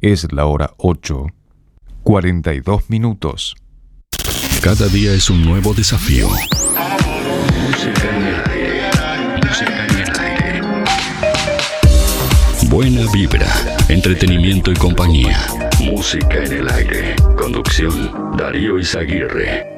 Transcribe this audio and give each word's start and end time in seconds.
Es 0.00 0.30
la 0.30 0.44
hora 0.44 0.74
8, 0.76 1.26
42 2.02 2.90
minutos. 2.90 3.56
Cada 4.62 4.88
día 4.88 5.12
es 5.14 5.30
un 5.30 5.42
nuevo 5.42 5.72
desafío. 5.72 6.28
Buena 12.68 13.10
vibra, 13.10 13.46
entretenimiento 13.88 14.70
y 14.70 14.74
compañía. 14.74 15.46
Música 15.80 16.44
en 16.44 16.52
el 16.52 16.68
aire. 16.68 17.16
Conducción, 17.36 18.36
Darío 18.36 18.78
Izaguirre. 18.78 19.75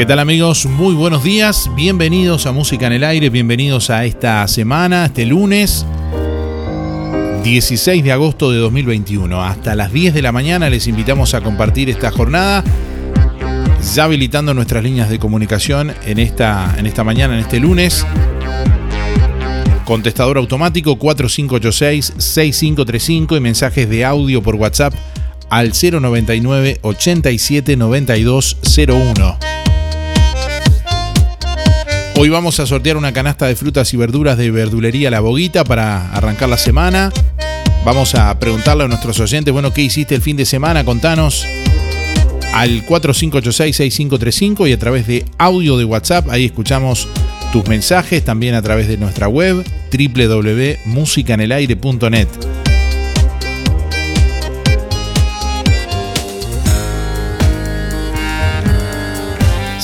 ¿Qué 0.00 0.06
tal 0.06 0.18
amigos? 0.18 0.64
Muy 0.64 0.94
buenos 0.94 1.22
días, 1.22 1.70
bienvenidos 1.76 2.46
a 2.46 2.52
Música 2.52 2.86
en 2.86 2.94
el 2.94 3.04
Aire, 3.04 3.28
bienvenidos 3.28 3.90
a 3.90 4.06
esta 4.06 4.48
semana, 4.48 5.04
este 5.04 5.26
lunes 5.26 5.84
16 7.44 8.02
de 8.02 8.10
agosto 8.10 8.50
de 8.50 8.56
2021. 8.60 9.44
Hasta 9.44 9.74
las 9.74 9.92
10 9.92 10.14
de 10.14 10.22
la 10.22 10.32
mañana 10.32 10.70
les 10.70 10.86
invitamos 10.86 11.34
a 11.34 11.42
compartir 11.42 11.90
esta 11.90 12.10
jornada, 12.10 12.64
ya 13.94 14.04
habilitando 14.04 14.54
nuestras 14.54 14.82
líneas 14.82 15.10
de 15.10 15.18
comunicación 15.18 15.92
en 16.06 16.18
esta, 16.18 16.76
en 16.78 16.86
esta 16.86 17.04
mañana, 17.04 17.34
en 17.34 17.40
este 17.40 17.60
lunes. 17.60 18.06
Contestador 19.84 20.38
automático 20.38 20.98
4586-6535 20.98 23.36
y 23.36 23.40
mensajes 23.40 23.86
de 23.90 24.06
audio 24.06 24.42
por 24.42 24.54
WhatsApp 24.54 24.94
al 25.50 25.74
099 25.74 26.78
87 26.80 27.76
9201. 27.76 29.49
Hoy 32.22 32.28
vamos 32.28 32.60
a 32.60 32.66
sortear 32.66 32.98
una 32.98 33.14
canasta 33.14 33.46
de 33.46 33.56
frutas 33.56 33.94
y 33.94 33.96
verduras 33.96 34.36
de 34.36 34.50
verdulería 34.50 35.10
La 35.10 35.20
Boguita 35.20 35.64
para 35.64 36.12
arrancar 36.12 36.50
la 36.50 36.58
semana. 36.58 37.10
Vamos 37.82 38.14
a 38.14 38.38
preguntarle 38.38 38.84
a 38.84 38.88
nuestros 38.88 39.18
oyentes, 39.20 39.54
bueno, 39.54 39.72
¿qué 39.72 39.80
hiciste 39.80 40.16
el 40.16 40.20
fin 40.20 40.36
de 40.36 40.44
semana? 40.44 40.84
Contanos 40.84 41.46
al 42.52 42.84
4586-6535 42.84 44.68
y 44.68 44.74
a 44.74 44.78
través 44.78 45.06
de 45.06 45.24
audio 45.38 45.78
de 45.78 45.86
WhatsApp, 45.86 46.28
ahí 46.28 46.44
escuchamos 46.44 47.08
tus 47.54 47.66
mensajes, 47.68 48.22
también 48.22 48.54
a 48.54 48.60
través 48.60 48.86
de 48.86 48.98
nuestra 48.98 49.26
web 49.26 49.64
www.musicanelaire.net. 49.90 52.49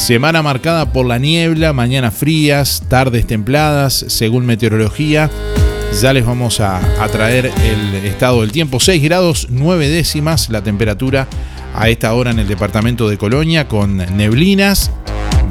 Semana 0.07 0.41
marcada 0.41 0.93
por 0.93 1.05
la 1.05 1.19
niebla, 1.19 1.73
mañanas 1.73 2.15
frías, 2.15 2.85
tardes 2.89 3.27
templadas, 3.27 4.05
según 4.07 4.47
meteorología. 4.47 5.29
Ya 6.01 6.13
les 6.13 6.25
vamos 6.25 6.61
a, 6.61 6.81
traer 7.11 7.47
el 7.65 7.93
estado 8.05 8.43
del 8.43 8.53
tiempo. 8.53 8.79
6 8.79 9.03
grados 9.03 9.49
9 9.51 9.89
décimas 9.89 10.49
la 10.49 10.63
temperatura 10.63 11.27
a 11.75 11.89
esta 11.89 12.15
hora 12.15 12.31
en 12.31 12.39
el 12.39 12.47
departamento 12.47 13.09
de 13.09 13.19
Colonia 13.19 13.67
con 13.67 13.97
neblinas, 13.97 14.93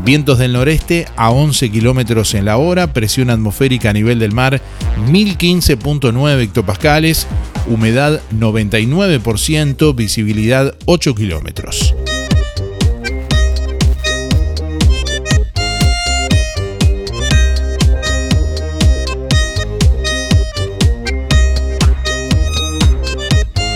vientos 0.06 0.40
del 0.40 0.54
noreste 0.54 1.06
a 1.18 1.32
11 1.32 1.70
kilómetros 1.70 2.34
en 2.34 2.46
la 2.46 2.56
hora, 2.56 2.94
presión 2.94 3.32
atmosférica 3.32 3.90
a 3.90 3.94
nivel 3.94 4.20
del 4.20 4.32
mar 4.32 4.62
1015.9 5.10 6.40
hectopascales, 6.40 7.28
humedad 7.68 8.22
99%, 8.34 9.94
visibilidad 9.94 10.74
8 10.86 11.14
kilómetros. 11.14 11.94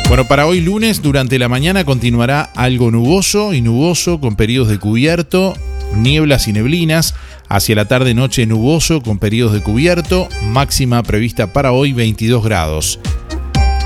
Bueno, 0.10 0.26
para 0.26 0.48
hoy 0.48 0.60
lunes, 0.60 1.04
durante 1.04 1.38
la 1.38 1.50
mañana 1.50 1.84
continuará 1.84 2.42
algo 2.56 2.90
nuboso 2.90 3.54
y 3.54 3.62
nuboso 3.62 4.20
con 4.20 4.36
periodos 4.36 4.70
de 4.70 4.80
cubierto, 4.80 5.54
nieblas 5.96 6.48
y 6.48 6.54
neblinas. 6.54 7.14
Hacia 7.48 7.76
la 7.76 7.86
tarde-noche 7.86 8.48
nuboso 8.48 9.04
con 9.04 9.20
periodos 9.20 9.54
de 9.54 9.62
cubierto, 9.62 10.28
máxima 10.48 11.04
prevista 11.04 11.54
para 11.54 11.74
hoy 11.74 11.94
22 11.94 12.44
grados. 12.44 13.00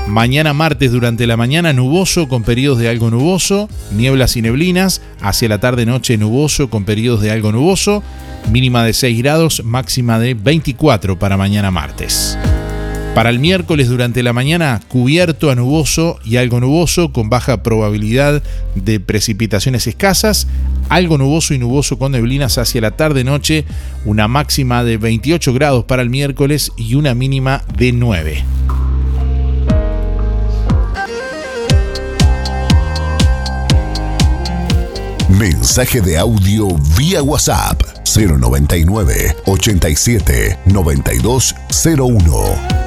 Mañana 0.06 0.54
martes 0.54 0.92
durante 0.92 1.26
la 1.26 1.36
mañana 1.36 1.74
nuboso 1.74 2.26
con 2.26 2.42
periodos 2.42 2.78
de 2.78 2.88
algo 2.88 3.10
nuboso, 3.10 3.68
nieblas 3.92 4.38
y 4.38 4.40
neblinas. 4.40 5.02
Hacia 5.20 5.50
la 5.50 5.60
tarde-noche 5.60 6.16
nuboso 6.16 6.70
con 6.70 6.86
periodos 6.86 7.20
de 7.20 7.32
algo 7.32 7.52
nuboso, 7.52 8.02
mínima 8.50 8.82
de 8.82 8.94
6 8.94 9.18
grados, 9.18 9.62
máxima 9.62 10.18
de 10.18 10.32
24 10.32 11.18
para 11.18 11.36
mañana 11.36 11.70
martes. 11.70 12.38
Para 13.14 13.30
el 13.30 13.38
miércoles 13.38 13.88
durante 13.88 14.24
la 14.24 14.32
mañana, 14.32 14.80
cubierto 14.88 15.52
a 15.52 15.54
nuboso 15.54 16.18
y 16.24 16.36
algo 16.36 16.58
nuboso 16.58 17.12
con 17.12 17.30
baja 17.30 17.62
probabilidad 17.62 18.42
de 18.74 18.98
precipitaciones 18.98 19.86
escasas, 19.86 20.48
algo 20.88 21.16
nuboso 21.16 21.54
y 21.54 21.58
nuboso 21.58 21.96
con 21.96 22.10
neblinas 22.10 22.58
hacia 22.58 22.80
la 22.80 22.90
tarde-noche, 22.90 23.66
una 24.04 24.26
máxima 24.26 24.82
de 24.82 24.96
28 24.96 25.54
grados 25.54 25.84
para 25.84 26.02
el 26.02 26.10
miércoles 26.10 26.72
y 26.76 26.96
una 26.96 27.14
mínima 27.14 27.62
de 27.78 27.92
9. 27.92 28.44
Mensaje 35.28 36.00
de 36.00 36.18
audio 36.18 36.66
vía 36.98 37.22
WhatsApp 37.22 37.80
099 38.12 39.36
87 39.46 40.58
9201. 40.66 42.83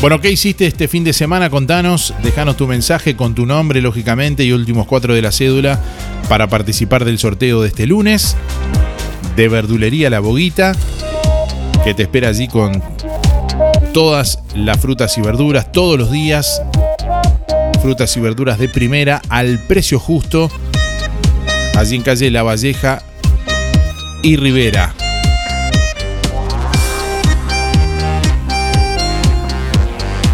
Bueno, 0.00 0.20
¿qué 0.20 0.30
hiciste 0.30 0.68
este 0.68 0.86
fin 0.86 1.02
de 1.02 1.12
semana? 1.12 1.50
Contanos, 1.50 2.14
déjanos 2.22 2.56
tu 2.56 2.68
mensaje 2.68 3.16
con 3.16 3.34
tu 3.34 3.44
nombre, 3.44 3.82
lógicamente, 3.82 4.44
y 4.44 4.52
últimos 4.52 4.86
cuatro 4.86 5.14
de 5.14 5.22
la 5.22 5.32
cédula 5.32 5.80
para 6.28 6.46
participar 6.46 7.04
del 7.04 7.18
sorteo 7.18 7.62
de 7.62 7.68
este 7.68 7.88
lunes 7.88 8.36
de 9.34 9.48
Verdulería 9.48 10.10
La 10.10 10.20
Boguita, 10.20 10.76
que 11.82 11.92
te 11.92 12.04
espera 12.04 12.28
allí 12.28 12.46
con 12.46 12.80
todas 13.92 14.38
las 14.54 14.78
frutas 14.78 15.18
y 15.18 15.22
verduras 15.22 15.72
todos 15.72 15.98
los 15.98 16.12
días. 16.12 16.62
Frutas 17.82 18.16
y 18.16 18.20
verduras 18.20 18.58
de 18.58 18.68
primera 18.68 19.20
al 19.28 19.58
precio 19.58 19.98
justo 19.98 20.48
allí 21.78 21.94
en 21.94 22.02
calle 22.02 22.28
La 22.32 22.42
Valleja 22.42 23.02
y 24.22 24.36
Rivera. 24.36 24.92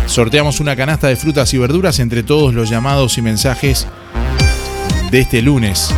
Sorteamos 0.06 0.60
una 0.60 0.74
canasta 0.74 1.08
de 1.08 1.16
frutas 1.16 1.52
y 1.52 1.58
verduras 1.58 1.98
entre 1.98 2.22
todos 2.22 2.54
los 2.54 2.70
llamados 2.70 3.18
y 3.18 3.22
mensajes 3.22 3.86
de 5.10 5.20
este 5.20 5.42
lunes. 5.42 5.92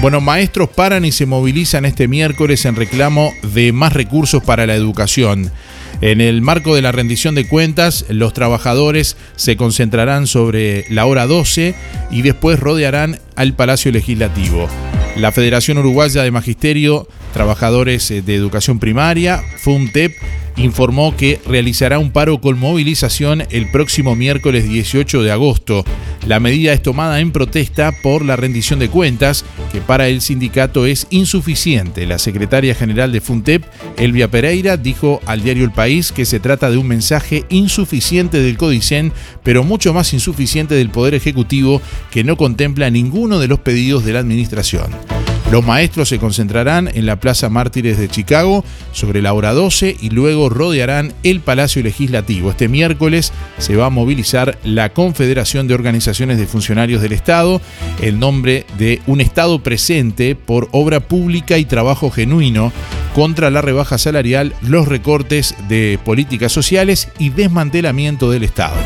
Bueno, 0.00 0.20
maestros 0.20 0.68
paran 0.68 1.04
y 1.04 1.10
se 1.10 1.26
movilizan 1.26 1.84
este 1.84 2.06
miércoles 2.06 2.64
en 2.66 2.76
reclamo 2.76 3.32
de 3.42 3.72
más 3.72 3.92
recursos 3.94 4.44
para 4.44 4.64
la 4.64 4.76
educación. 4.76 5.50
En 6.00 6.20
el 6.20 6.42
marco 6.42 6.74
de 6.74 6.82
la 6.82 6.92
rendición 6.92 7.34
de 7.34 7.48
cuentas, 7.48 8.04
los 8.08 8.32
trabajadores 8.32 9.16
se 9.36 9.56
concentrarán 9.56 10.26
sobre 10.26 10.84
la 10.90 11.06
hora 11.06 11.26
12 11.26 11.74
y 12.10 12.22
después 12.22 12.60
rodearán 12.60 13.18
al 13.34 13.54
Palacio 13.54 13.90
Legislativo. 13.90 14.68
La 15.16 15.32
Federación 15.32 15.78
Uruguaya 15.78 16.22
de 16.22 16.30
Magisterio, 16.30 17.08
Trabajadores 17.38 18.08
de 18.08 18.34
Educación 18.34 18.80
Primaria, 18.80 19.40
FUNTEP, 19.58 20.12
informó 20.56 21.16
que 21.16 21.40
realizará 21.46 22.00
un 22.00 22.10
paro 22.10 22.40
con 22.40 22.58
movilización 22.58 23.44
el 23.50 23.70
próximo 23.70 24.16
miércoles 24.16 24.68
18 24.68 25.22
de 25.22 25.30
agosto. 25.30 25.84
La 26.26 26.40
medida 26.40 26.72
es 26.72 26.82
tomada 26.82 27.20
en 27.20 27.30
protesta 27.30 27.92
por 28.02 28.24
la 28.24 28.34
rendición 28.34 28.80
de 28.80 28.88
cuentas, 28.88 29.44
que 29.70 29.80
para 29.80 30.08
el 30.08 30.20
sindicato 30.20 30.84
es 30.84 31.06
insuficiente. 31.10 32.06
La 32.06 32.18
secretaria 32.18 32.74
general 32.74 33.12
de 33.12 33.20
FUNTEP, 33.20 33.62
Elvia 33.98 34.28
Pereira, 34.28 34.76
dijo 34.76 35.20
al 35.24 35.44
diario 35.44 35.62
El 35.62 35.70
País 35.70 36.10
que 36.10 36.24
se 36.24 36.40
trata 36.40 36.72
de 36.72 36.76
un 36.76 36.88
mensaje 36.88 37.44
insuficiente 37.50 38.42
del 38.42 38.56
Codicen, 38.56 39.12
pero 39.44 39.62
mucho 39.62 39.94
más 39.94 40.12
insuficiente 40.12 40.74
del 40.74 40.90
Poder 40.90 41.14
Ejecutivo, 41.14 41.80
que 42.10 42.24
no 42.24 42.36
contempla 42.36 42.90
ninguno 42.90 43.38
de 43.38 43.46
los 43.46 43.60
pedidos 43.60 44.04
de 44.04 44.14
la 44.14 44.18
Administración. 44.18 44.90
Los 45.50 45.64
maestros 45.64 46.10
se 46.10 46.18
concentrarán 46.18 46.90
en 46.92 47.06
la 47.06 47.20
Plaza 47.20 47.48
Mártires 47.48 47.96
de 47.96 48.10
Chicago 48.10 48.66
sobre 48.92 49.22
la 49.22 49.32
hora 49.32 49.54
12 49.54 49.96
y 49.98 50.10
luego 50.10 50.50
rodearán 50.50 51.14
el 51.22 51.40
Palacio 51.40 51.82
Legislativo. 51.82 52.50
Este 52.50 52.68
miércoles 52.68 53.32
se 53.56 53.74
va 53.74 53.86
a 53.86 53.90
movilizar 53.90 54.58
la 54.62 54.90
Confederación 54.90 55.66
de 55.66 55.72
Organizaciones 55.72 56.36
de 56.36 56.46
Funcionarios 56.46 57.00
del 57.00 57.14
Estado 57.14 57.62
en 58.02 58.20
nombre 58.20 58.66
de 58.76 59.00
un 59.06 59.22
Estado 59.22 59.62
presente 59.62 60.36
por 60.36 60.68
obra 60.72 61.00
pública 61.00 61.56
y 61.56 61.64
trabajo 61.64 62.10
genuino 62.10 62.70
contra 63.14 63.48
la 63.48 63.62
rebaja 63.62 63.96
salarial, 63.96 64.54
los 64.60 64.86
recortes 64.86 65.54
de 65.66 65.98
políticas 66.04 66.52
sociales 66.52 67.08
y 67.18 67.30
desmantelamiento 67.30 68.30
del 68.30 68.44
Estado. 68.44 68.76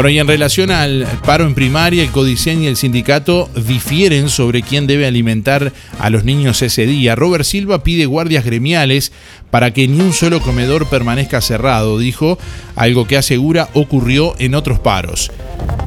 Bueno, 0.00 0.14
y 0.14 0.18
en 0.18 0.28
relación 0.28 0.70
al 0.70 1.06
paro 1.26 1.44
en 1.44 1.54
primaria, 1.54 2.02
el 2.02 2.08
Codicen 2.08 2.62
y 2.62 2.66
el 2.66 2.78
sindicato 2.78 3.50
difieren 3.54 4.30
sobre 4.30 4.62
quién 4.62 4.86
debe 4.86 5.06
alimentar 5.06 5.74
a 5.98 6.08
los 6.08 6.24
niños 6.24 6.62
ese 6.62 6.86
día. 6.86 7.16
Robert 7.16 7.44
Silva 7.44 7.82
pide 7.82 8.06
guardias 8.06 8.46
gremiales 8.46 9.12
para 9.50 9.74
que 9.74 9.86
ni 9.88 10.00
un 10.00 10.14
solo 10.14 10.40
comedor 10.40 10.88
permanezca 10.88 11.42
cerrado, 11.42 11.98
dijo, 11.98 12.38
algo 12.80 13.06
que 13.06 13.18
asegura 13.18 13.68
ocurrió 13.74 14.34
en 14.38 14.54
otros 14.54 14.78
paros. 14.78 15.30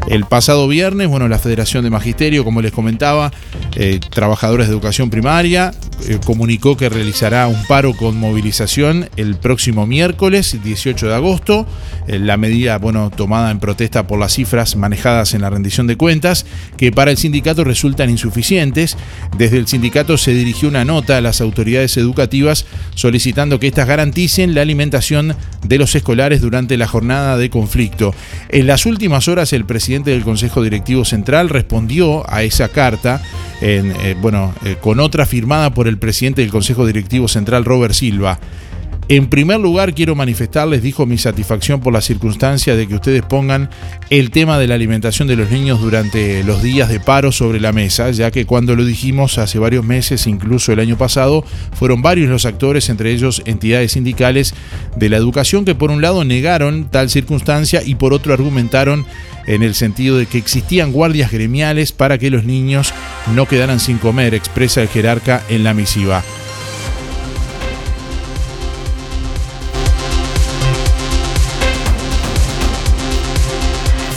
El 0.07 0.25
pasado 0.25 0.68
viernes, 0.68 1.07
bueno, 1.07 1.28
la 1.28 1.40
Federación 1.40 1.84
de 1.84 1.90
Magisterio, 1.90 2.44
como 2.44 2.62
les 2.62 2.72
comentaba, 2.72 3.31
eh, 3.75 4.00
trabajadores 4.12 4.68
de 4.68 4.74
educación 4.74 5.10
primaria, 5.10 5.74
eh, 6.07 6.19
comunicó 6.25 6.75
que 6.75 6.90
realizará 6.90 7.48
un 7.48 7.66
paro 7.66 7.94
con 7.94 8.18
movilización 8.18 9.10
el 9.16 9.36
próximo 9.36 9.88
miércoles, 9.88 10.57
18 10.62 11.07
de 11.07 11.16
agosto. 11.16 11.66
Eh, 12.07 12.19
la 12.19 12.36
medida, 12.36 12.78
bueno, 12.78 13.10
tomada 13.10 13.50
en 13.50 13.60
protesta 13.60 14.06
por 14.06 14.19
las 14.19 14.34
cifras 14.34 14.75
manejadas 14.75 15.34
en 15.34 15.42
la 15.42 15.50
rendición 15.50 15.88
de 15.88 15.95
cuentas, 15.95 16.45
que 16.78 16.92
para 16.92 17.10
el 17.10 17.18
sindicato 17.18 17.63
resultan 17.63 18.10
insuficientes. 18.10 18.98
Desde 19.38 19.57
el 19.57 19.68
sindicato 19.68 20.18
se 20.18 20.34
dirigió 20.34 20.68
una 20.68 20.84
nota 20.84 21.18
a 21.18 21.22
las 21.22 21.40
autoridades 21.40 21.95
educativas 21.95 22.66
solicitando 22.95 23.60
que 23.60 23.68
éstas 23.68 23.88
garanticen 23.88 24.54
la 24.54 24.62
alimentación 24.62 25.36
de 25.63 25.78
los 25.78 25.95
escolares 25.95 26.42
durante 26.42 26.75
la 26.78 26.82
jornada 26.88 27.38
de 27.38 27.50
conflicto. 27.50 28.13
En 28.50 28.68
las 28.68 28.85
últimas 28.85 29.27
horas, 29.27 29.53
el 29.53 29.65
presidente 29.65 30.12
del 30.12 30.24
Consejo 30.24 30.62
Directivo 30.62 31.06
Central 31.06 31.50
respondió 31.50 32.30
a 32.31 32.44
esa 32.44 32.69
carta, 32.69 33.21
en, 33.62 33.91
eh, 33.91 34.15
bueno, 34.19 34.53
eh, 34.65 34.77
con 34.80 35.00
otra 35.00 35.25
firmada 35.25 35.74
por 35.74 35.88
el 35.88 35.97
presidente 35.97 36.41
del 36.41 36.51
Consejo 36.51 36.85
Directivo 36.85 37.27
Central, 37.27 37.65
Robert 37.65 37.94
Silva. 37.94 38.39
En 39.09 39.27
primer 39.27 39.59
lugar, 39.59 39.94
quiero 39.94 40.15
manifestarles, 40.15 40.81
dijo, 40.81 41.05
mi 41.05 41.17
satisfacción 41.17 41.81
por 41.81 41.91
la 41.91 42.00
circunstancia 42.00 42.75
de 42.77 42.88
que 42.88 42.95
ustedes 42.95 43.21
pongan 43.21 43.69
el 44.09 44.31
tema 44.31 44.57
de 44.57 44.67
la 44.67 44.75
alimentación 44.75 45.27
de 45.27 45.35
los 45.35 45.51
niños 45.51 45.81
durante 45.81 46.41
los 46.45 46.63
días 46.63 46.88
de 46.88 47.01
paro 47.01 47.33
sobre 47.33 47.59
la 47.59 47.73
mesa, 47.73 48.11
ya 48.11 48.31
que 48.31 48.45
cuando 48.45 48.77
lo 48.77 48.85
dijimos 48.85 49.38
hace 49.38 49.59
varios 49.59 49.83
meses, 49.83 50.25
incluso 50.25 50.71
el 50.71 50.79
año 50.79 50.97
pasado, 50.97 51.44
fueron 51.73 52.01
varios 52.01 52.29
los 52.29 52.45
actores, 52.45 52.88
entre 52.88 53.11
ellos 53.11 53.41
entidades 53.45 53.91
sindicales 53.91 54.53
de 54.95 55.09
la 55.09 55.17
educación, 55.17 55.65
que 55.65 55.75
por 55.75 55.91
un 55.91 56.01
lado 56.01 56.23
negaron 56.23 56.85
tal 56.89 57.09
circunstancia 57.09 57.83
y 57.85 57.95
por 57.95 58.13
otro 58.13 58.33
argumentaron 58.33 59.06
en 59.47 59.63
el 59.63 59.75
sentido 59.75 60.17
de 60.17 60.27
que 60.27 60.38
existían 60.38 60.94
guardias 60.94 61.29
gremiales 61.29 61.91
para 61.91 62.17
que 62.17 62.29
los 62.29 62.45
niños 62.45 62.94
no 63.35 63.47
quedaran 63.47 63.81
sin 63.81 63.97
comer, 63.97 64.33
expresa 64.33 64.81
el 64.81 64.88
jerarca 64.88 65.44
en 65.49 65.65
la 65.65 65.73
misiva. 65.73 66.23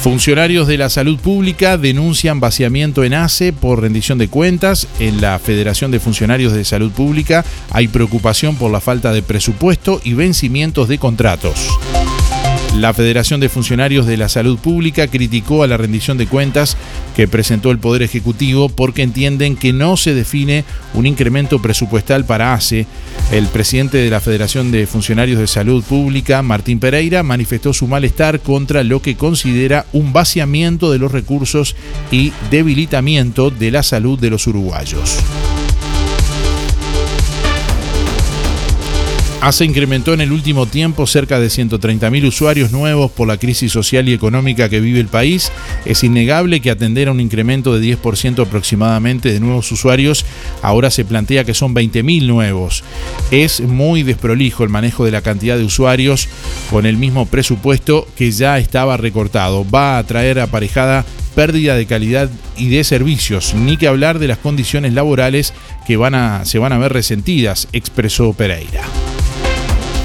Funcionarios 0.06 0.68
de 0.68 0.78
la 0.78 0.88
salud 0.88 1.18
pública 1.18 1.76
denuncian 1.76 2.38
vaciamiento 2.38 3.02
en 3.02 3.12
ACE 3.12 3.52
por 3.52 3.82
rendición 3.82 4.18
de 4.18 4.28
cuentas. 4.28 4.86
En 5.00 5.20
la 5.20 5.36
Federación 5.40 5.90
de 5.90 5.98
Funcionarios 5.98 6.52
de 6.52 6.64
Salud 6.64 6.92
Pública 6.92 7.44
hay 7.72 7.88
preocupación 7.88 8.54
por 8.54 8.70
la 8.70 8.80
falta 8.80 9.12
de 9.12 9.22
presupuesto 9.22 10.00
y 10.04 10.14
vencimientos 10.14 10.86
de 10.86 10.98
contratos. 10.98 11.76
La 12.76 12.92
Federación 12.92 13.40
de 13.40 13.48
Funcionarios 13.48 14.04
de 14.04 14.18
la 14.18 14.28
Salud 14.28 14.58
Pública 14.58 15.06
criticó 15.08 15.62
a 15.62 15.66
la 15.66 15.78
rendición 15.78 16.18
de 16.18 16.26
cuentas 16.26 16.76
que 17.16 17.26
presentó 17.26 17.70
el 17.70 17.78
Poder 17.78 18.02
Ejecutivo 18.02 18.68
porque 18.68 19.02
entienden 19.02 19.56
que 19.56 19.72
no 19.72 19.96
se 19.96 20.12
define 20.12 20.62
un 20.92 21.06
incremento 21.06 21.62
presupuestal 21.62 22.26
para 22.26 22.52
ACE. 22.52 22.86
El 23.32 23.46
presidente 23.46 23.96
de 23.96 24.10
la 24.10 24.20
Federación 24.20 24.72
de 24.72 24.86
Funcionarios 24.86 25.38
de 25.38 25.46
Salud 25.46 25.82
Pública, 25.84 26.42
Martín 26.42 26.78
Pereira, 26.78 27.22
manifestó 27.22 27.72
su 27.72 27.86
malestar 27.86 28.40
contra 28.40 28.84
lo 28.84 29.00
que 29.00 29.16
considera 29.16 29.86
un 29.94 30.12
vaciamiento 30.12 30.92
de 30.92 30.98
los 30.98 31.12
recursos 31.12 31.76
y 32.10 32.34
debilitamiento 32.50 33.50
de 33.50 33.70
la 33.70 33.82
salud 33.82 34.18
de 34.18 34.28
los 34.28 34.46
uruguayos. 34.46 35.22
ACE 39.40 39.64
incrementó 39.64 40.14
en 40.14 40.20
el 40.20 40.32
último 40.32 40.66
tiempo 40.66 41.06
cerca 41.06 41.38
de 41.38 41.48
130.000 41.48 42.26
usuarios 42.26 42.72
nuevos 42.72 43.10
por 43.12 43.28
la 43.28 43.36
crisis 43.36 43.70
social 43.70 44.08
y 44.08 44.12
económica 44.12 44.68
que 44.68 44.80
vive 44.80 44.98
el 44.98 45.08
país. 45.08 45.52
Es 45.84 46.02
innegable 46.02 46.60
que 46.60 46.70
atender 46.70 47.08
a 47.08 47.12
un 47.12 47.20
incremento 47.20 47.78
de 47.78 47.96
10% 47.96 48.42
aproximadamente 48.42 49.32
de 49.32 49.40
nuevos 49.40 49.70
usuarios, 49.70 50.24
ahora 50.62 50.90
se 50.90 51.04
plantea 51.04 51.44
que 51.44 51.54
son 51.54 51.74
20.000 51.74 52.26
nuevos. 52.26 52.82
Es 53.30 53.60
muy 53.60 54.02
desprolijo 54.02 54.64
el 54.64 54.70
manejo 54.70 55.04
de 55.04 55.12
la 55.12 55.22
cantidad 55.22 55.56
de 55.56 55.64
usuarios 55.64 56.28
con 56.70 56.86
el 56.86 56.96
mismo 56.96 57.26
presupuesto 57.26 58.08
que 58.16 58.30
ya 58.30 58.58
estaba 58.58 58.96
recortado. 58.96 59.68
Va 59.68 59.98
a 59.98 60.04
traer 60.04 60.40
aparejada 60.40 61.04
pérdida 61.34 61.76
de 61.76 61.86
calidad 61.86 62.30
y 62.56 62.70
de 62.70 62.82
servicios, 62.82 63.54
ni 63.54 63.76
que 63.76 63.86
hablar 63.86 64.18
de 64.18 64.28
las 64.28 64.38
condiciones 64.38 64.94
laborales 64.94 65.52
que 65.86 65.98
van 65.98 66.14
a, 66.14 66.44
se 66.46 66.58
van 66.58 66.72
a 66.72 66.78
ver 66.78 66.92
resentidas, 66.94 67.68
expresó 67.72 68.32
Pereira. 68.32 68.82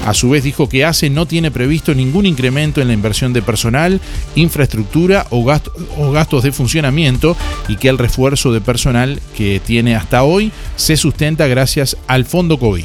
A 0.04 0.14
su 0.14 0.30
vez 0.30 0.42
dijo 0.42 0.68
que 0.68 0.84
ACE 0.84 1.10
no 1.10 1.26
tiene 1.26 1.52
previsto 1.52 1.94
ningún 1.94 2.26
incremento 2.26 2.80
en 2.80 2.88
la 2.88 2.94
inversión 2.94 3.32
de 3.32 3.40
personal, 3.40 4.00
infraestructura 4.34 5.26
o, 5.30 5.44
gastos 5.44 6.42
de 6.42 6.50
funcionamiento 6.50 7.36
y 7.68 7.76
que 7.76 7.88
el 7.88 7.98
refuerzo 7.98 8.52
de 8.52 8.60
personal 8.60 9.20
que 9.36 9.60
tiene 9.64 9.94
hasta 9.94 10.24
hoy 10.24 10.50
se 10.74 10.96
sustenta 10.96 11.46
gracias 11.46 11.96
al 12.08 12.24
fondo 12.24 12.58
COVID. 12.58 12.84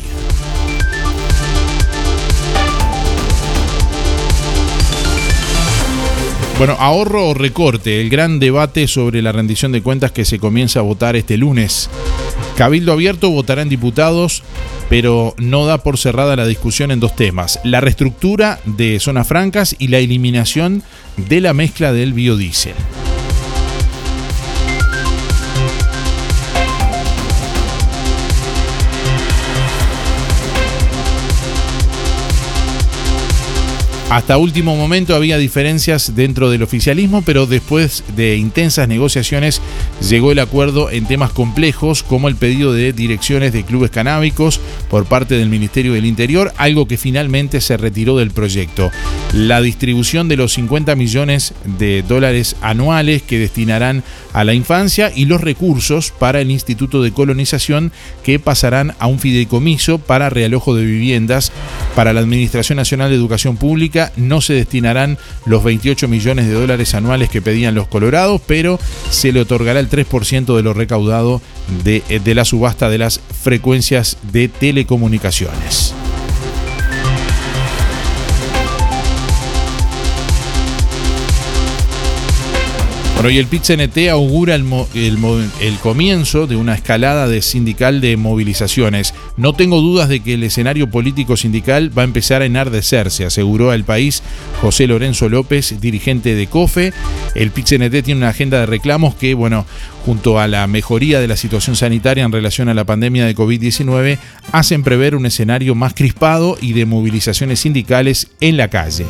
Bueno, 6.59 6.75
ahorro 6.79 7.29
o 7.29 7.33
recorte, 7.33 8.01
el 8.01 8.09
gran 8.09 8.39
debate 8.39 8.87
sobre 8.87 9.21
la 9.21 9.31
rendición 9.31 9.71
de 9.71 9.83
cuentas 9.83 10.11
que 10.11 10.25
se 10.25 10.39
comienza 10.39 10.79
a 10.79 10.83
votar 10.83 11.15
este 11.15 11.37
lunes. 11.37 11.87
Cabildo 12.57 12.91
Abierto 12.91 13.29
votará 13.29 13.61
en 13.61 13.69
diputados 13.69 14.43
pero 14.89 15.35
no 15.37 15.65
da 15.65 15.79
por 15.79 15.97
cerrada 15.97 16.35
la 16.35 16.47
discusión 16.47 16.91
en 16.91 16.99
dos 16.99 17.15
temas, 17.15 17.59
la 17.63 17.81
reestructura 17.81 18.59
de 18.65 18.99
zonas 18.99 19.27
francas 19.27 19.75
y 19.77 19.89
la 19.89 19.99
eliminación 19.99 20.83
de 21.17 21.41
la 21.41 21.53
mezcla 21.53 21.91
del 21.91 22.13
biodiesel. 22.13 22.75
Hasta 34.09 34.37
último 34.37 34.77
momento 34.77 35.15
había 35.15 35.37
diferencias 35.37 36.15
dentro 36.15 36.49
del 36.49 36.63
oficialismo, 36.63 37.23
pero 37.23 37.45
después 37.45 38.05
de 38.15 38.37
intensas 38.37 38.87
negociaciones 38.87 39.61
llegó 39.99 40.31
el 40.31 40.39
acuerdo 40.39 40.89
en 40.89 41.05
temas 41.07 41.33
complejos 41.33 42.03
como 42.03 42.29
el 42.29 42.37
pedido 42.37 42.71
de 42.71 42.93
direcciones 42.93 43.51
de 43.51 43.65
clubes 43.65 43.91
canábicos 43.91 44.61
por 44.89 45.07
parte 45.07 45.35
del 45.35 45.49
Ministerio 45.49 45.91
del 45.91 46.05
Interior, 46.05 46.53
algo 46.55 46.87
que 46.87 46.95
finalmente 46.95 47.59
se 47.59 47.75
retiró 47.75 48.15
del 48.15 48.31
proyecto. 48.31 48.91
La 49.33 49.59
distribución 49.59 50.29
de 50.29 50.37
los 50.37 50.53
50 50.53 50.95
millones 50.95 51.53
de 51.77 52.01
dólares 52.01 52.55
anuales 52.61 53.23
que 53.23 53.39
destinarán 53.39 54.05
a 54.37 54.43
la 54.43 54.53
infancia 54.53 55.11
y 55.15 55.25
los 55.25 55.41
recursos 55.41 56.11
para 56.11 56.41
el 56.41 56.51
Instituto 56.51 57.01
de 57.01 57.11
Colonización 57.11 57.91
que 58.23 58.37
pasarán 58.37 58.93
a 58.99 59.07
un 59.07 59.17
fideicomiso 59.17 59.97
para 59.97 60.29
realojo 60.29 60.75
de 60.75 60.85
viviendas 60.85 61.51
para 61.95 62.13
la 62.13 62.19
Administración 62.19 62.75
Nacional 62.75 63.09
de 63.09 63.15
Educación 63.15 63.57
Pública. 63.57 64.11
No 64.15 64.41
se 64.41 64.53
destinarán 64.53 65.17
los 65.47 65.63
28 65.63 66.07
millones 66.07 66.45
de 66.45 66.53
dólares 66.53 66.93
anuales 66.93 67.31
que 67.31 67.41
pedían 67.41 67.73
los 67.73 67.87
colorados, 67.87 68.39
pero 68.45 68.79
se 69.09 69.31
le 69.31 69.41
otorgará 69.41 69.79
el 69.79 69.89
3% 69.89 70.55
de 70.55 70.61
lo 70.61 70.75
recaudado 70.75 71.41
de, 71.83 72.03
de 72.23 72.35
la 72.35 72.45
subasta 72.45 72.91
de 72.91 72.99
las 72.99 73.19
frecuencias 73.41 74.17
de 74.31 74.49
telecomunicaciones. 74.49 75.95
Y 83.29 83.39
el 83.39 83.47
PIT-CNT 83.47 84.09
augura 84.09 84.55
el, 84.55 84.65
el, 84.93 85.77
comienzo 85.79 86.47
de 86.47 86.55
una 86.55 86.75
escalada 86.75 87.27
de 87.27 87.41
sindical 87.41 87.99
de 87.99 88.15
movilizaciones. 88.15 89.13
No 89.35 89.53
tengo 89.53 89.81
dudas 89.81 90.07
de 90.07 90.21
que 90.21 90.35
el 90.35 90.43
escenario 90.43 90.89
político 90.89 91.35
sindical 91.35 91.95
va 91.97 92.03
a 92.03 92.05
empezar 92.05 92.41
a 92.41 92.45
enardecerse, 92.45 93.25
aseguró 93.25 93.71
al 93.71 93.83
país 93.83 94.23
José 94.61 94.87
Lorenzo 94.87 95.27
López, 95.27 95.81
dirigente 95.81 96.35
de 96.35 96.47
COFE. 96.47 96.93
El 97.35 97.51
PIT-CNT 97.51 98.03
tiene 98.03 98.19
una 98.19 98.29
agenda 98.29 98.61
de 98.61 98.65
reclamos 98.65 99.13
que, 99.15 99.33
bueno, 99.33 99.65
junto 100.05 100.39
a 100.39 100.47
la 100.47 100.65
mejoría 100.67 101.19
de 101.19 101.27
la 101.27 101.35
situación 101.35 101.75
sanitaria 101.75 102.23
en 102.23 102.31
relación 102.31 102.69
a 102.69 102.73
la 102.73 102.85
pandemia 102.85 103.25
de 103.25 103.35
COVID-19, 103.35 104.19
hacen 104.53 104.83
prever 104.83 105.15
un 105.15 105.25
escenario 105.25 105.75
más 105.75 105.93
crispado 105.93 106.57
y 106.61 106.71
de 106.71 106.85
movilizaciones 106.85 107.59
sindicales 107.59 108.29
en 108.39 108.55
la 108.55 108.69
calle. 108.69 109.05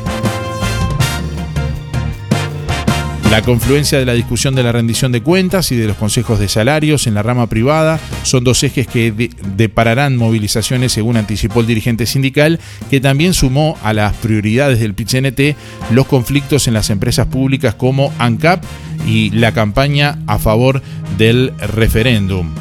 La 3.30 3.42
confluencia 3.42 4.00
de 4.00 4.06
la 4.06 4.14
discusión 4.14 4.56
de 4.56 4.64
la 4.64 4.72
rendición 4.72 5.12
de 5.12 5.22
cuentas 5.22 5.72
y 5.72 5.76
de 5.76 5.86
los 5.86 5.98
consejos 5.98 6.40
de 6.40 6.48
salarios 6.48 7.08
en 7.08 7.14
la 7.14 7.24
rama 7.24 7.48
privada 7.48 8.00
son 8.24 8.44
dos 8.44 8.64
ejes 8.64 8.88
que 8.88 9.12
depararán 9.56 10.16
movilizaciones, 10.16 10.94
según 10.94 11.18
anticipó 11.18 11.60
el 11.60 11.68
dirigente 11.68 12.06
sindical, 12.06 12.60
que 12.90 13.02
también 13.02 13.34
sumó 13.34 13.78
a 13.84 13.94
las 13.94 14.14
prioridades 14.16 14.80
del 14.80 14.94
PITCNT 14.94 15.58
los 15.92 16.08
conflictos 16.08 16.68
en 16.68 16.74
las 16.74 16.90
empresas 16.90 17.28
públicas 17.28 17.76
como 17.76 18.14
ANCAP 18.18 18.64
y 19.06 19.30
la 19.32 19.52
campaña 19.52 20.20
a 20.26 20.40
favor 20.40 20.82
del 21.18 21.52
referéndum 21.60 22.56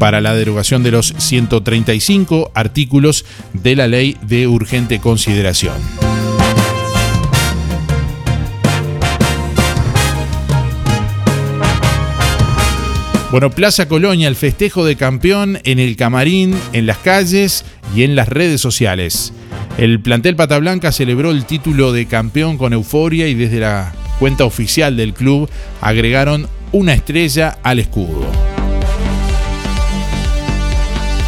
para 0.00 0.20
la 0.20 0.34
derogación 0.34 0.82
de 0.82 0.90
los 0.90 1.14
135 1.18 2.50
artículos 2.54 3.24
de 3.52 3.76
la 3.76 3.86
ley 3.86 4.16
de 4.22 4.48
urgente 4.48 4.98
consideración. 4.98 6.09
Bueno, 13.30 13.50
Plaza 13.50 13.86
Colonia, 13.86 14.26
el 14.26 14.34
festejo 14.34 14.84
de 14.84 14.96
campeón 14.96 15.60
en 15.62 15.78
el 15.78 15.94
camarín, 15.94 16.58
en 16.72 16.86
las 16.86 16.98
calles 16.98 17.64
y 17.94 18.02
en 18.02 18.16
las 18.16 18.28
redes 18.28 18.60
sociales. 18.60 19.32
El 19.78 20.00
plantel 20.00 20.34
Pata 20.34 20.58
Blanca 20.58 20.90
celebró 20.90 21.30
el 21.30 21.44
título 21.44 21.92
de 21.92 22.06
campeón 22.06 22.58
con 22.58 22.72
euforia 22.72 23.28
y 23.28 23.34
desde 23.34 23.60
la 23.60 23.92
cuenta 24.18 24.44
oficial 24.44 24.96
del 24.96 25.14
club 25.14 25.48
agregaron 25.80 26.48
una 26.72 26.92
estrella 26.92 27.56
al 27.62 27.78
escudo. 27.78 28.49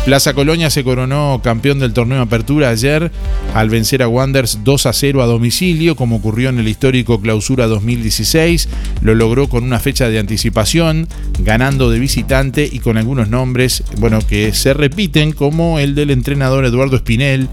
Plaza 0.04 0.34
Colonia 0.34 0.68
se 0.68 0.82
coronó 0.82 1.40
campeón 1.44 1.78
del 1.78 1.92
torneo 1.92 2.20
Apertura 2.20 2.70
ayer 2.70 3.12
al 3.54 3.70
vencer 3.70 4.02
a 4.02 4.08
Wanderers 4.08 4.58
2 4.64 4.86
a 4.86 4.92
0 4.92 5.22
a 5.22 5.26
domicilio, 5.26 5.94
como 5.94 6.16
ocurrió 6.16 6.48
en 6.48 6.58
el 6.58 6.66
histórico 6.66 7.20
Clausura 7.20 7.68
2016. 7.68 8.68
Lo 9.00 9.14
logró 9.14 9.48
con 9.48 9.62
una 9.62 9.78
fecha 9.78 10.08
de 10.08 10.18
anticipación, 10.18 11.06
ganando 11.38 11.88
de 11.88 12.00
visitante 12.00 12.68
y 12.70 12.80
con 12.80 12.98
algunos 12.98 13.28
nombres 13.28 13.84
bueno, 13.98 14.18
que 14.26 14.52
se 14.52 14.74
repiten, 14.74 15.30
como 15.30 15.78
el 15.78 15.94
del 15.94 16.10
entrenador 16.10 16.64
Eduardo 16.64 16.96
Espinel, 16.96 17.48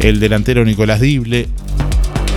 el 0.00 0.18
delantero 0.18 0.64
Nicolás 0.64 1.00
Dible, 1.00 1.46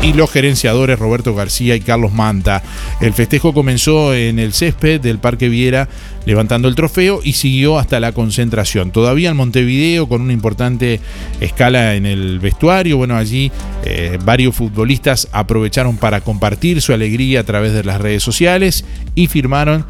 y 0.01 0.13
los 0.13 0.31
gerenciadores 0.31 0.99
Roberto 0.99 1.33
García 1.35 1.75
y 1.75 1.81
Carlos 1.81 2.13
Manta. 2.13 2.63
El 3.01 3.13
festejo 3.13 3.53
comenzó 3.53 4.13
en 4.13 4.39
el 4.39 4.53
césped 4.53 5.01
del 5.01 5.19
Parque 5.19 5.49
Viera 5.49 5.87
levantando 6.25 6.67
el 6.67 6.75
trofeo 6.75 7.21
y 7.23 7.33
siguió 7.33 7.77
hasta 7.77 7.99
la 7.99 8.11
concentración. 8.11 8.91
Todavía 8.91 9.29
en 9.29 9.37
Montevideo 9.37 10.07
con 10.07 10.21
una 10.21 10.33
importante 10.33 10.99
escala 11.39 11.95
en 11.95 12.05
el 12.05 12.39
vestuario. 12.39 12.97
Bueno, 12.97 13.15
allí 13.15 13.51
eh, 13.83 14.17
varios 14.23 14.55
futbolistas 14.55 15.27
aprovecharon 15.31 15.97
para 15.97 16.21
compartir 16.21 16.81
su 16.81 16.93
alegría 16.93 17.41
a 17.41 17.43
través 17.43 17.73
de 17.73 17.83
las 17.83 18.01
redes 18.01 18.23
sociales 18.23 18.85
y 19.13 19.27
firmaron 19.27 19.85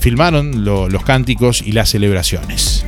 filmaron 0.00 0.64
los 0.64 1.04
cánticos 1.04 1.62
y 1.62 1.72
las 1.72 1.90
celebraciones. 1.90 2.84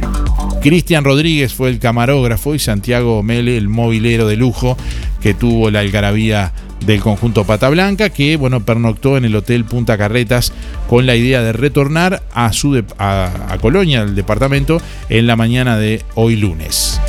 Cristian 0.61 1.05
Rodríguez 1.05 1.55
fue 1.55 1.71
el 1.71 1.79
camarógrafo 1.79 2.55
y 2.55 2.59
Santiago 2.59 3.23
Mele 3.23 3.57
el 3.57 3.69
movilero 3.69 4.27
de 4.27 4.37
lujo 4.37 4.77
que 5.21 5.35
tuvo 5.35 5.71
la 5.71 5.81
algarabía 5.81 6.53
del 6.85 7.01
conjunto 7.01 7.45
Pata 7.45 7.69
Blanca, 7.69 8.11
que 8.11 8.37
bueno, 8.37 8.65
pernoctó 8.65 9.17
en 9.17 9.25
el 9.25 9.37
Hotel 9.37 9.65
Punta 9.65 9.99
Carretas 9.99 10.53
con 10.89 11.07
la 11.07 11.17
idea 11.17 11.43
de 11.43 11.53
retornar 11.53 12.23
a, 12.33 12.53
su 12.53 12.83
a 12.99 13.59
Colonia, 13.61 14.03
el 14.03 14.15
departamento, 14.15 14.81
en 15.09 15.27
la 15.27 15.37
mañana 15.37 15.77
de 15.77 16.05
hoy 16.15 16.37
lunes. 16.37 17.01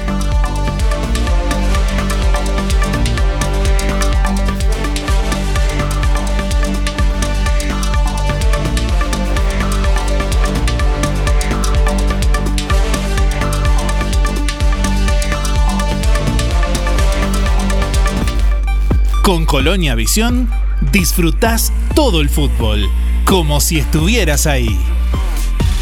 Con 19.23 19.45
Colonia 19.45 19.95
Visión 19.95 20.49
disfrutás 20.91 21.71
todo 21.93 22.21
el 22.21 22.29
fútbol, 22.29 22.89
como 23.25 23.59
si 23.61 23.77
estuvieras 23.77 24.47
ahí. 24.47 24.79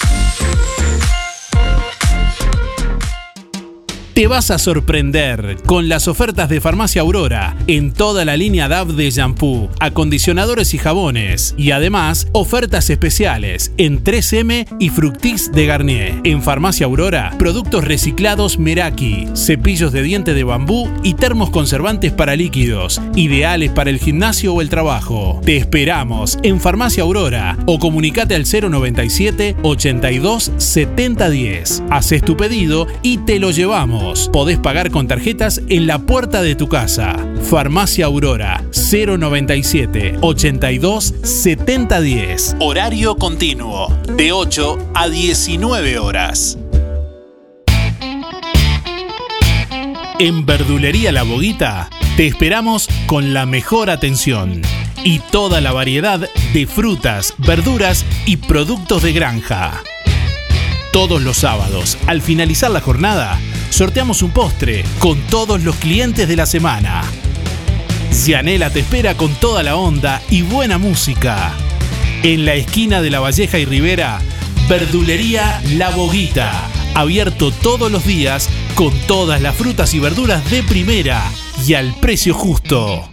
Te 4.21 4.27
vas 4.27 4.51
a 4.51 4.59
sorprender 4.59 5.57
con 5.65 5.89
las 5.89 6.07
ofertas 6.07 6.47
de 6.47 6.61
Farmacia 6.61 7.01
Aurora 7.01 7.57
en 7.65 7.91
toda 7.91 8.23
la 8.23 8.37
línea 8.37 8.67
DAV 8.67 8.89
de 8.89 9.09
shampoo, 9.09 9.67
acondicionadores 9.79 10.75
y 10.75 10.77
jabones. 10.77 11.55
Y 11.57 11.71
además, 11.71 12.27
ofertas 12.31 12.91
especiales 12.91 13.71
en 13.77 14.03
3M 14.03 14.67
y 14.77 14.89
Fructis 14.89 15.51
de 15.51 15.65
Garnier. 15.65 16.21
En 16.23 16.43
Farmacia 16.43 16.85
Aurora, 16.85 17.33
productos 17.39 17.83
reciclados 17.83 18.59
Meraki, 18.59 19.25
cepillos 19.33 19.91
de 19.91 20.03
diente 20.03 20.35
de 20.35 20.43
bambú 20.43 20.87
y 21.01 21.15
termos 21.15 21.49
conservantes 21.49 22.11
para 22.11 22.35
líquidos, 22.35 23.01
ideales 23.15 23.71
para 23.71 23.89
el 23.89 23.97
gimnasio 23.97 24.53
o 24.53 24.61
el 24.61 24.69
trabajo. 24.69 25.41
Te 25.43 25.57
esperamos 25.57 26.37
en 26.43 26.61
Farmacia 26.61 27.01
Aurora 27.01 27.57
o 27.65 27.79
comunicate 27.79 28.35
al 28.35 28.43
097 28.45 29.55
82 29.63 30.51
7010. 30.57 31.83
Haces 31.89 32.21
tu 32.21 32.37
pedido 32.37 32.85
y 33.01 33.17
te 33.17 33.39
lo 33.39 33.49
llevamos. 33.49 34.10
Podés 34.31 34.59
pagar 34.59 34.91
con 34.91 35.07
tarjetas 35.07 35.61
en 35.69 35.87
la 35.87 35.99
puerta 35.99 36.41
de 36.41 36.55
tu 36.55 36.67
casa. 36.67 37.15
Farmacia 37.49 38.05
Aurora 38.05 38.63
097 38.71 40.17
82 40.21 41.13
7010. 41.23 42.55
Horario 42.59 43.15
continuo 43.15 43.95
de 44.15 44.31
8 44.31 44.91
a 44.93 45.07
19 45.07 45.99
horas. 45.99 46.57
En 50.19 50.45
Verdulería 50.45 51.11
La 51.11 51.23
Boguita 51.23 51.89
te 52.15 52.27
esperamos 52.27 52.87
con 53.07 53.33
la 53.33 53.45
mejor 53.45 53.89
atención 53.89 54.61
y 55.03 55.19
toda 55.31 55.61
la 55.61 55.71
variedad 55.71 56.29
de 56.53 56.67
frutas, 56.67 57.33
verduras 57.39 58.05
y 58.25 58.37
productos 58.37 59.01
de 59.01 59.13
granja. 59.13 59.81
Todos 60.91 61.21
los 61.21 61.37
sábados, 61.37 61.97
al 62.05 62.21
finalizar 62.21 62.69
la 62.69 62.81
jornada, 62.81 63.39
sorteamos 63.69 64.21
un 64.23 64.31
postre 64.31 64.83
con 64.99 65.21
todos 65.27 65.63
los 65.63 65.77
clientes 65.77 66.27
de 66.27 66.35
la 66.35 66.45
semana. 66.45 67.03
Gianela 68.11 68.69
te 68.71 68.81
espera 68.81 69.15
con 69.15 69.33
toda 69.35 69.63
la 69.63 69.77
onda 69.77 70.21
y 70.29 70.41
buena 70.41 70.77
música. 70.77 71.53
En 72.23 72.43
la 72.43 72.55
esquina 72.55 73.01
de 73.01 73.09
La 73.09 73.21
Valleja 73.21 73.57
y 73.57 73.63
Rivera, 73.63 74.19
Verdulería 74.67 75.61
La 75.75 75.91
Boguita. 75.91 76.51
Abierto 76.93 77.51
todos 77.51 77.89
los 77.89 78.05
días 78.05 78.49
con 78.75 78.91
todas 79.07 79.41
las 79.41 79.55
frutas 79.55 79.93
y 79.93 79.99
verduras 79.99 80.51
de 80.51 80.61
primera 80.61 81.23
y 81.65 81.73
al 81.73 81.93
precio 82.01 82.33
justo. 82.33 83.10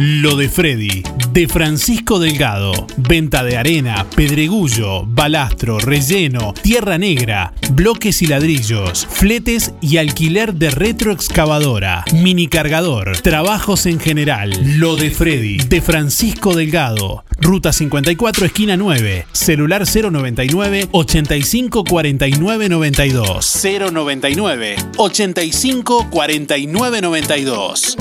Lo 0.00 0.36
de 0.36 0.48
Freddy, 0.48 1.02
de 1.32 1.48
Francisco 1.48 2.20
Delgado. 2.20 2.86
Venta 2.98 3.42
de 3.42 3.56
arena, 3.56 4.06
pedregullo, 4.14 5.04
balastro, 5.04 5.80
relleno, 5.80 6.54
tierra 6.54 6.98
negra, 6.98 7.52
bloques 7.72 8.22
y 8.22 8.26
ladrillos, 8.26 9.08
fletes 9.10 9.72
y 9.80 9.96
alquiler 9.96 10.54
de 10.54 10.70
retroexcavadora, 10.70 12.04
mini 12.12 12.46
cargador, 12.46 13.18
trabajos 13.22 13.86
en 13.86 13.98
general. 13.98 14.52
Lo 14.78 14.94
de 14.94 15.10
Freddy, 15.10 15.56
de 15.56 15.82
Francisco 15.82 16.54
Delgado. 16.54 17.24
Ruta 17.40 17.72
54, 17.72 18.46
esquina 18.46 18.76
9. 18.76 19.26
Celular 19.32 19.82
099 19.84 20.90
85 20.92 21.82
49 21.82 22.68
92. 22.68 23.62
099 23.90 24.76
85 24.96 26.06
49 26.08 27.00
92. 27.00 27.96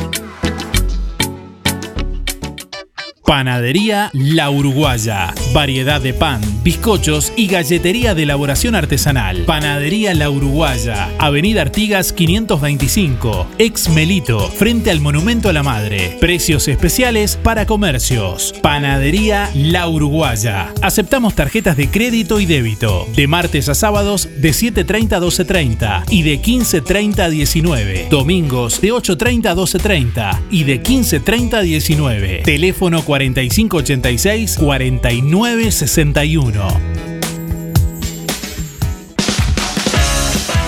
Panadería 3.27 4.09
La 4.13 4.49
Uruguaya. 4.49 5.33
Variedad 5.51 5.99
de 5.99 6.13
pan, 6.13 6.39
bizcochos 6.63 7.33
y 7.35 7.47
galletería 7.47 8.15
de 8.15 8.23
elaboración 8.23 8.73
artesanal. 8.73 9.43
Panadería 9.43 10.13
La 10.13 10.29
Uruguaya. 10.29 11.09
Avenida 11.19 11.61
Artigas 11.61 12.13
525. 12.13 13.47
Ex 13.57 13.89
Melito. 13.89 14.39
Frente 14.47 14.91
al 14.91 15.01
Monumento 15.01 15.49
a 15.49 15.53
la 15.53 15.61
Madre. 15.61 16.15
Precios 16.21 16.69
especiales 16.69 17.35
para 17.35 17.65
comercios. 17.65 18.53
Panadería 18.61 19.51
La 19.53 19.89
Uruguaya. 19.89 20.71
Aceptamos 20.81 21.35
tarjetas 21.35 21.75
de 21.75 21.89
crédito 21.89 22.39
y 22.39 22.45
débito. 22.45 23.09
De 23.13 23.27
martes 23.27 23.67
a 23.67 23.75
sábados 23.75 24.29
de 24.37 24.51
7.30 24.51 25.11
a 25.11 25.19
12.30 25.19 26.03
y 26.11 26.23
de 26.23 26.41
15.30 26.41 27.19
a 27.19 27.29
19. 27.29 28.07
Domingos 28.09 28.79
de 28.79 28.93
8.30 28.93 29.47
a 29.47 29.55
12.30 29.55 30.39
y 30.49 30.63
de 30.63 30.81
15.30 30.81 31.53
a 31.55 31.61
19. 31.61 32.43
Teléfono 32.45 33.03
4586 33.17 34.57
4961. 34.57 36.67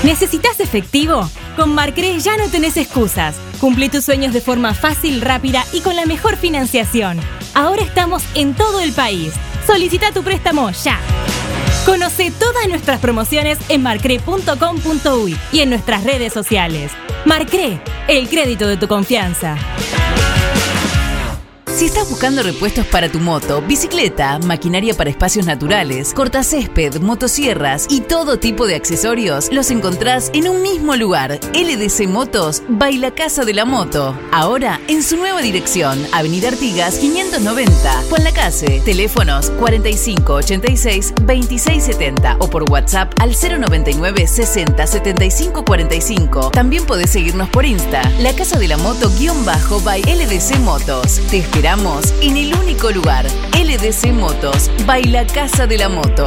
¿Necesitas 0.03 0.59
efectivo? 0.59 1.29
Con 1.55 1.75
Marcre 1.75 2.19
ya 2.19 2.37
no 2.37 2.49
tenés 2.49 2.77
excusas. 2.77 3.35
Cumple 3.59 3.89
tus 3.89 4.05
sueños 4.05 4.33
de 4.33 4.41
forma 4.41 4.73
fácil, 4.73 5.21
rápida 5.21 5.63
y 5.73 5.81
con 5.81 5.95
la 5.95 6.05
mejor 6.05 6.37
financiación. 6.37 7.19
Ahora 7.53 7.83
estamos 7.83 8.23
en 8.33 8.55
todo 8.55 8.79
el 8.79 8.93
país. 8.93 9.33
Solicita 9.67 10.11
tu 10.11 10.23
préstamo 10.23 10.71
ya. 10.71 10.99
Conoce 11.85 12.31
todas 12.31 12.67
nuestras 12.69 12.99
promociones 12.99 13.59
en 13.67 13.83
marcre.com.uy 13.83 15.37
y 15.51 15.59
en 15.59 15.69
nuestras 15.69 16.03
redes 16.03 16.33
sociales. 16.33 16.91
Marcre, 17.25 17.81
el 18.07 18.29
crédito 18.29 18.67
de 18.67 18.77
tu 18.77 18.87
confianza. 18.87 19.57
Si 21.79 21.85
estás 21.85 22.09
buscando 22.09 22.43
repuestos 22.43 22.85
para 22.87 23.09
tu 23.09 23.21
moto, 23.21 23.61
bicicleta, 23.61 24.37
maquinaria 24.39 24.93
para 24.93 25.09
espacios 25.09 25.45
naturales, 25.45 26.13
cortacésped, 26.13 26.99
motosierras 26.99 27.85
y 27.89 28.01
todo 28.01 28.37
tipo 28.37 28.67
de 28.67 28.75
accesorios, 28.75 29.47
los 29.53 29.71
encontrás 29.71 30.29
en 30.33 30.49
un 30.49 30.61
mismo 30.61 30.97
lugar. 30.97 31.39
LDC 31.53 32.09
Motos, 32.09 32.63
Baila 32.67 33.11
Casa 33.11 33.45
de 33.45 33.53
la 33.53 33.63
Moto. 33.63 34.13
Ahora 34.33 34.81
en 34.89 35.01
su 35.01 35.15
nueva 35.15 35.41
dirección, 35.41 36.05
Avenida 36.11 36.49
Artigas 36.49 36.97
590, 36.97 38.03
Juan 38.09 38.25
Lacase. 38.25 38.81
Teléfonos 38.83 39.49
4586 39.51 41.13
2670 41.21 42.35
o 42.39 42.49
por 42.49 42.69
WhatsApp 42.69 43.13
al 43.21 43.31
099 43.31 44.27
60 44.27 44.85
75 44.85 45.63
45. 45.63 46.51
También 46.51 46.83
podés 46.85 47.11
seguirnos 47.11 47.47
por 47.47 47.63
Insta, 47.63 48.01
La 48.19 48.35
Casa 48.35 48.59
de 48.59 48.67
la 48.67 48.75
Moto 48.75 49.09
guion 49.17 49.45
bajo 49.45 49.79
by 49.79 50.01
LDC 50.01 50.59
Motos. 50.59 51.21
Te 51.31 51.37
esperamos 51.37 51.68
en 51.69 52.35
el 52.35 52.51
único 52.55 52.89
lugar, 52.89 53.27
LDC 53.53 54.11
Motos, 54.11 54.71
Baila 54.87 55.27
Casa 55.27 55.67
de 55.67 55.77
la 55.77 55.87
Moto. 55.87 56.25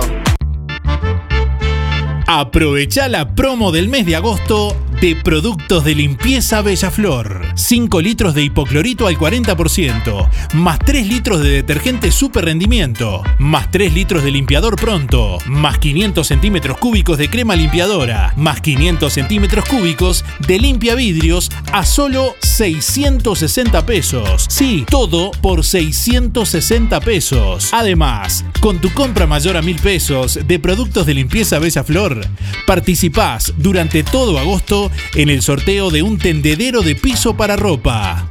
Aprovecha 2.28 3.08
la 3.08 3.34
promo 3.34 3.72
del 3.72 3.88
mes 3.88 4.06
de 4.06 4.14
agosto 4.14 4.76
de 5.02 5.16
productos 5.16 5.82
de 5.82 5.96
limpieza 5.96 6.62
Bellaflor. 6.62 7.44
5 7.56 8.00
litros 8.00 8.36
de 8.36 8.44
hipoclorito 8.44 9.08
al 9.08 9.18
40%, 9.18 10.28
más 10.54 10.78
3 10.78 11.08
litros 11.08 11.42
de 11.42 11.50
detergente 11.50 12.12
super 12.12 12.44
rendimiento, 12.44 13.24
más 13.40 13.68
3 13.72 13.92
litros 13.94 14.22
de 14.22 14.30
limpiador 14.30 14.76
pronto, 14.76 15.38
más 15.46 15.78
500 15.78 16.24
centímetros 16.24 16.78
cúbicos 16.78 17.18
de 17.18 17.28
crema 17.28 17.56
limpiadora, 17.56 18.32
más 18.36 18.60
500 18.60 19.12
centímetros 19.12 19.64
cúbicos 19.64 20.24
de 20.46 20.60
limpia 20.60 20.94
vidrios 20.94 21.50
a 21.72 21.84
solo 21.84 22.36
660 22.40 23.84
pesos. 23.84 24.46
Sí, 24.48 24.86
todo 24.88 25.32
por 25.32 25.64
660 25.64 27.00
pesos. 27.00 27.70
Además, 27.72 28.44
con 28.60 28.78
tu 28.78 28.92
compra 28.92 29.26
mayor 29.26 29.56
a 29.56 29.62
mil 29.62 29.80
pesos 29.80 30.38
de 30.46 30.60
productos 30.60 31.06
de 31.06 31.14
limpieza 31.14 31.58
Bella 31.58 31.82
Flor, 31.82 32.24
participás 32.68 33.52
durante 33.56 34.04
todo 34.04 34.38
agosto 34.38 34.91
en 35.14 35.30
el 35.30 35.42
sorteo 35.42 35.90
de 35.90 36.02
un 36.02 36.18
tendedero 36.18 36.82
de 36.82 36.94
piso 36.94 37.36
para 37.36 37.56
ropa. 37.56 38.28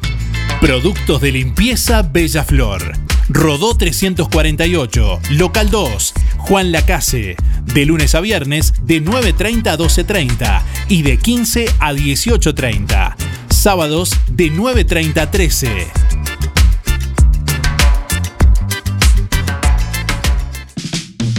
Productos 0.60 1.22
de 1.22 1.32
limpieza 1.32 2.02
Bella 2.02 2.44
Flor. 2.44 2.94
Rodó 3.30 3.76
348, 3.76 5.20
local 5.32 5.70
2, 5.70 6.14
Juan 6.38 6.72
Lacase, 6.72 7.38
de 7.74 7.86
lunes 7.86 8.14
a 8.14 8.20
viernes 8.20 8.74
de 8.84 9.02
9.30 9.02 9.68
a 9.68 9.78
12.30 9.78 10.62
y 10.90 11.02
de 11.04 11.18
15 11.18 11.66
a 11.80 11.94
18.30. 11.94 13.16
Sábados 13.50 14.12
de 14.28 14.52
9.30 14.52 15.18
a 15.22 15.32
13. 15.32 15.88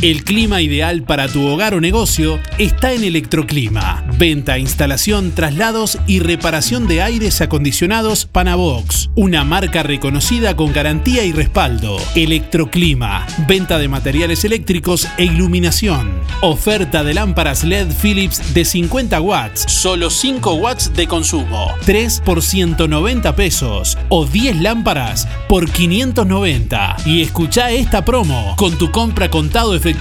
El 0.03 0.25
clima 0.25 0.61
ideal 0.61 1.05
para 1.05 1.29
tu 1.29 1.47
hogar 1.47 1.75
o 1.75 1.81
negocio 1.81 2.41
está 2.59 2.93
en 2.93 3.05
Electroclima. 3.05 4.05
Venta, 4.19 4.59
instalación, 4.59 5.31
traslados 5.31 5.97
y 6.09 6.19
reparación 6.19 6.89
de 6.89 7.03
aires 7.03 7.41
acondicionados 7.41 8.27
Panavox. 8.27 9.11
Una 9.15 9.45
marca 9.45 9.85
reconocida 9.85 10.57
con 10.57 10.73
garantía 10.73 11.25
y 11.25 11.31
respaldo. 11.31 11.99
Electroclima. 12.17 13.25
Venta 13.47 13.79
de 13.79 13.87
materiales 13.87 14.45
eléctricos 14.45 15.07
e 15.19 15.27
iluminación. 15.27 16.11
Oferta 16.41 17.05
de 17.05 17.15
lámparas 17.15 17.63
LED 17.63 17.93
Philips 17.93 18.55
de 18.55 18.65
50 18.65 19.21
watts. 19.21 19.67
Solo 19.69 20.11
5 20.11 20.55
watts 20.55 20.93
de 20.95 21.07
consumo. 21.07 21.77
3 21.87 22.23
por 22.25 22.43
190 22.43 23.37
pesos. 23.37 23.97
O 24.09 24.27
10 24.27 24.63
lámparas 24.63 25.29
por 25.49 25.71
590. 25.71 26.97
Y 27.07 27.23
escucha 27.23 27.71
esta 27.71 28.05
promo. 28.05 28.57
Con 28.57 28.77
tu 28.77 28.91
compra 28.91 29.31
contado 29.31 29.77
efectivo 29.77 29.92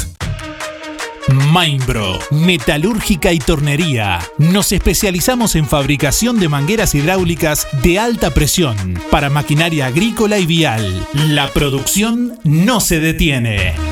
Mainbro, 1.53 2.20
metalúrgica 2.31 3.33
y 3.33 3.40
tornería. 3.40 4.20
Nos 4.38 4.70
especializamos 4.70 5.57
en 5.57 5.66
fabricación 5.66 6.38
de 6.38 6.49
mangueras 6.49 6.94
hidráulicas 6.94 7.66
de 7.83 7.99
alta 7.99 8.33
presión 8.33 9.01
para 9.11 9.31
maquinaria 9.31 9.87
agrícola 9.87 10.38
y 10.38 10.46
vial. 10.46 11.05
La 11.12 11.49
producción 11.49 12.38
no 12.44 12.79
se 12.79 13.01
detiene. 13.01 13.89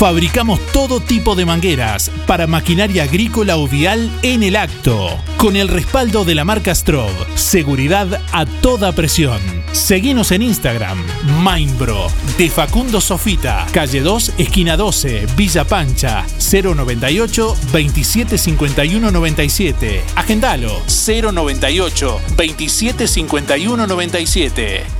Fabricamos 0.00 0.58
todo 0.72 0.98
tipo 1.00 1.34
de 1.34 1.44
mangueras 1.44 2.10
para 2.26 2.46
maquinaria 2.46 3.02
agrícola 3.02 3.58
o 3.58 3.68
vial 3.68 4.10
en 4.22 4.42
el 4.42 4.56
acto, 4.56 5.10
con 5.36 5.56
el 5.56 5.68
respaldo 5.68 6.24
de 6.24 6.34
la 6.34 6.42
marca 6.42 6.74
Strob. 6.74 7.10
Seguridad 7.34 8.22
a 8.32 8.46
toda 8.46 8.92
presión. 8.92 9.42
Seguinos 9.72 10.32
en 10.32 10.40
Instagram, 10.40 10.96
Mainbro, 11.42 12.06
de 12.38 12.48
Facundo 12.48 13.02
Sofita, 13.02 13.66
calle 13.72 14.00
2, 14.00 14.32
esquina 14.38 14.78
12, 14.78 15.26
Villa 15.36 15.66
Pancha, 15.66 16.24
098 16.38 17.56
2751 17.70 19.10
97. 19.10 20.02
Agendalo, 20.16 20.80
098 20.86 22.20
2751 22.38 23.86
97. 23.86 24.99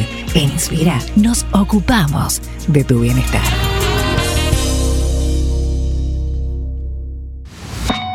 Inspira 0.33 0.99
nos 1.15 1.45
ocupamos 1.51 2.41
de 2.67 2.83
tu 2.83 2.99
bienestar. 2.99 3.41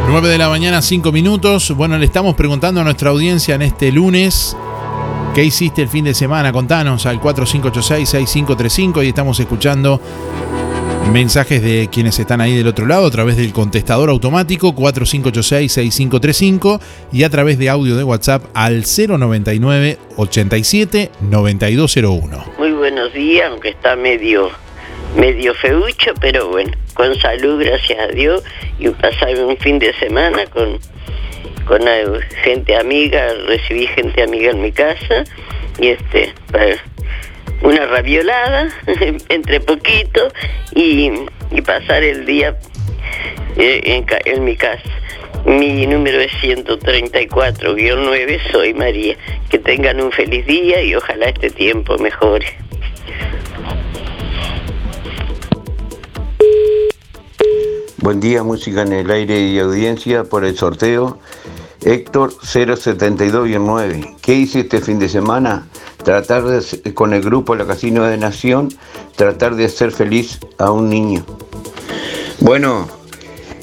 9 0.07 0.29
de 0.29 0.37
la 0.37 0.47
mañana, 0.47 0.81
5 0.81 1.11
minutos. 1.11 1.75
Bueno, 1.75 1.97
le 1.97 2.05
estamos 2.05 2.35
preguntando 2.35 2.79
a 2.79 2.85
nuestra 2.85 3.09
audiencia 3.09 3.55
en 3.55 3.63
este 3.63 3.91
lunes 3.91 4.55
qué 5.33 5.43
hiciste 5.43 5.81
el 5.81 5.89
fin 5.89 6.05
de 6.05 6.13
semana. 6.13 6.53
Contanos 6.53 7.07
al 7.07 7.19
4586-6535 7.19 9.03
y 9.03 9.07
estamos 9.07 9.39
escuchando 9.39 9.99
mensajes 11.11 11.61
de 11.61 11.89
quienes 11.91 12.17
están 12.19 12.39
ahí 12.41 12.55
del 12.55 12.67
otro 12.67 12.85
lado 12.85 13.07
a 13.07 13.11
través 13.11 13.37
del 13.37 13.51
contestador 13.51 14.09
automático 14.09 14.75
4586-6535 14.75 16.79
y 17.11 17.23
a 17.23 17.29
través 17.29 17.57
de 17.57 17.69
audio 17.69 17.97
de 17.97 18.03
WhatsApp 18.03 18.43
al 18.53 18.83
099 18.83 19.97
87 20.17 21.09
9201. 21.21 22.45
Muy 22.57 22.71
buenos 22.71 23.13
días, 23.13 23.49
aunque 23.49 23.69
está 23.69 23.95
medio 23.95 24.51
medio 25.17 25.55
feucho, 25.55 26.11
pero 26.19 26.49
bueno, 26.49 26.73
con 26.93 27.15
salud, 27.15 27.63
gracias 27.63 27.97
a 27.99 28.07
Dios, 28.07 28.43
y 28.79 28.89
pasar 28.89 29.33
un 29.43 29.55
fin 29.57 29.79
de 29.79 29.93
semana 29.95 30.45
con, 30.47 30.77
con 31.65 31.81
gente 32.43 32.75
amiga, 32.75 33.33
recibí 33.47 33.87
gente 33.87 34.23
amiga 34.23 34.51
en 34.51 34.61
mi 34.61 34.71
casa, 34.71 35.23
y 35.79 35.89
este, 35.89 36.33
una 37.61 37.85
raviolada, 37.85 38.69
entre 39.29 39.59
poquito, 39.59 40.31
y, 40.75 41.11
y 41.51 41.61
pasar 41.61 42.03
el 42.03 42.25
día 42.25 42.57
eh, 43.57 43.81
en, 43.85 44.05
en 44.25 44.43
mi 44.43 44.55
casa. 44.55 44.89
Mi 45.45 45.85
número 45.85 46.21
es 46.21 46.31
134-9, 46.41 48.51
soy 48.51 48.73
María. 48.73 49.17
que 49.49 49.59
tengan 49.59 49.99
un 49.99 50.11
feliz 50.11 50.45
día 50.45 50.81
y 50.81 50.95
ojalá 50.95 51.27
este 51.27 51.49
tiempo 51.49 51.97
mejore. 51.97 52.47
Buen 57.97 58.19
día, 58.19 58.43
música 58.43 58.81
en 58.81 58.93
el 58.93 59.11
aire 59.11 59.39
y 59.39 59.59
audiencia 59.59 60.23
por 60.23 60.43
el 60.43 60.57
sorteo. 60.57 61.19
Héctor 61.85 62.33
072-9. 62.37 64.15
¿Qué 64.21 64.33
hice 64.35 64.61
este 64.61 64.81
fin 64.81 64.99
de 64.99 65.09
semana? 65.09 65.67
Tratar 66.03 66.43
de, 66.43 66.93
con 66.93 67.13
el 67.13 67.21
grupo 67.21 67.55
La 67.55 67.65
Casino 67.65 68.03
de 68.05 68.17
Nación, 68.17 68.69
tratar 69.15 69.55
de 69.55 69.65
hacer 69.65 69.91
feliz 69.91 70.39
a 70.57 70.71
un 70.71 70.89
niño. 70.89 71.25
Bueno, 72.39 72.87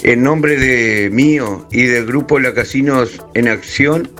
en 0.02 0.22
nombre 0.22 0.56
de 0.56 1.10
mío 1.10 1.66
y 1.70 1.84
del 1.84 2.06
grupo 2.06 2.38
La 2.38 2.54
Casinos 2.54 3.24
en 3.34 3.48
Acción, 3.48 4.10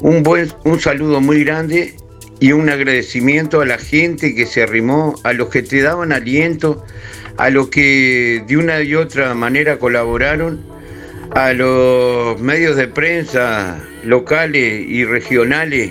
un, 0.00 0.22
buen, 0.22 0.52
un 0.64 0.80
saludo 0.80 1.20
muy 1.20 1.44
grande 1.44 1.96
y 2.40 2.52
un 2.52 2.68
agradecimiento 2.68 3.60
a 3.60 3.66
la 3.66 3.78
gente 3.78 4.34
que 4.34 4.46
se 4.46 4.62
arrimó, 4.62 5.14
a 5.22 5.32
los 5.32 5.48
que 5.48 5.62
te 5.62 5.80
daban 5.82 6.12
aliento, 6.12 6.84
a 7.36 7.50
los 7.50 7.68
que 7.68 8.44
de 8.46 8.56
una 8.56 8.82
y 8.82 8.94
otra 8.94 9.34
manera 9.34 9.78
colaboraron, 9.78 10.73
a 11.34 11.52
los 11.52 12.40
medios 12.40 12.76
de 12.76 12.86
prensa 12.86 13.78
locales 14.04 14.84
y 14.88 15.04
regionales 15.04 15.90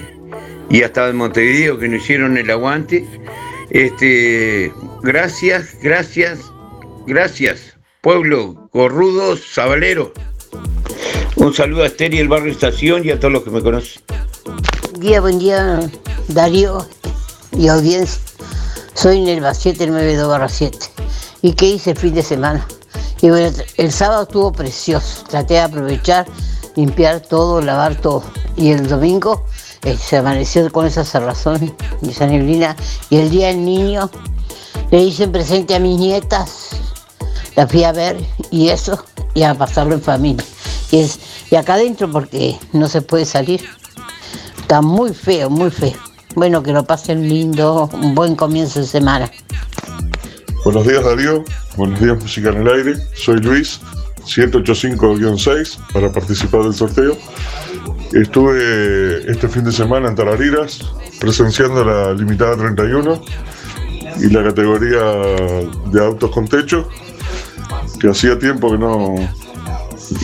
y 0.69 0.83
hasta 0.83 1.07
de 1.07 1.13
Montevideo 1.13 1.77
que 1.77 1.89
nos 1.89 2.01
hicieron 2.01 2.37
el 2.37 2.49
aguante. 2.49 3.05
Este, 3.69 4.71
gracias, 5.01 5.75
gracias, 5.81 6.39
gracias, 7.05 7.77
pueblo 8.01 8.69
gorrudo, 8.71 9.35
sabalero. 9.35 10.13
Un 11.35 11.53
saludo 11.53 11.83
a 11.83 11.87
Esther 11.87 12.13
y 12.13 12.19
el 12.19 12.29
barrio 12.29 12.51
Estación 12.51 13.05
y 13.05 13.11
a 13.11 13.19
todos 13.19 13.33
los 13.33 13.43
que 13.43 13.49
me 13.49 13.61
conocen. 13.61 14.01
Buen 14.91 15.01
día, 15.01 15.21
buen 15.21 15.39
día, 15.39 15.79
Darío 16.29 16.87
y 17.57 17.67
audiencia. 17.67 18.21
Soy 18.93 19.21
Nelva 19.21 19.53
792 19.53 20.51
7. 20.51 20.77
¿Y 21.41 21.53
qué 21.53 21.65
hice 21.65 21.91
el 21.91 21.97
fin 21.97 22.13
de 22.13 22.23
semana? 22.23 22.65
Y 23.23 23.29
bueno, 23.29 23.57
el 23.77 23.91
sábado 23.93 24.23
estuvo 24.23 24.51
precioso. 24.51 25.23
Traté 25.29 25.53
de 25.53 25.61
aprovechar, 25.61 26.25
limpiar 26.75 27.21
todo, 27.21 27.61
lavar 27.61 27.95
todo. 27.95 28.21
Y 28.57 28.71
el 28.71 28.85
domingo 28.89 29.45
eh, 29.83 29.97
se 29.97 30.17
amaneció 30.17 30.69
con 30.73 30.85
esa 30.85 31.05
cerrazón 31.05 31.73
y 32.01 32.09
esa 32.09 32.27
neblina. 32.27 32.75
Y 33.09 33.19
el 33.19 33.29
día 33.29 33.47
del 33.47 33.63
niño 33.63 34.09
le 34.91 35.03
hice 35.03 35.29
presente 35.29 35.73
a 35.73 35.79
mis 35.79 35.97
nietas. 35.97 36.71
La 37.55 37.65
fui 37.65 37.85
a 37.85 37.93
ver 37.93 38.17
y 38.51 38.67
eso, 38.67 39.01
y 39.33 39.43
a 39.43 39.55
pasarlo 39.55 39.93
en 39.95 40.01
familia. 40.01 40.43
Y, 40.91 41.09
y 41.49 41.55
acá 41.55 41.75
adentro 41.75 42.11
porque 42.11 42.59
no 42.73 42.89
se 42.89 43.01
puede 43.01 43.23
salir. 43.23 43.63
Está 44.59 44.81
muy 44.81 45.13
feo, 45.13 45.49
muy 45.49 45.71
feo. 45.71 45.95
Bueno, 46.35 46.61
que 46.61 46.73
lo 46.73 46.83
pasen 46.83 47.29
lindo, 47.29 47.89
un 47.93 48.15
buen 48.15 48.35
comienzo 48.35 48.81
de 48.81 48.85
semana. 48.85 49.31
Buenos 50.63 50.87
días 50.87 51.03
Darío, 51.03 51.43
buenos 51.75 51.99
días 51.99 52.17
Música 52.21 52.49
en 52.49 52.61
el 52.65 52.67
Aire, 52.69 52.95
soy 53.15 53.41
Luis, 53.41 53.81
185-6 54.25 55.77
para 55.91 56.09
participar 56.09 56.63
del 56.63 56.73
sorteo. 56.73 57.17
Estuve 58.13 59.29
este 59.29 59.49
fin 59.49 59.65
de 59.65 59.73
semana 59.73 60.07
en 60.07 60.15
Tarariras 60.15 60.79
presenciando 61.19 61.83
la 61.83 62.13
limitada 62.13 62.55
31 62.55 63.21
y 64.21 64.29
la 64.29 64.41
categoría 64.41 65.03
de 65.91 66.05
autos 66.05 66.31
con 66.31 66.47
techo, 66.47 66.87
que 67.99 68.07
hacía 68.09 68.39
tiempo 68.39 68.71
que 68.71 68.77
no, 68.77 69.15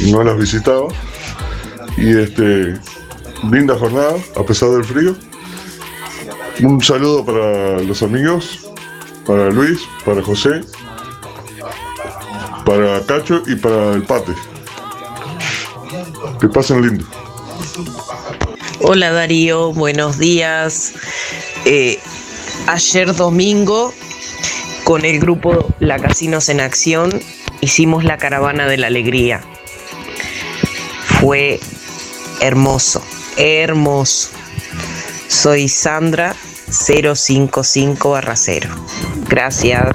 no 0.08 0.24
las 0.24 0.38
visitaba. 0.38 0.88
Y 1.98 2.18
este, 2.18 2.76
linda 3.52 3.78
jornada, 3.78 4.16
a 4.38 4.44
pesar 4.44 4.70
del 4.70 4.86
frío. 4.86 5.18
Un 6.62 6.82
saludo 6.82 7.26
para 7.26 7.82
los 7.82 8.02
amigos, 8.04 8.69
para 9.30 9.52
Luis, 9.52 9.82
para 10.04 10.24
José, 10.24 10.62
para 12.66 13.06
Cacho 13.06 13.44
y 13.46 13.56
para 13.58 13.94
el 13.94 14.02
Pate. 14.02 14.34
Que 16.42 16.48
pasen 16.48 16.82
lindo. 16.82 17.06
Hola 18.82 19.12
Darío, 19.12 19.72
buenos 19.72 20.18
días. 20.18 20.94
Eh, 21.66 22.00
ayer 22.66 23.16
domingo, 23.16 23.94
con 24.84 25.06
el 25.06 25.20
grupo 25.20 25.76
La 25.80 26.00
Casinos 26.00 26.50
en 26.50 26.60
Acción, 26.60 27.22
hicimos 27.62 28.04
la 28.04 28.18
Caravana 28.18 28.66
de 28.66 28.78
la 28.78 28.88
Alegría. 28.88 29.42
Fue 31.20 31.60
hermoso, 32.42 33.04
hermoso. 33.38 34.30
Soy 35.28 35.70
Sandra 35.70 36.36
055 36.72 38.10
barra 38.10 38.36
0. 38.36 38.70
Gracias. 39.30 39.86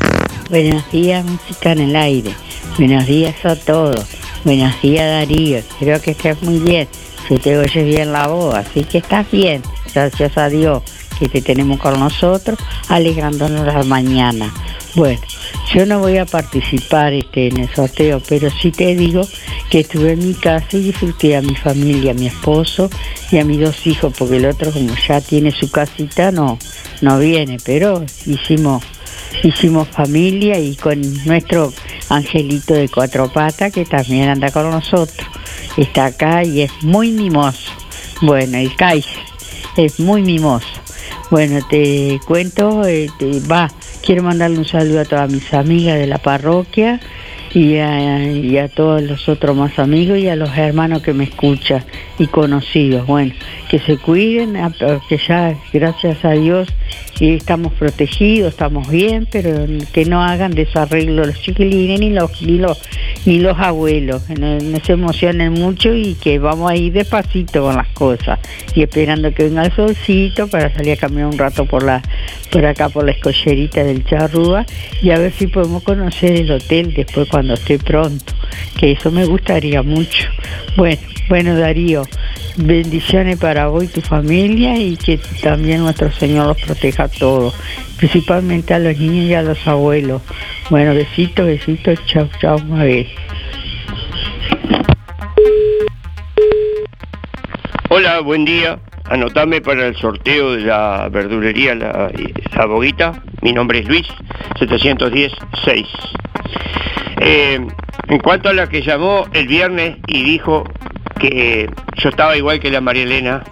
Buenos 0.49 0.89
días, 0.93 1.25
música 1.25 1.73
en 1.73 1.81
el 1.81 1.97
aire. 1.97 2.33
Buenos 2.79 3.05
días 3.07 3.45
a 3.45 3.57
todos. 3.57 4.07
Buenos 4.45 4.81
días, 4.81 5.11
Darío. 5.11 5.59
Espero 5.59 6.01
que 6.01 6.13
estés 6.13 6.41
muy 6.43 6.61
bien. 6.61 6.87
Se 7.27 7.41
te 7.41 7.59
oye 7.59 7.83
bien 7.83 8.13
la 8.13 8.29
voz, 8.29 8.55
así 8.55 8.85
que 8.85 8.99
estás 8.99 9.29
bien. 9.33 9.61
Gracias 9.93 10.39
a 10.39 10.49
Dios 10.49 10.85
que 11.19 11.29
te 11.29 11.43
tenemos 11.43 11.81
con 11.81 11.99
nosotros, 11.99 12.59
alegrándonos 12.89 13.67
la 13.67 13.83
mañana. 13.83 14.55
Bueno, 14.95 15.21
yo 15.75 15.85
no 15.85 15.99
voy 15.99 16.19
a 16.19 16.27
participar 16.27 17.13
este, 17.13 17.49
en 17.49 17.59
el 17.59 17.75
sorteo, 17.75 18.23
pero 18.29 18.49
sí 18.51 18.71
te 18.71 18.95
digo 18.95 19.27
que 19.69 19.81
estuve 19.81 20.13
en 20.13 20.29
mi 20.29 20.35
casa 20.35 20.69
y 20.73 20.81
disfruté 20.81 21.37
a 21.37 21.43
mi 21.43 21.57
familia, 21.57 22.13
a 22.13 22.15
mi 22.15 22.29
esposo 22.29 22.89
y 23.33 23.39
a 23.39 23.45
mis 23.45 23.61
dos 23.61 23.85
hijos, 23.87 24.15
porque 24.17 24.37
el 24.37 24.47
otro 24.47 24.71
como 24.71 24.95
ya 25.09 25.21
tiene 25.21 25.51
su 25.51 25.69
casita 25.73 26.31
no, 26.31 26.59
no 27.01 27.19
viene, 27.19 27.57
pero 27.65 28.05
hicimos, 28.27 28.85
hicimos 29.43 29.89
familia 29.89 30.59
y 30.59 30.77
con 30.77 31.01
nuestro 31.25 31.73
angelito 32.09 32.75
de 32.75 32.89
cuatro 32.89 33.33
patas 33.33 33.73
que 33.73 33.85
también 33.85 34.29
anda 34.29 34.51
con 34.51 34.71
nosotros. 34.71 35.27
Está 35.77 36.07
acá 36.07 36.45
y 36.45 36.63
es 36.63 36.73
muy 36.83 37.11
mimoso. 37.11 37.73
Bueno, 38.23 38.59
el 38.59 38.75
Kaiser 38.77 39.13
es 39.77 39.99
muy 40.01 40.23
mimoso. 40.23 40.67
Bueno, 41.31 41.59
te 41.69 42.21
cuento, 42.27 42.87
eh, 42.87 43.09
va, 43.51 43.71
quiero 44.05 44.23
mandarle 44.23 44.59
un 44.59 44.65
saludo 44.65 45.01
a 45.01 45.05
todas 45.05 45.31
mis 45.31 45.53
amigas 45.53 45.99
de 45.99 46.07
la 46.07 46.19
parroquia 46.19 47.01
y 47.55 47.79
a, 47.79 48.69
todos 48.69 49.03
los 49.03 49.29
otros 49.29 49.57
más 49.57 49.79
amigos 49.79 50.19
y 50.19 50.29
a 50.29 50.35
los 50.35 50.57
hermanos 50.57 51.03
que 51.03 51.13
me 51.13 51.25
escuchan 51.25 51.85
y 52.19 52.27
conocidos. 52.27 53.07
Bueno, 53.07 53.33
que 53.71 53.79
se 53.79 53.97
cuiden, 53.97 54.57
a- 54.57 54.73
que 55.09 55.19
ya, 55.19 55.55
gracias 55.73 56.25
a 56.25 56.33
Dios, 56.33 56.69
eh, 57.21 57.35
estamos 57.35 57.73
protegidos, 57.75 58.53
estamos 58.55 58.89
bien, 58.89 59.29
pero 59.31 59.67
que 59.93 60.05
no 60.05 60.23
hagan 60.23 60.53
desarreglo 60.53 61.25
los 61.25 61.41
chiquilines 61.41 62.01
ni 62.01 62.11
los, 62.11 62.43
ni 62.43 63.39
los, 63.39 63.59
abuelos, 63.59 64.29
no, 64.31 64.59
no 64.59 64.81
se 64.81 64.93
emocionen 64.93 65.53
mucho 65.53 65.95
y 65.95 66.15
que 66.15 66.41
vamos 66.41 66.71
a 66.73 66.77
ir 66.77 66.93
despacito 66.93 67.63
con 67.63 67.77
las 67.77 67.89
cosas 67.89 68.41
y 68.75 68.83
esperando 68.83 69.33
que 69.33 69.45
venga 69.45 69.65
el 69.65 69.73
solcito 69.73 70.49
para 70.49 70.75
salir 70.75 70.95
a 70.95 70.97
caminar 70.97 71.27
un 71.27 71.39
rato 71.39 71.67
por 71.67 71.85
la 71.85 72.03
por 72.51 72.65
acá 72.67 72.89
por 72.89 73.05
la 73.05 73.11
escollerita 73.13 73.83
del 73.83 74.05
Charrúa 74.05 74.65
y 75.03 75.11
a 75.11 75.19
ver 75.19 75.33
si 75.33 75.49
podemos 75.49 75.83
conocer 75.83 76.33
el 76.33 76.51
hotel 76.53 76.95
después 76.95 77.29
cuando 77.29 77.44
esté 77.53 77.79
pronto, 77.79 78.33
que 78.79 78.93
eso 78.93 79.11
me 79.11 79.27
gustaría 79.27 79.83
mucho. 79.83 80.29
Bueno, 80.77 81.03
bueno 81.29 81.59
Darío, 81.59 82.05
bendiciones 82.57 83.39
para 83.39 83.67
vos 83.67 83.85
y 83.85 83.89
tu 83.89 84.01
familia 84.01 84.79
y 84.79 84.97
que 84.97 85.19
también 85.43 85.83
nuestro 85.83 86.11
Señor 86.11 86.47
los 86.47 86.63
proteja 86.63 87.05
a 87.05 87.09
todos, 87.09 87.55
principalmente 87.99 88.73
a 88.73 88.79
los 88.79 88.97
niños 88.97 89.27
y 89.27 89.35
a 89.35 89.43
los 89.43 89.67
abuelos. 89.67 90.23
Bueno, 90.71 90.95
besitos, 90.95 91.45
besitos, 91.45 91.99
chao, 92.07 92.29
chao, 92.41 92.59
Mabel. 92.61 93.07
Hola, 97.91 98.21
buen 98.21 98.47
día. 98.47 98.81
Anotame 99.11 99.61
para 99.61 99.87
el 99.87 99.97
sorteo 99.97 100.53
de 100.53 100.63
la 100.63 101.09
verdulería 101.11 101.75
La, 101.75 102.11
la 102.57 102.67
Boguita. 102.67 103.23
Mi 103.43 103.53
nombre 103.53 103.81
es 103.81 103.89
Luis, 103.89 104.07
710-6. 104.59 105.87
Eh, 107.21 107.67
en 108.09 108.19
cuanto 108.19 108.49
a 108.49 108.55
la 108.55 108.69
que 108.69 108.83
llamó 108.83 109.27
el 109.35 109.47
viernes 109.47 109.99
y 110.07 110.25
dijo 110.25 110.65
que 111.21 111.69
yo 111.97 112.09
estaba 112.09 112.37
igual 112.37 112.61
que 112.61 112.71
la 112.71 112.81
María 112.81 113.03
Elena, 113.03 113.45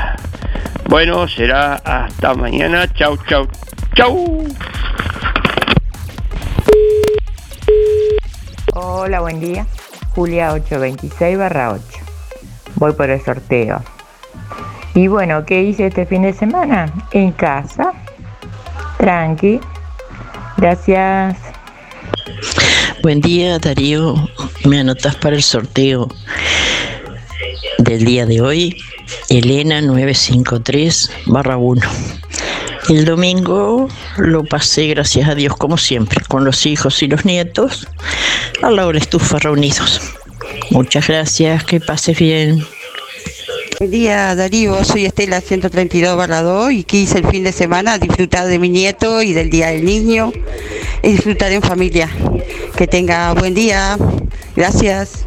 Bueno, 0.91 1.25
será 1.25 1.75
hasta 1.75 2.33
mañana. 2.33 2.85
Chau, 2.93 3.15
chau, 3.25 3.47
chau. 3.95 4.45
Hola, 8.73 9.21
buen 9.21 9.39
día. 9.39 9.65
Julia 10.13 10.51
826 10.51 11.37
barra 11.37 11.71
8. 11.71 11.81
Voy 12.75 12.91
por 12.91 13.09
el 13.09 13.23
sorteo. 13.23 13.81
Y 14.93 15.07
bueno, 15.07 15.45
¿qué 15.45 15.63
hice 15.63 15.87
este 15.87 16.05
fin 16.05 16.23
de 16.23 16.33
semana? 16.33 16.91
En 17.13 17.31
casa. 17.31 17.93
Tranqui. 18.97 19.61
Gracias. 20.57 21.37
Buen 23.01 23.21
día, 23.21 23.59
Darío. 23.59 24.15
Me 24.65 24.81
anotas 24.81 25.15
para 25.15 25.37
el 25.37 25.41
sorteo 25.41 26.09
del 27.77 28.03
día 28.03 28.25
de 28.25 28.41
hoy. 28.41 28.77
Elena 29.29 29.81
953 29.81 31.11
barra 31.25 31.57
1. 31.57 31.81
El 32.89 33.05
domingo 33.05 33.87
lo 34.17 34.43
pasé, 34.43 34.87
gracias 34.87 35.29
a 35.29 35.35
Dios, 35.35 35.55
como 35.55 35.77
siempre, 35.77 36.23
con 36.27 36.43
los 36.43 36.65
hijos 36.65 37.01
y 37.03 37.07
los 37.07 37.25
nietos, 37.25 37.87
a 38.61 38.71
la 38.71 38.85
hora 38.85 38.97
estufa 38.97 39.39
reunidos. 39.39 40.01
Muchas 40.71 41.07
gracias, 41.07 41.63
que 41.63 41.79
pases 41.79 42.17
bien. 42.17 42.65
Buen 43.79 43.91
día 43.91 44.35
Darío, 44.35 44.83
soy 44.83 45.05
Estela 45.05 45.41
132 45.41 46.15
barra 46.15 46.41
2 46.43 46.71
y 46.71 46.83
quise 46.83 47.17
el 47.17 47.27
fin 47.27 47.43
de 47.43 47.51
semana 47.51 47.97
disfrutar 47.97 48.47
de 48.47 48.59
mi 48.59 48.69
nieto 48.69 49.23
y 49.23 49.33
del 49.33 49.49
Día 49.49 49.67
del 49.67 49.85
Niño 49.85 50.31
y 51.01 51.13
disfrutar 51.13 51.51
en 51.51 51.61
familia. 51.61 52.09
Que 52.75 52.87
tenga 52.87 53.33
buen 53.33 53.53
día. 53.53 53.97
Gracias. 54.55 55.25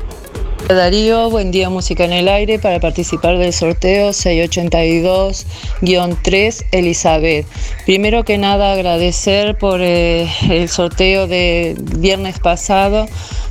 Darío, 0.69 1.29
buen 1.29 1.51
día 1.51 1.69
Música 1.69 2.07
en 2.07 2.15
el 2.15 2.27
Aire 2.27 2.59
para 2.59 2.81
participar 2.81 3.37
del 3.37 3.53
sorteo 3.53 4.09
682-3 4.11 6.65
Elizabeth. 6.73 7.47
Primero 7.85 8.25
que 8.25 8.39
nada 8.39 8.73
agradecer 8.73 9.59
por 9.59 9.83
eh, 9.83 10.27
el 10.49 10.71
sorteo 10.71 11.27
de 11.27 11.77
viernes 11.79 12.39
pasado, 12.39 13.07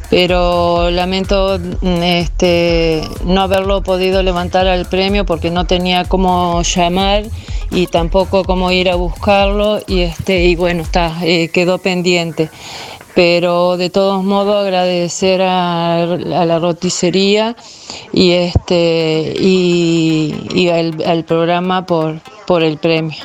pero 0.10 0.89
lamento 0.89 1.60
mm, 1.60 2.02
este, 2.02 3.04
no 3.26 3.41
haberlo 3.41 3.84
podido 3.84 4.23
levantar 4.23 4.67
al 4.67 4.88
premio 4.88 5.23
porque 5.23 5.52
no 5.52 5.65
tenía 5.65 6.06
cómo 6.06 6.63
llamar 6.63 7.26
y 7.69 7.86
tampoco 7.88 8.43
cómo 8.43 8.71
ir 8.71 8.89
a 8.89 8.95
buscarlo 8.95 9.80
y, 9.88 10.02
este, 10.02 10.56
bueno, 10.56 10.82
está, 10.82 11.15
eh, 11.23 11.49
quedó 11.49 11.78
pendiente 11.78 12.49
pero 13.15 13.78
de 13.78 13.89
todos 13.89 14.23
modos 14.23 14.63
agradecer 14.63 15.41
a, 15.41 16.06
la 16.06 16.60
roticería 16.60 17.56
y 18.12 18.32
este 18.32 19.34
y, 19.38 20.69
al, 20.69 21.23
programa 21.26 21.86
por, 21.86 22.19
por 22.47 22.63
el 22.63 22.78
premio. 22.78 23.17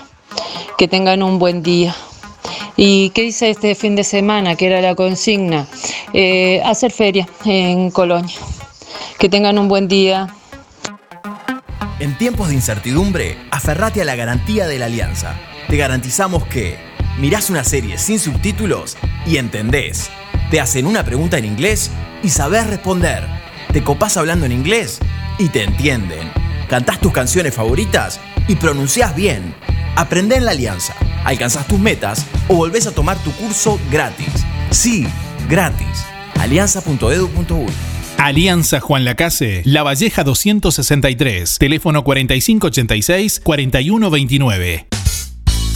Que 0.77 0.89
tengan 0.89 1.23
un 1.23 1.39
buen 1.39 1.63
día. 1.63 1.95
¿Y 2.77 3.11
qué 3.11 3.25
hice 3.25 3.51
este 3.51 3.75
fin 3.75 3.97
de 3.97 4.05
semana? 4.05 4.55
Que 4.55 4.67
era 4.67 4.81
la 4.81 4.95
consigna. 4.95 5.67
Eh, 6.13 6.63
hacer 6.65 6.93
feria 6.93 7.29
en 7.45 7.91
Colonia. 7.91 8.37
Que 9.19 9.29
tengan 9.29 9.59
un 9.59 9.69
buen 9.69 9.89
día. 9.89 10.29
En 11.99 12.17
tiempos 12.17 12.49
de 12.49 12.55
incertidumbre, 12.55 13.37
aferrate 13.51 14.03
a 14.03 14.05
la 14.05 14.15
garantía 14.15 14.69
de 14.69 14.79
la 14.79 14.87
Alianza. 14.87 15.35
Te 15.69 15.77
garantizamos 15.77 16.45
que 16.45 16.88
mirás 17.19 17.51
una 17.51 17.65
serie 17.65 17.99
sin 17.99 18.19
subtítulos 18.19 18.97
y 19.27 19.37
entendés. 19.37 20.11
Te 20.51 20.61
hacen 20.61 20.87
una 20.87 21.05
pregunta 21.05 21.39
en 21.39 21.45
inglés 21.45 21.91
y 22.23 22.31
sabés 22.31 22.67
responder. 22.67 23.27
Te 23.73 23.83
copás 23.83 24.17
hablando 24.17 24.47
en 24.47 24.53
inglés 24.53 25.01
y 25.39 25.49
te 25.49 25.65
entienden. 25.65 26.31
Cantás 26.69 27.01
tus 27.01 27.13
canciones 27.13 27.55
favoritas 27.55 28.21
y 28.47 28.57
pronunciás 28.57 29.15
bien. 29.15 29.55
Aprendé 29.97 30.37
en 30.37 30.45
la 30.45 30.53
Alianza, 30.53 30.95
alcanzás 31.25 31.67
tus 31.67 31.79
metas 31.79 32.25
o 32.49 32.55
volvés 32.55 32.87
a 32.87 32.93
tomar 32.93 33.19
tu 33.19 33.33
curso 33.33 33.81
gratis. 33.91 34.29
Sí, 34.71 35.07
gratis. 35.49 36.05
alianza.edu.uy 36.39 37.73
Alianza 38.19 38.81
Juan 38.81 39.05
Lacase, 39.05 39.63
La 39.65 39.85
Valleja 39.85 40.25
263, 40.25 41.59
teléfono 41.59 42.03
4586-4129. 42.03 44.98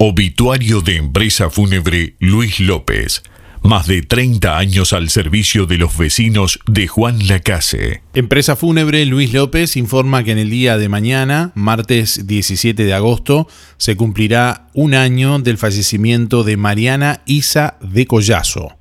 Obituario 0.00 0.80
de 0.80 0.94
empresa 0.94 1.50
fúnebre 1.50 2.14
Luis 2.20 2.60
López. 2.60 3.24
Más 3.64 3.88
de 3.88 4.02
30 4.02 4.56
años 4.56 4.92
al 4.92 5.10
servicio 5.10 5.66
de 5.66 5.76
los 5.76 5.98
vecinos 5.98 6.60
de 6.68 6.86
Juan 6.86 7.26
Lacase. 7.26 8.02
Empresa 8.14 8.54
fúnebre 8.54 9.04
Luis 9.06 9.32
López 9.32 9.76
informa 9.76 10.22
que 10.22 10.30
en 10.30 10.38
el 10.38 10.50
día 10.50 10.78
de 10.78 10.88
mañana, 10.88 11.50
martes 11.56 12.28
17 12.28 12.84
de 12.84 12.94
agosto, 12.94 13.48
se 13.76 13.96
cumplirá 13.96 14.68
un 14.72 14.94
año 14.94 15.40
del 15.40 15.58
fallecimiento 15.58 16.44
de 16.44 16.56
Mariana 16.56 17.22
Isa 17.26 17.76
de 17.80 18.06
Collazo. 18.06 18.76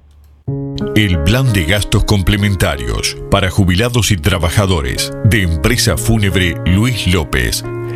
El 0.95 1.23
plan 1.23 1.51
de 1.51 1.65
gastos 1.65 2.05
complementarios 2.05 3.17
para 3.31 3.49
jubilados 3.49 4.11
y 4.11 4.17
trabajadores 4.17 5.11
de 5.25 5.41
empresa 5.41 5.97
fúnebre 5.97 6.53
Luis 6.67 7.07
López 7.07 7.63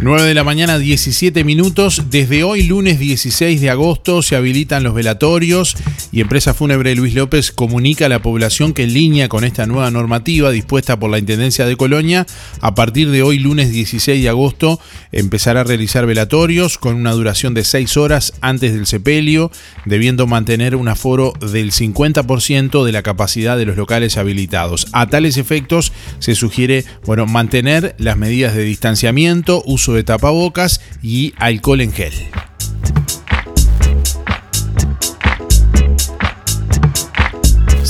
9 0.00 0.26
de 0.26 0.34
la 0.34 0.42
mañana, 0.42 0.78
17 0.78 1.44
minutos. 1.44 2.04
Desde 2.10 2.42
hoy, 2.42 2.64
lunes 2.64 2.98
16 2.98 3.60
de 3.60 3.70
agosto, 3.70 4.22
se 4.22 4.34
habilitan 4.34 4.82
los 4.82 4.94
velatorios 4.94 5.76
y 6.10 6.20
Empresa 6.20 6.54
Fúnebre 6.54 6.94
Luis 6.96 7.14
López 7.14 7.52
comunica 7.52 8.06
a 8.06 8.08
la 8.08 8.22
población 8.22 8.72
que 8.72 8.84
en 8.84 8.94
línea 8.94 9.28
con 9.28 9.44
esta 9.44 9.66
nueva 9.66 9.90
normativa 9.90 10.50
dispuesta 10.50 10.98
por 10.98 11.10
la 11.10 11.18
Intendencia 11.18 11.66
de 11.66 11.76
Colonia, 11.76 12.26
a 12.60 12.74
partir 12.74 13.10
de 13.10 13.22
hoy, 13.22 13.38
lunes 13.38 13.70
16 13.70 14.22
de 14.22 14.28
agosto, 14.28 14.80
empezará 15.12 15.60
a 15.60 15.64
realizar 15.64 16.06
velatorios 16.06 16.78
con 16.78 16.96
una 16.96 17.12
duración 17.12 17.54
de 17.54 17.64
6 17.64 17.96
horas 17.96 18.34
antes 18.40 18.72
del 18.72 18.86
sepelio, 18.86 19.50
debiendo 19.84 20.26
mantener 20.26 20.74
un 20.74 20.88
aforo 20.88 21.32
del 21.40 21.70
50% 21.70 22.84
de 22.84 22.92
la 22.92 23.02
capacidad 23.02 23.56
de 23.56 23.66
los 23.66 23.76
locales 23.76 24.16
habilitados. 24.16 24.88
A 24.92 25.08
tales 25.08 25.36
efectos, 25.36 25.92
se 26.18 26.34
sugiere 26.34 26.84
bueno, 27.04 27.26
mantener 27.26 27.94
las 27.98 28.16
medidas 28.16 28.54
de 28.54 28.64
distanciamiento, 28.64 29.62
uso 29.66 29.81
de 29.90 30.04
tapabocas 30.04 30.80
y 31.02 31.34
alcohol 31.38 31.80
en 31.80 31.92
gel. 31.92 32.12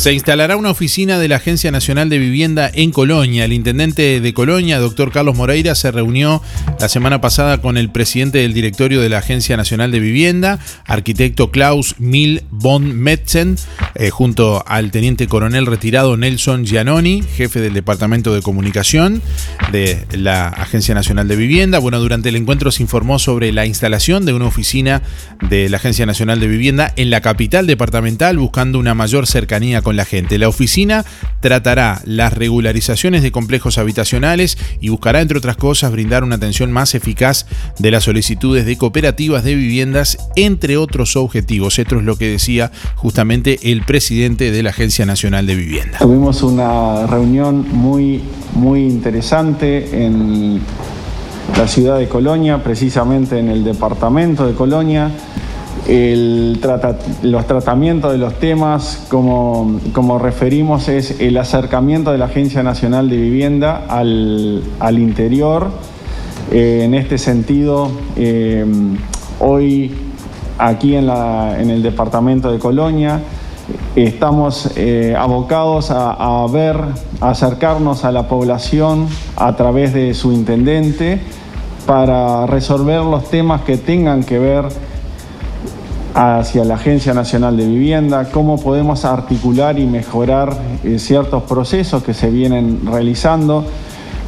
Se 0.03 0.13
instalará 0.13 0.57
una 0.57 0.73
oficina 0.73 1.21
de 1.21 1.29
la 1.29 1.37
Agencia 1.37 1.71
Nacional 1.71 2.09
de 2.09 2.19
Vivienda 2.19 2.69
en 2.75 2.91
Colonia. 2.91 3.45
El 3.45 3.53
intendente 3.53 4.21
de 4.21 4.35
Colonia, 4.35 4.81
doctor 4.81 5.13
Carlos 5.13 5.37
Moreira, 5.37 5.77
se 5.77 5.93
reunió 5.93 6.43
la 6.81 6.89
semana 6.89 7.21
pasada 7.21 7.59
con 7.59 7.77
el 7.77 7.89
presidente 7.89 8.39
del 8.39 8.53
directorio 8.53 9.01
de 9.01 9.09
la 9.09 9.19
Agencia 9.19 9.57
Nacional 9.57 9.93
de 9.93 10.01
Vivienda, 10.01 10.59
arquitecto 10.87 11.53
Klaus 11.53 12.01
Mil 12.01 12.43
von 12.51 12.97
Metzen, 12.97 13.57
eh, 13.95 14.11
junto 14.11 14.65
al 14.67 14.91
teniente 14.91 15.29
coronel 15.29 15.67
retirado 15.67 16.17
Nelson 16.17 16.67
Giannoni, 16.67 17.23
jefe 17.23 17.61
del 17.61 17.75
Departamento 17.75 18.35
de 18.35 18.43
Comunicación 18.43 19.23
de 19.71 20.05
la 20.11 20.49
Agencia 20.49 20.97
Nacional 20.97 21.29
de 21.29 21.37
Vivienda. 21.37 21.79
Bueno, 21.79 22.01
durante 22.01 22.31
el 22.31 22.35
encuentro 22.35 22.73
se 22.73 22.83
informó 22.83 23.21
sobre 23.21 23.53
la 23.53 23.67
instalación 23.67 24.27
de 24.27 24.33
una 24.33 24.47
oficina 24.47 25.01
de 25.49 25.69
la 25.69 25.77
Agencia 25.77 26.07
Nacional 26.07 26.41
de 26.41 26.49
Vivienda 26.49 26.93
en 26.97 27.11
la 27.11 27.21
capital 27.21 27.69
departamental, 27.69 28.37
buscando 28.37 28.81
una 28.81 28.95
mayor 28.95 29.29
cercanía 29.29 29.81
con 29.81 29.92
la 29.97 30.05
gente. 30.05 30.39
La 30.39 30.49
oficina 30.49 31.05
tratará 31.41 32.01
las 32.05 32.33
regularizaciones 32.33 33.23
de 33.23 33.33
complejos 33.33 33.79
habitacionales 33.79 34.59
y 34.81 34.89
buscará, 34.89 35.21
entre 35.21 35.39
otras 35.39 35.57
cosas, 35.57 35.93
brindar 35.93 36.25
una 36.25 36.37
atención 36.37 36.73
más 36.73 36.95
eficaz 36.95 37.47
de 37.79 37.91
las 37.91 38.05
solicitudes 38.05 38.65
de 38.67 38.77
cooperativas 38.77 39.45
de 39.45 39.55
viviendas, 39.55 40.19
entre 40.37 40.77
otros 40.77 41.17
objetivos. 41.17 41.79
Esto 41.79 41.97
es 41.97 42.05
lo 42.05 42.17
que 42.17 42.31
decía 42.31 42.71
justamente 42.97 43.59
el 43.71 43.83
presidente 43.83 44.51
de 44.51 44.63
la 44.63 44.71
Agencia 44.71 45.07
Nacional 45.07 45.47
de 45.47 45.57
Vivienda. 45.57 45.99
Tuvimos 45.99 46.43
una 46.43 47.07
reunión 47.07 47.67
muy, 47.73 48.23
muy 48.55 48.81
interesante 48.81 50.05
en 50.05 50.61
la 51.57 51.67
ciudad 51.69 51.99
de 51.99 52.09
Colonia, 52.09 52.63
precisamente 52.63 53.39
en 53.39 53.49
el 53.49 53.65
departamento 53.65 54.47
de 54.47 54.55
Colonia 54.55 55.11
los 55.89 57.47
tratamientos 57.47 58.13
de 58.13 58.19
los 58.19 58.35
temas, 58.39 59.07
como, 59.09 60.19
referimos, 60.21 60.89
es 60.89 61.21
el 61.21 61.37
acercamiento 61.37 62.13
de 62.13 62.19
la 62.19 62.27
Agencia 62.27 62.63
Nacional 62.63 63.09
de 63.09 63.17
Vivienda 63.17 63.85
al, 63.89 64.99
interior. 64.99 65.71
Eh, 66.53 66.83
en 66.85 66.95
este 66.95 67.19
sentido, 67.19 67.91
eh, 68.17 68.65
hoy 69.41 69.93
aquí 70.59 70.95
en, 70.95 71.09
el 71.09 71.83
departamento 71.83 72.53
de 72.53 72.59
Colonia 72.59 73.21
estamos 73.97 74.71
eh, 74.77 75.15
abocados 75.17 75.91
a, 75.91 76.13
a 76.13 76.47
ver, 76.49 76.77
a 77.21 77.31
acercarnos 77.31 78.05
a 78.05 78.13
la 78.13 78.29
población 78.29 79.09
a 79.37 79.57
través 79.57 79.95
de 79.95 80.15
su 80.15 80.33
intendente 80.33 81.21
para 81.87 82.47
resolver 82.47 83.01
los 83.01 83.31
temas 83.31 83.63
que 83.63 83.77
tengan 83.77 84.23
que 84.25 84.39
ver 84.39 84.67
hacia 86.15 86.65
la 86.65 86.75
Agencia 86.75 87.15
Nacional 87.15 87.57
de 87.57 87.67
Vivienda, 87.67 88.31
cómo 88.31 88.59
podemos 88.59 89.05
articular 89.05 89.79
y 89.79 89.87
mejorar 89.87 90.57
eh, 90.85 90.99
ciertos 90.99 91.45
procesos 91.45 92.03
que 92.03 92.15
se 92.15 92.31
vienen 92.31 92.81
realizando. 92.87 93.65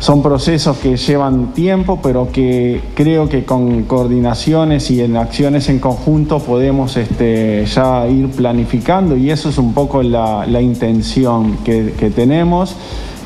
Son 0.00 0.22
procesos 0.22 0.76
que 0.78 0.96
llevan 0.96 1.54
tiempo, 1.54 2.00
pero 2.02 2.30
que 2.30 2.80
creo 2.94 3.28
que 3.28 3.44
con 3.44 3.84
coordinaciones 3.84 4.90
y 4.90 5.00
en 5.00 5.16
acciones 5.16 5.68
en 5.68 5.78
conjunto 5.78 6.40
podemos 6.40 6.96
este, 6.96 7.64
ya 7.64 8.06
ir 8.06 8.28
planificando 8.28 9.16
y 9.16 9.30
eso 9.30 9.48
es 9.48 9.56
un 9.56 9.72
poco 9.72 10.02
la, 10.02 10.46
intención 10.60 11.58
que, 11.64 11.94
que 11.98 12.10
tenemos. 12.10 12.76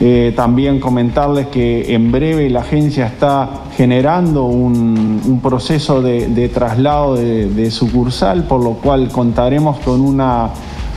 Eh, 0.01 0.32
también 0.36 0.78
comentarles 0.78 1.49
que 1.49 1.92
en 1.92 2.12
breve 2.12 2.49
la 2.51 2.61
agencia 2.61 3.07
está 3.07 3.49
generando 3.76 4.44
un, 4.44 5.40
proceso 5.42 6.03
de, 6.03 6.51
traslado 6.55 7.16
de, 7.16 7.70
sucursal, 7.70 8.44
por 8.44 8.62
lo 8.62 8.74
cual 8.74 9.09
contaremos 9.09 9.78
con 9.80 10.01
una, 10.01 10.51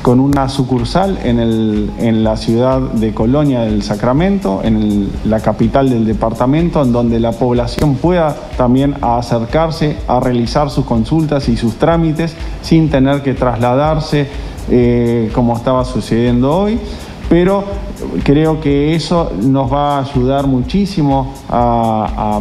con 0.04 0.20
una 0.20 0.49
sucursal 0.49 1.18
en, 1.24 1.39
el, 1.39 1.89
en 1.99 2.24
la 2.24 2.38
ciudad 2.38 2.80
de 2.80 3.12
Colonia 3.14 3.62
del 3.62 3.82
Sacramento, 3.82 4.62
en 4.64 5.10
la 5.26 5.39
capital 5.39 5.89
del 5.89 6.06
departamento, 6.06 6.84
en 6.84 6.91
donde 6.91 7.20
la 7.20 7.32
población 7.32 7.95
pueda 7.95 8.36
también 8.56 8.95
acercarse 9.02 9.97
a 10.08 10.20
realizar 10.20 10.70
sus 10.70 10.86
consultas 10.86 11.49
y 11.49 11.58
sus 11.58 11.76
trámites 11.76 12.36
sin 12.62 12.89
tener 12.91 13.24
que 13.24 13.34
trasladarse 13.34 14.28
eh, 14.70 15.32
como 15.34 15.56
estaba 15.56 15.86
sucediendo 15.86 16.56
hoy. 16.56 16.80
Pero 17.30 17.64
creo 18.24 18.60
que 18.60 18.95
eso 18.95 19.32
nos 19.41 19.72
va 19.72 19.97
a 19.97 20.02
ayudar 20.02 20.47
muchísimo 20.47 21.34
a, 21.49 22.39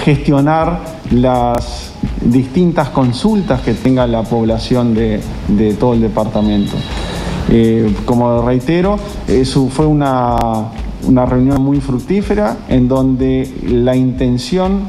gestionar 0.00 0.80
las 1.10 1.92
distintas 2.20 2.90
consultas 2.90 3.60
que 3.60 3.74
tenga 3.74 4.06
la 4.06 4.22
población 4.22 4.94
de, 4.94 5.20
todo 5.78 5.94
el 5.94 6.00
departamento. 6.00 6.76
Eh, 7.50 7.94
como 8.04 8.42
reitero, 8.42 8.96
eso 9.26 9.68
fue 9.68 9.86
una, 9.86 10.36
una 11.04 11.26
reunión 11.26 11.62
muy 11.62 11.80
fructífera 11.80 12.56
en 12.68 12.88
donde 12.88 13.50
la 13.66 13.96
intención 13.96 14.82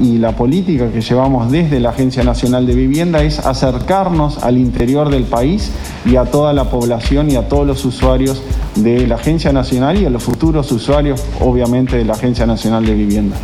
y 0.00 0.18
la 0.18 0.32
política 0.32 0.90
que 0.90 1.00
llevamos 1.00 1.50
desde 1.50 1.80
la 1.80 1.90
Agencia 1.90 2.22
Nacional 2.22 2.66
de 2.66 2.74
Vivienda 2.74 3.22
es 3.22 3.38
acercarnos 3.38 4.42
al 4.42 4.58
interior 4.58 5.10
del 5.10 5.24
país 5.24 5.70
y 6.04 6.16
a 6.16 6.24
toda 6.24 6.52
la 6.52 6.64
población 6.64 7.30
y 7.30 7.36
a 7.36 7.48
todos 7.48 7.66
los 7.66 7.84
usuarios 7.84 8.42
de 8.74 9.06
la 9.06 9.16
Agencia 9.16 9.52
Nacional 9.52 10.00
y 10.00 10.04
a 10.04 10.10
los 10.10 10.22
futuros 10.22 10.70
usuarios, 10.72 11.22
obviamente, 11.40 11.96
de 11.96 12.04
la 12.04 12.12
Agencia 12.14 12.46
Nacional 12.46 12.84
de 12.84 12.94
Vivienda. 12.94 13.36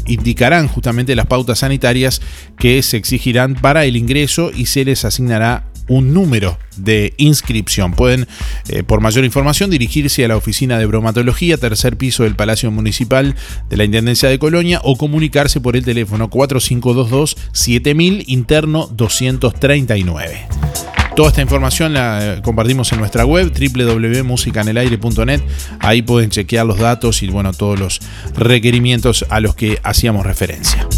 indicarán 0.06 0.68
justamente 0.68 1.14
las 1.14 1.26
pautas 1.26 1.60
sanitarias 1.60 2.20
que 2.58 2.82
se 2.82 2.96
exigirán 2.96 3.54
para 3.54 3.84
el 3.84 3.96
ingreso 3.96 4.50
y 4.54 4.66
se 4.66 4.84
les 4.84 5.04
asignará 5.04 5.64
un 5.88 6.14
número 6.14 6.56
de 6.76 7.14
inscripción. 7.18 7.92
Pueden, 7.92 8.26
eh, 8.68 8.82
por 8.82 9.00
mayor 9.00 9.24
información, 9.24 9.70
dirigirse 9.70 10.24
a 10.24 10.28
la 10.28 10.36
oficina 10.36 10.78
de 10.78 10.86
bromatología, 10.86 11.58
tercer 11.58 11.96
piso 11.96 12.24
del 12.24 12.36
Palacio 12.36 12.70
Municipal 12.70 13.34
de 13.68 13.76
la 13.76 13.84
Intendencia 13.84 14.28
de 14.28 14.38
Colonia 14.38 14.80
o 14.82 14.96
comunicarse 14.96 15.60
por 15.60 15.76
el 15.76 15.84
teléfono 15.84 16.30
4522-7000 16.30 18.24
interno 18.26 18.88
239. 18.92 21.03
Toda 21.14 21.28
esta 21.28 21.42
información 21.42 21.94
la 21.94 22.34
eh, 22.34 22.42
compartimos 22.42 22.92
en 22.92 22.98
nuestra 22.98 23.24
web 23.24 23.52
www.musicanelaire.net. 23.52 25.40
Ahí 25.78 26.02
pueden 26.02 26.30
chequear 26.30 26.66
los 26.66 26.78
datos 26.78 27.22
y 27.22 27.28
bueno, 27.28 27.52
todos 27.52 27.78
los 27.78 28.00
requerimientos 28.34 29.24
a 29.28 29.38
los 29.38 29.54
que 29.54 29.78
hacíamos 29.84 30.26
referencia. 30.26 30.88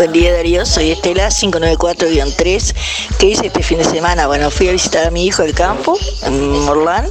Buen 0.00 0.12
día 0.12 0.32
Darío, 0.32 0.64
soy 0.64 0.92
Estela 0.92 1.28
594-3. 1.28 2.74
¿Qué 3.18 3.26
hice 3.26 3.48
este 3.48 3.62
fin 3.62 3.76
de 3.76 3.84
semana? 3.84 4.26
Bueno, 4.28 4.50
fui 4.50 4.66
a 4.66 4.72
visitar 4.72 5.06
a 5.06 5.10
mi 5.10 5.26
hijo 5.26 5.42
al 5.42 5.52
campo, 5.52 5.94
en 6.24 6.64
Morlán, 6.64 7.04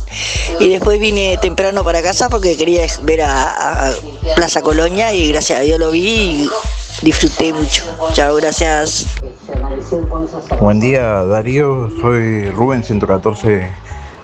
y 0.59 0.69
después 0.69 0.99
vine 0.99 1.37
temprano 1.39 1.83
para 1.83 2.01
casa 2.01 2.29
porque 2.29 2.57
quería 2.57 2.87
ver 3.03 3.21
a, 3.21 3.91
Plaza 4.35 4.63
Colonia 4.63 5.13
y 5.13 5.31
gracias 5.31 5.59
a 5.59 5.61
Dios 5.61 5.77
lo 5.77 5.91
vi 5.91 6.01
y 6.01 6.49
disfruté 7.03 7.53
mucho. 7.53 7.83
Chao, 8.13 8.35
gracias. 8.37 9.05
Buen 10.59 10.79
día 10.79 11.23
Darío, 11.25 11.91
soy 12.01 12.49
Rubén 12.49 12.83
114 12.83 13.69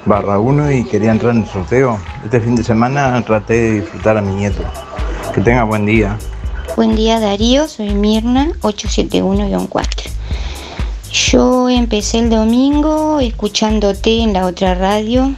barra 0.06 0.40
1 0.40 0.72
y 0.72 0.86
quería 0.86 1.12
entrar 1.12 1.36
en 1.36 1.44
el 1.44 1.50
sorteo. 1.50 2.00
Este 2.24 2.42
fin 2.42 2.56
de 2.56 2.64
semana 2.64 3.24
traté 3.24 3.54
de 3.54 3.72
disfrutar 3.82 4.18
a 4.18 4.22
mi 4.22 4.34
nieto. 4.34 4.64
Que 5.36 5.42
tenga 5.42 5.66
buen 5.66 5.86
día. 5.86 6.18
Buen 6.74 6.98
día 6.98 7.22
Darío, 7.22 7.70
soy 7.70 7.94
Mirna 7.94 8.52
871-4. 8.60 10.10
Yo 11.10 11.70
empecé 11.70 12.20
el 12.20 12.30
domingo 12.30 13.22
escuchándote 13.22 14.20
en 14.20 14.34
la 14.34 14.46
otra 14.46 14.76
radio. 14.76 15.34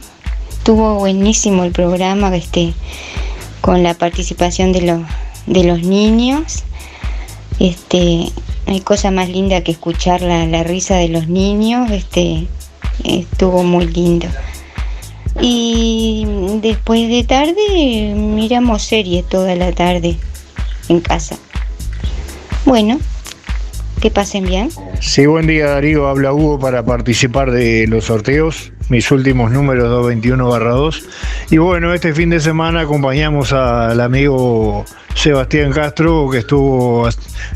Estuvo 0.50 0.96
buenísimo 0.96 1.62
el 1.62 1.70
programa 1.70 2.34
este, 2.34 2.74
con 3.60 3.84
la 3.84 3.94
participación 3.94 4.72
de, 4.72 4.80
los 4.80 5.02
de 5.46 5.62
los 5.62 5.82
niños. 5.84 6.64
Este, 7.60 8.32
hay 8.66 8.80
cosa 8.80 9.12
más 9.12 9.28
linda 9.28 9.62
que 9.62 9.70
escuchar 9.70 10.22
la, 10.22 10.44
la 10.44 10.64
risa 10.64 10.96
de 10.96 11.08
los 11.08 11.28
niños. 11.28 11.88
Este, 11.92 12.48
estuvo 13.04 13.62
muy 13.62 13.86
lindo. 13.86 14.26
Y 15.40 16.26
después 16.62 17.08
de 17.08 17.22
tarde 17.22 18.14
miramos 18.16 18.82
series 18.82 19.24
toda 19.28 19.54
la 19.54 19.70
tarde 19.70 20.16
en 20.88 21.00
casa. 21.00 21.36
Bueno, 22.64 22.98
que 24.00 24.10
pasen 24.10 24.44
bien. 24.44 24.70
Sí, 25.00 25.26
buen 25.26 25.46
día 25.46 25.68
Darío, 25.68 26.08
habla 26.08 26.32
Hugo 26.32 26.58
para 26.58 26.84
participar 26.84 27.50
de 27.50 27.86
los 27.86 28.06
sorteos, 28.06 28.72
mis 28.88 29.10
últimos 29.10 29.50
números 29.50 29.88
221 29.88 30.58
2. 30.58 31.04
Y 31.50 31.58
bueno, 31.58 31.92
este 31.92 32.14
fin 32.14 32.30
de 32.30 32.40
semana 32.40 32.80
acompañamos 32.80 33.52
al 33.52 34.00
amigo 34.00 34.84
Sebastián 35.14 35.72
Castro, 35.72 36.28
que 36.30 36.38
estuvo 36.38 37.08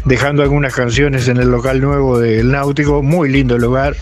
dejando 0.05 0.43
algunas 0.43 0.75
canciones 0.75 1.29
en 1.29 1.37
el 1.37 1.49
local 1.49 1.81
nuevo 1.81 2.19
del 2.19 2.51
Náutico. 2.51 3.03
Muy 3.03 3.29
lindo 3.29 3.57
lugar, 3.57 3.95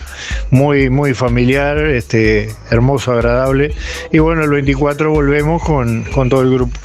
muy, 0.49 0.89
muy 0.89 1.13
familiar, 1.13 1.77
este, 1.77 2.49
hermoso, 2.71 3.11
agradable. 3.11 3.71
Y 4.11 4.17
bueno, 4.17 4.43
el 4.43 4.49
24 4.49 5.11
volvemos 5.11 5.61
con, 5.63 6.03
con 6.05 6.29
todo 6.29 6.41
el 6.41 6.49
grupo. 6.51 6.75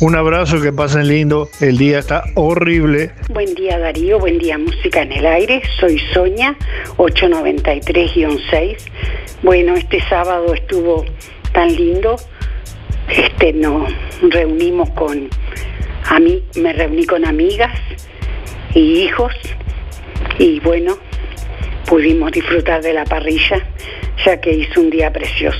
Un 0.00 0.14
abrazo, 0.14 0.60
que 0.60 0.72
pasen 0.72 1.08
lindo. 1.08 1.48
El 1.60 1.78
día 1.78 1.98
está 1.98 2.24
horrible. 2.34 3.12
Buen 3.30 3.54
día 3.54 3.78
Darío, 3.78 4.18
buen 4.18 4.38
día 4.38 4.58
Música 4.58 5.02
en 5.02 5.12
el 5.12 5.26
Aire. 5.26 5.62
Soy 5.80 5.98
Soña, 6.12 6.54
893-6. 6.98 8.76
Bueno, 9.42 9.74
este 9.96 10.08
sábado 10.08 10.52
estuvo 10.52 11.04
tan 11.52 11.74
lindo. 11.74 12.16
Este, 13.08 13.52
nos 13.52 13.90
reunimos 14.20 14.90
con 14.90 15.30
a 16.08 16.20
mí 16.20 16.42
me 16.56 16.72
reuní 16.72 17.06
con 17.06 17.24
amigas 17.24 17.78
y 18.74 19.02
hijos 19.02 19.32
y 20.38 20.60
bueno, 20.60 20.98
pudimos 21.88 22.30
disfrutar 22.32 22.82
de 22.82 22.92
la 22.92 23.04
parrilla 23.04 23.66
ya 24.24 24.40
que 24.40 24.52
hizo 24.52 24.80
un 24.80 24.90
día 24.90 25.12
precioso. 25.12 25.58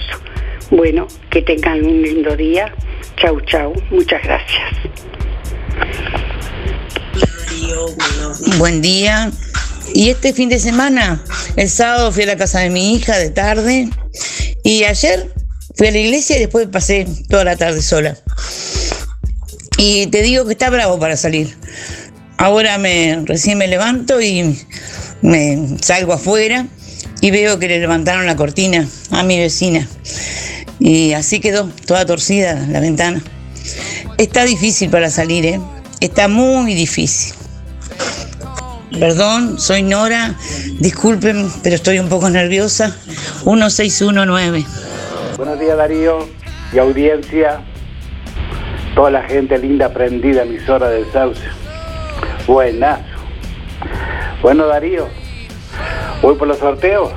Bueno, 0.71 1.07
que 1.31 1.43
tengan 1.43 1.85
un 1.85 2.03
lindo 2.03 2.37
día. 2.37 2.75
Chau, 3.17 3.41
chau. 3.43 3.73
Muchas 3.91 4.23
gracias. 4.23 4.71
Buen 8.59 8.83
día. 8.83 9.31
Y 9.97 10.11
este 10.11 10.35
fin 10.35 10.51
de 10.51 10.59
semana, 10.59 11.25
el 11.57 11.71
sábado 11.71 12.13
fui 12.13 12.25
a 12.25 12.27
la 12.27 12.37
casa 12.37 12.61
de 12.61 12.69
mi 12.69 12.95
hija 12.95 13.17
de 13.17 13.31
tarde 13.31 13.89
y 14.63 14.85
ayer 14.85 15.33
fui 15.75 15.87
a 15.87 15.91
la 15.91 15.97
iglesia 15.97 16.37
y 16.37 16.41
después 16.41 16.69
pasé 16.71 17.07
toda 17.31 17.45
la 17.45 17.57
tarde 17.57 17.81
sola. 17.81 18.15
Y 19.79 20.09
te 20.09 20.21
digo 20.21 20.45
que 20.45 20.53
está 20.53 20.69
bravo 20.69 20.99
para 20.99 21.17
salir. 21.17 21.57
Ahora 22.37 22.77
me 22.77 23.23
recién 23.25 23.57
me 23.57 23.69
levanto 23.69 24.21
y 24.21 24.63
me 25.23 25.79
salgo 25.81 26.13
afuera 26.13 26.67
y 27.23 27.31
veo 27.31 27.59
que 27.59 27.67
le 27.67 27.81
levantaron 27.81 28.27
la 28.27 28.37
cortina 28.37 28.87
a 29.13 29.23
mi 29.23 29.39
vecina. 29.39 29.89
Y 30.79 31.15
así 31.15 31.41
quedó, 31.41 31.71
toda 31.87 32.05
torcida 32.05 32.67
la 32.69 32.81
ventana. 32.81 33.25
Está 34.19 34.45
difícil 34.45 34.91
para 34.91 35.09
salir, 35.09 35.47
¿eh? 35.47 35.61
Está 36.01 36.29
muy 36.29 36.75
difícil. 36.75 37.36
Perdón, 38.93 39.59
soy 39.59 39.83
Nora, 39.83 40.35
disculpen, 40.79 41.51
pero 41.63 41.75
estoy 41.75 41.99
un 41.99 42.09
poco 42.09 42.31
nerviosa. 42.31 42.97
1619. 43.45 44.65
Buenos 45.37 45.61
días 45.61 45.77
Darío 45.77 46.29
y 46.73 46.79
audiencia 46.79 47.61
toda 48.95 49.11
la 49.11 49.23
gente 49.25 49.59
linda 49.59 49.93
prendida, 49.93 50.43
emisora 50.43 50.89
del 50.89 51.05
Sauce. 51.13 51.43
Buenazo. 52.47 53.03
Bueno, 54.41 54.67
Darío, 54.67 55.09
voy 56.23 56.35
por 56.37 56.49
los 56.49 56.59
sorteos. 56.59 57.13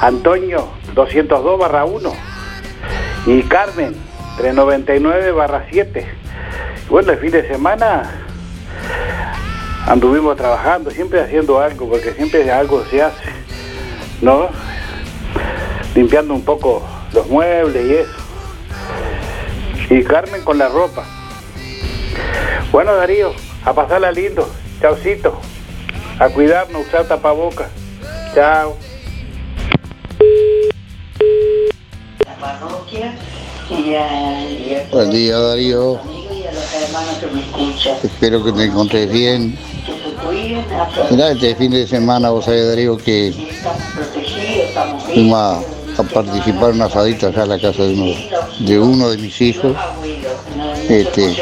Antonio, 0.00 0.68
202 0.94 1.58
barra 1.58 1.84
1. 1.84 2.12
Y 3.26 3.42
Carmen, 3.42 3.94
399 4.38 5.32
barra 5.32 5.66
7. 5.70 6.06
Bueno, 6.88 7.12
el 7.12 7.18
fin 7.18 7.32
de 7.32 7.46
semana 7.46 8.25
anduvimos 9.86 10.36
trabajando, 10.36 10.90
siempre 10.90 11.20
haciendo 11.20 11.60
algo, 11.60 11.88
porque 11.88 12.12
siempre 12.12 12.50
algo 12.50 12.84
se 12.90 13.02
hace, 13.02 13.24
¿no? 14.20 14.48
Limpiando 15.94 16.34
un 16.34 16.42
poco 16.42 16.82
los 17.12 17.26
muebles 17.28 17.86
y 17.86 17.94
eso. 17.94 18.10
Y 19.88 20.02
Carmen 20.02 20.42
con 20.42 20.58
la 20.58 20.68
ropa. 20.68 21.04
Bueno, 22.72 22.94
Darío, 22.96 23.32
a 23.64 23.72
pasarla 23.72 24.10
lindo. 24.10 24.48
Chaucito. 24.80 25.38
A 26.18 26.28
cuidarnos, 26.28 26.86
usar 26.86 27.06
tapabocas. 27.06 27.68
Chao. 28.34 28.76
Buen 34.92 35.10
día 35.10 35.38
Darío. 35.38 36.00
Espero 38.02 38.44
que 38.44 38.52
te 38.52 38.64
encontres 38.64 39.10
bien. 39.10 39.56
Mirá, 41.10 41.30
este 41.30 41.54
fin 41.54 41.70
de 41.70 41.86
semana 41.86 42.30
vos 42.30 42.44
sabés 42.44 42.66
Darío 42.66 42.96
que 42.96 43.32
fuimos 45.12 45.38
a, 45.38 46.02
participar 46.12 46.70
en 46.70 46.76
una 46.76 46.86
asadita 46.86 47.28
acá 47.28 47.44
en 47.44 47.48
la 47.48 47.58
casa 47.58 47.82
de 47.84 48.78
uno 48.78 49.10
de, 49.10 49.18
mis 49.18 49.40
hijos. 49.40 49.74
Este, 50.88 51.36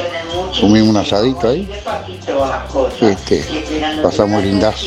comimos 0.61 0.91
un 0.91 0.97
asadito 0.97 1.49
ahí. 1.49 1.69
Este, 3.01 3.45
pasamos 4.03 4.43
lindazo. 4.43 4.87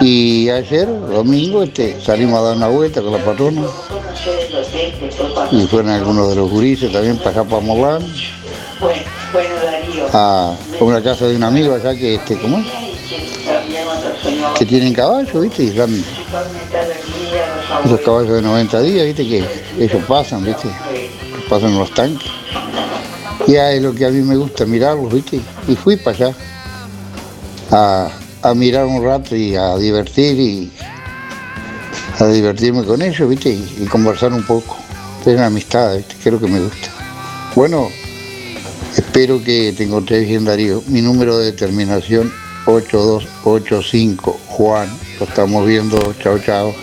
Y 0.00 0.48
ayer, 0.48 0.86
domingo, 0.86 1.62
este, 1.62 2.00
salimos 2.00 2.38
a 2.38 2.42
dar 2.42 2.56
una 2.56 2.68
vuelta 2.68 3.02
con 3.02 3.12
la 3.12 3.24
patrona. 3.24 3.62
Y 5.50 5.66
fueron 5.66 5.90
algunos 5.90 6.30
de 6.30 6.36
los 6.36 6.50
gurises 6.50 6.90
también 6.90 7.18
para 7.18 7.30
acá 7.30 7.44
para 7.44 7.60
Morlán. 7.60 8.02
A 10.16 10.56
una 10.80 11.02
casa 11.02 11.26
de 11.26 11.34
un 11.34 11.42
amigo 11.42 11.74
acá 11.74 11.92
que 11.94 12.14
este, 12.14 12.38
¿cómo 12.38 12.58
es? 12.58 12.66
Que 14.56 14.64
tienen 14.64 14.92
caballos, 14.94 15.42
¿viste? 15.42 15.64
Y 15.64 15.72
caballos 18.04 18.34
de 18.34 18.42
90 18.42 18.80
días, 18.80 19.06
¿viste? 19.06 19.26
Que 19.26 19.44
ellos 19.78 20.04
pasan, 20.06 20.44
¿viste? 20.44 20.68
Pasan 21.48 21.76
los 21.76 21.92
tanques. 21.92 22.30
Ya 23.48 23.72
es 23.72 23.82
lo 23.82 23.92
que 23.92 24.06
a 24.06 24.10
mí 24.10 24.22
me 24.22 24.36
gusta 24.36 24.64
mirarlos, 24.64 25.12
¿viste? 25.12 25.40
Y 25.66 25.74
fui 25.74 25.96
para 25.96 26.16
allá 26.16 26.34
a, 27.72 28.08
a 28.42 28.54
mirar 28.54 28.86
un 28.86 29.04
rato 29.04 29.34
y 29.34 29.56
a 29.56 29.76
divertir 29.76 30.38
y 30.38 30.72
a 32.20 32.26
divertirme 32.26 32.84
con 32.84 33.02
ellos, 33.02 33.28
¿viste? 33.28 33.50
Y, 33.50 33.86
conversar 33.90 34.32
un 34.32 34.44
poco. 34.44 34.76
Tener 35.24 35.42
amistad, 35.42 35.96
¿viste? 35.96 36.14
Que 36.22 36.28
es 36.28 36.32
lo 36.32 36.40
que 36.40 36.46
me 36.46 36.60
gusta. 36.60 36.88
Bueno, 37.54 37.88
espero 39.14 39.40
que 39.44 39.72
te 39.76 39.84
encontres 39.84 40.26
bien, 40.26 40.44
Darío. 40.44 40.82
Mi 40.88 41.00
número 41.00 41.38
de 41.38 41.52
determinación 41.52 42.32
8285, 42.66 44.40
Juan. 44.48 44.88
Lo 45.20 45.26
estamos 45.26 45.64
viendo. 45.64 46.12
Chao, 46.20 46.36
chao. 46.40 46.74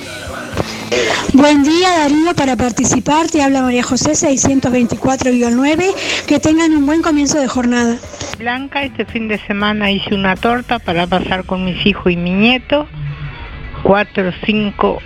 Buen 1.34 1.64
día 1.64 1.90
Darío, 1.90 2.34
para 2.34 2.56
participar 2.56 3.30
te 3.30 3.44
habla 3.44 3.62
María 3.62 3.84
José 3.84 4.12
624-9, 4.12 5.94
que 6.26 6.40
tengan 6.40 6.74
un 6.74 6.86
buen 6.86 7.02
comienzo 7.02 7.38
de 7.38 7.50
jornada. 7.50 7.98
Blanca, 8.38 8.86
este 8.86 9.04
fin 9.04 9.28
de 9.28 9.38
semana 9.46 9.92
hice 9.92 10.16
una 10.16 10.38
torta 10.38 10.80
para 10.80 11.08
pasar 11.08 11.44
con 11.44 11.66
mis 11.66 11.86
hijos 11.86 12.14
y 12.14 12.16
mi 12.16 12.32
nieto, 12.32 12.88
45 13.84 15.00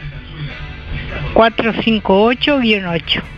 458-8. 1.34 3.35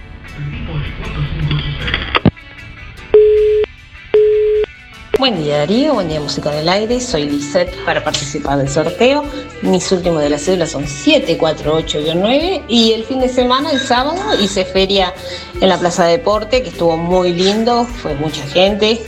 Buen 5.20 5.44
día 5.44 5.58
Darío, 5.58 5.96
buen 5.96 6.10
día 6.10 6.20
Música 6.20 6.54
en 6.54 6.60
el 6.60 6.70
Aire, 6.70 7.02
soy 7.02 7.28
Lisette 7.28 7.74
para 7.86 8.04
participar 8.04 8.60
del 8.60 8.70
sorteo. 8.70 9.24
Mis 9.64 9.92
últimos 9.92 10.22
de 10.22 10.30
las 10.30 10.44
cédulas 10.44 10.70
son 10.70 10.84
748-9 10.84 12.66
y 12.68 12.92
el 12.92 13.04
fin 13.04 13.20
de 13.22 13.28
semana, 13.28 13.72
el 13.72 13.80
sábado, 13.80 14.22
hice 14.40 14.64
feria 14.64 15.16
en 15.60 15.70
la 15.70 15.80
Plaza 15.80 16.06
de 16.06 16.18
Deporte, 16.18 16.62
que 16.62 16.70
estuvo 16.70 16.98
muy 16.98 17.34
lindo, 17.34 17.86
fue 17.86 18.14
mucha 18.14 18.46
gente, 18.46 19.02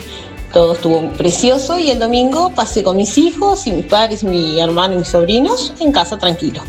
todo 0.51 0.73
estuvo 0.73 1.11
precioso 1.11 1.77
y 1.77 1.91
el 1.91 1.99
domingo 1.99 2.55
pasé 2.55 2.81
con 2.81 2.97
mis 2.97 3.15
hijos 3.19 3.67
y 3.67 3.71
mis 3.71 3.85
padres, 3.85 4.23
mi 4.23 4.59
hermano 4.59 4.95
y 4.95 4.97
mis 4.97 5.09
sobrinos 5.09 5.75
en 5.79 5.91
casa 5.91 6.17
tranquilo. 6.17 6.63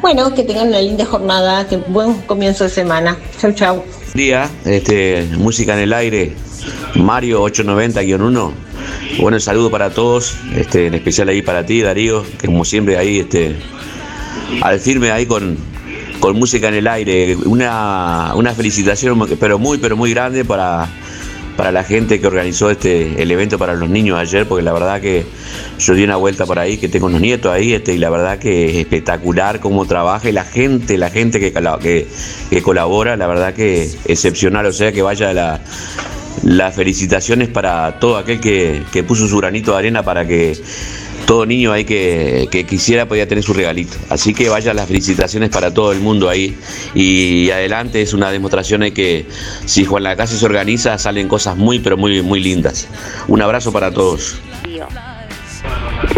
Bueno, 0.00 0.32
que 0.32 0.44
tengan 0.44 0.68
una 0.68 0.80
linda 0.80 1.04
jornada, 1.04 1.66
que 1.66 1.78
buen 1.78 2.14
comienzo 2.22 2.62
de 2.62 2.70
semana. 2.70 3.18
Chau, 3.40 3.52
chau. 3.52 3.82
día, 4.14 4.48
este, 4.64 5.26
música 5.36 5.74
en 5.74 5.80
el 5.80 5.92
aire, 5.92 6.36
Mario 6.94 7.42
890-1. 7.42 8.67
Bueno, 9.18 9.36
el 9.36 9.42
saludo 9.42 9.70
para 9.70 9.90
todos, 9.90 10.36
este, 10.54 10.86
en 10.86 10.94
especial 10.94 11.28
ahí 11.28 11.42
para 11.42 11.66
ti, 11.66 11.80
Darío, 11.80 12.24
que 12.38 12.46
como 12.46 12.64
siempre 12.64 12.96
ahí, 12.98 13.18
este, 13.18 13.56
al 14.62 14.78
firme 14.78 15.10
ahí 15.10 15.26
con, 15.26 15.56
con 16.20 16.38
música 16.38 16.68
en 16.68 16.74
el 16.74 16.86
aire. 16.86 17.36
Una, 17.44 18.32
una 18.34 18.54
felicitación, 18.54 19.26
pero 19.40 19.58
muy, 19.58 19.78
pero 19.78 19.96
muy 19.96 20.12
grande 20.12 20.44
para, 20.44 20.88
para 21.56 21.72
la 21.72 21.82
gente 21.82 22.20
que 22.20 22.26
organizó 22.26 22.70
este 22.70 23.20
el 23.20 23.30
evento 23.30 23.58
para 23.58 23.74
los 23.74 23.88
niños 23.88 24.18
ayer, 24.18 24.46
porque 24.46 24.62
la 24.62 24.72
verdad 24.72 25.00
que 25.00 25.26
yo 25.78 25.94
di 25.94 26.04
una 26.04 26.16
vuelta 26.16 26.46
por 26.46 26.58
ahí, 26.58 26.76
que 26.76 26.88
tengo 26.88 27.06
unos 27.06 27.20
nietos 27.20 27.52
ahí, 27.52 27.72
este, 27.72 27.94
y 27.94 27.98
la 27.98 28.10
verdad 28.10 28.38
que 28.38 28.70
es 28.70 28.76
espectacular 28.76 29.60
cómo 29.60 29.86
trabaja 29.86 30.28
y 30.28 30.32
la 30.32 30.44
gente, 30.44 30.96
la 30.98 31.10
gente 31.10 31.40
que, 31.40 31.52
que 32.50 32.62
colabora, 32.62 33.16
la 33.16 33.26
verdad 33.26 33.54
que 33.54 33.90
excepcional, 34.06 34.66
o 34.66 34.72
sea 34.72 34.92
que 34.92 35.02
vaya 35.02 35.32
la, 35.32 35.60
las 36.44 36.74
felicitaciones 36.74 37.48
para 37.48 37.98
todo 37.98 38.16
aquel 38.16 38.40
que, 38.40 38.82
que 38.92 39.02
puso 39.02 39.26
su 39.26 39.36
granito 39.38 39.72
de 39.72 39.78
arena 39.78 40.02
para 40.02 40.26
que 40.26 40.56
todo 41.26 41.44
niño 41.44 41.72
ahí 41.72 41.84
que, 41.84 42.48
que 42.50 42.64
quisiera 42.64 43.06
podía 43.06 43.28
tener 43.28 43.44
su 43.44 43.52
regalito. 43.52 43.96
Así 44.08 44.32
que 44.32 44.48
vaya 44.48 44.72
las 44.72 44.86
felicitaciones 44.86 45.50
para 45.50 45.72
todo 45.74 45.92
el 45.92 46.00
mundo 46.00 46.30
ahí. 46.30 46.56
Y 46.94 47.50
adelante 47.50 48.00
es 48.00 48.14
una 48.14 48.30
demostración 48.30 48.80
de 48.80 48.92
que 48.92 49.26
si 49.66 49.84
Juan 49.84 50.04
la 50.04 50.16
Casa 50.16 50.36
se 50.36 50.46
organiza 50.46 50.96
salen 50.96 51.28
cosas 51.28 51.56
muy 51.56 51.80
pero 51.80 51.98
muy 51.98 52.22
muy 52.22 52.40
lindas. 52.40 52.88
Un 53.28 53.42
abrazo 53.42 53.72
para 53.72 53.90
todos. 53.90 54.40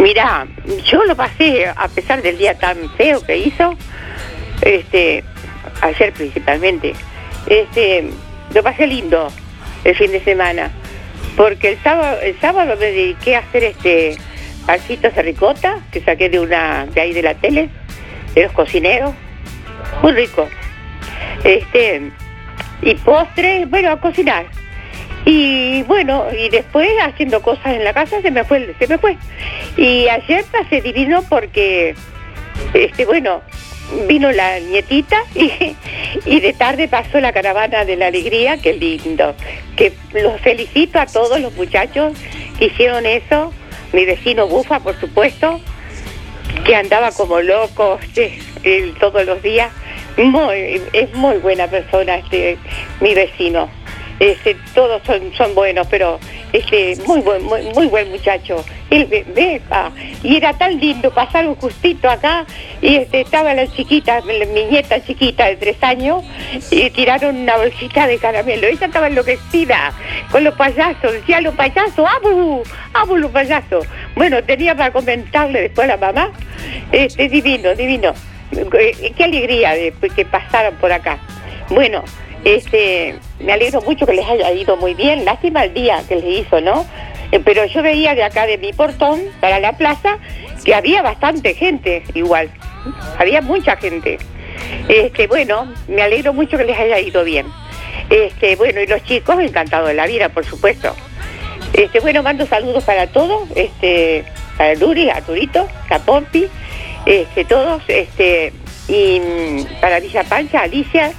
Mira, 0.00 0.46
yo 0.84 1.04
lo 1.04 1.16
pasé, 1.16 1.66
a 1.66 1.88
pesar 1.88 2.22
del 2.22 2.38
día 2.38 2.56
tan 2.56 2.76
feo 2.96 3.20
que 3.22 3.36
hizo, 3.36 3.76
este, 4.62 5.24
ayer 5.80 6.12
principalmente, 6.12 6.94
este, 7.46 8.10
lo 8.54 8.62
pasé 8.62 8.86
lindo 8.86 9.28
el 9.84 9.94
fin 9.94 10.12
de 10.12 10.20
semana, 10.20 10.70
porque 11.36 11.70
el 11.70 11.78
sábado, 11.82 12.18
el 12.22 12.38
sábado 12.40 12.76
me 12.78 12.86
dediqué 12.86 13.36
a 13.36 13.40
hacer 13.40 13.64
este 13.64 14.16
pancitos 14.66 15.14
de 15.14 15.22
ricota 15.22 15.80
que 15.90 16.00
saqué 16.00 16.28
de 16.28 16.38
una 16.38 16.86
de 16.86 17.00
ahí 17.00 17.12
de 17.12 17.22
la 17.22 17.34
tele, 17.34 17.70
de 18.34 18.42
los 18.42 18.52
cocineros, 18.52 19.14
muy 20.02 20.12
rico. 20.12 20.48
Este, 21.44 22.10
y 22.82 22.94
postre, 22.96 23.66
bueno, 23.66 23.90
a 23.90 24.00
cocinar. 24.00 24.46
Y 25.24 25.82
bueno, 25.82 26.26
y 26.36 26.48
después 26.48 26.88
haciendo 27.02 27.42
cosas 27.42 27.74
en 27.74 27.84
la 27.84 27.92
casa 27.92 28.20
se 28.22 28.30
me 28.30 28.44
fue, 28.44 28.74
se 28.78 28.86
me 28.86 28.98
fue. 28.98 29.16
Y 29.76 30.08
ayer 30.08 30.44
pasé 30.50 30.80
divino 30.80 31.22
porque, 31.28 31.94
este, 32.74 33.04
bueno, 33.04 33.42
vino 34.08 34.30
la 34.32 34.58
nietita 34.60 35.22
y, 35.34 36.40
de 36.40 36.52
tarde 36.52 36.88
pasó 36.88 37.20
la 37.20 37.32
caravana 37.32 37.84
de 37.84 37.96
la 37.96 38.06
alegría, 38.06 38.58
qué 38.58 38.74
lindo. 38.74 39.34
Que 39.76 39.92
los 40.12 40.40
felicito 40.40 40.98
a 41.00 41.06
todos 41.06 41.40
los 41.40 41.52
muchachos 41.54 42.12
que 42.58 42.66
hicieron 42.66 43.06
eso. 43.06 43.52
Mi 43.92 44.04
vecino 44.04 44.46
Bufa, 44.46 44.80
por 44.80 44.98
supuesto, 45.00 45.60
que 46.64 46.76
andaba 46.76 47.10
como 47.12 47.40
loco 47.40 47.98
todos 49.00 49.26
los 49.26 49.42
días. 49.42 49.70
Muy, 50.16 50.82
es 50.92 51.12
muy 51.14 51.38
buena 51.38 51.66
persona 51.66 52.16
este 52.16 52.58
mi 53.00 53.14
vecino. 53.14 53.70
Este, 54.20 54.54
todos 54.74 55.00
son, 55.06 55.32
son 55.34 55.54
buenos, 55.54 55.86
pero 55.86 56.20
este, 56.52 56.94
muy 57.06 57.20
buen, 57.20 57.42
muy, 57.42 57.62
muy 57.74 57.86
buen 57.86 58.10
muchacho. 58.10 58.62
Él 58.90 59.06
ve, 59.06 59.62
ah, 59.70 59.90
y 60.22 60.36
era 60.36 60.52
tan 60.52 60.78
lindo, 60.78 61.10
pasaron 61.10 61.54
justito 61.54 62.08
acá, 62.08 62.44
y 62.82 62.96
este, 62.96 63.22
estaba 63.22 63.54
la 63.54 63.66
chiquita, 63.66 64.20
mi 64.20 64.64
nieta 64.66 65.02
chiquita 65.02 65.46
de 65.46 65.56
tres 65.56 65.82
años, 65.82 66.22
y 66.70 66.90
tiraron 66.90 67.34
una 67.34 67.56
bolsita 67.56 68.06
de 68.06 68.18
caramelo. 68.18 68.66
Ella 68.66 68.86
estaba 68.86 69.06
enloquecida 69.06 69.94
con 70.30 70.44
los 70.44 70.54
payasos, 70.54 71.12
decía 71.12 71.40
los 71.40 71.54
payasos, 71.54 72.06
¡abu! 72.06 72.62
¡abu 72.92 73.16
los 73.16 73.30
payasos! 73.30 73.86
Bueno, 74.16 74.44
tenía 74.44 74.74
para 74.74 74.92
comentarle 74.92 75.62
después 75.62 75.88
a 75.88 75.96
la 75.96 75.96
mamá, 75.96 76.30
este, 76.92 77.26
divino, 77.30 77.74
divino. 77.74 78.12
Eh, 78.52 79.14
Qué 79.16 79.24
alegría 79.24 79.70
de 79.70 79.94
que 80.14 80.26
pasaran 80.26 80.74
por 80.74 80.92
acá. 80.92 81.18
Bueno, 81.70 82.02
este, 82.44 83.14
me 83.40 83.52
alegro 83.52 83.80
mucho 83.82 84.06
que 84.06 84.14
les 84.14 84.28
haya 84.28 84.52
ido 84.52 84.76
muy 84.76 84.94
bien. 84.94 85.24
Lástima 85.24 85.64
el 85.64 85.74
día 85.74 86.02
que 86.08 86.16
les 86.16 86.46
hizo, 86.46 86.60
¿no? 86.60 86.86
Eh, 87.32 87.40
Pero 87.44 87.64
yo 87.66 87.82
veía 87.82 88.14
de 88.14 88.22
acá 88.22 88.46
de 88.46 88.58
mi 88.58 88.72
portón 88.72 89.20
para 89.40 89.60
la 89.60 89.72
plaza 89.72 90.18
que 90.64 90.74
había 90.74 91.02
bastante 91.02 91.54
gente 91.54 92.02
igual. 92.14 92.50
Había 93.18 93.40
mucha 93.40 93.76
gente. 93.76 94.18
Este, 94.88 95.26
bueno, 95.26 95.72
me 95.88 96.02
alegro 96.02 96.32
mucho 96.32 96.56
que 96.56 96.64
les 96.64 96.78
haya 96.78 96.98
ido 96.98 97.24
bien. 97.24 97.46
Este, 98.08 98.56
bueno, 98.56 98.80
y 98.80 98.86
los 98.86 99.02
chicos 99.04 99.38
encantados 99.38 99.88
de 99.88 99.94
la 99.94 100.06
vida, 100.06 100.28
por 100.28 100.44
supuesto. 100.44 100.94
Este, 101.72 102.00
bueno, 102.00 102.22
mando 102.22 102.46
saludos 102.46 102.82
para 102.84 103.06
todos, 103.06 103.48
este, 103.54 104.24
para 104.56 104.74
Luri, 104.74 105.08
Arturito, 105.08 105.68
Capompi, 105.88 106.46
este, 107.06 107.44
todos, 107.44 107.82
este, 107.86 108.52
y 108.88 109.20
mm, 109.20 109.80
para 109.80 110.00
Villa 110.00 110.24
Pancha, 110.24 110.62
Alicia, 110.62 111.12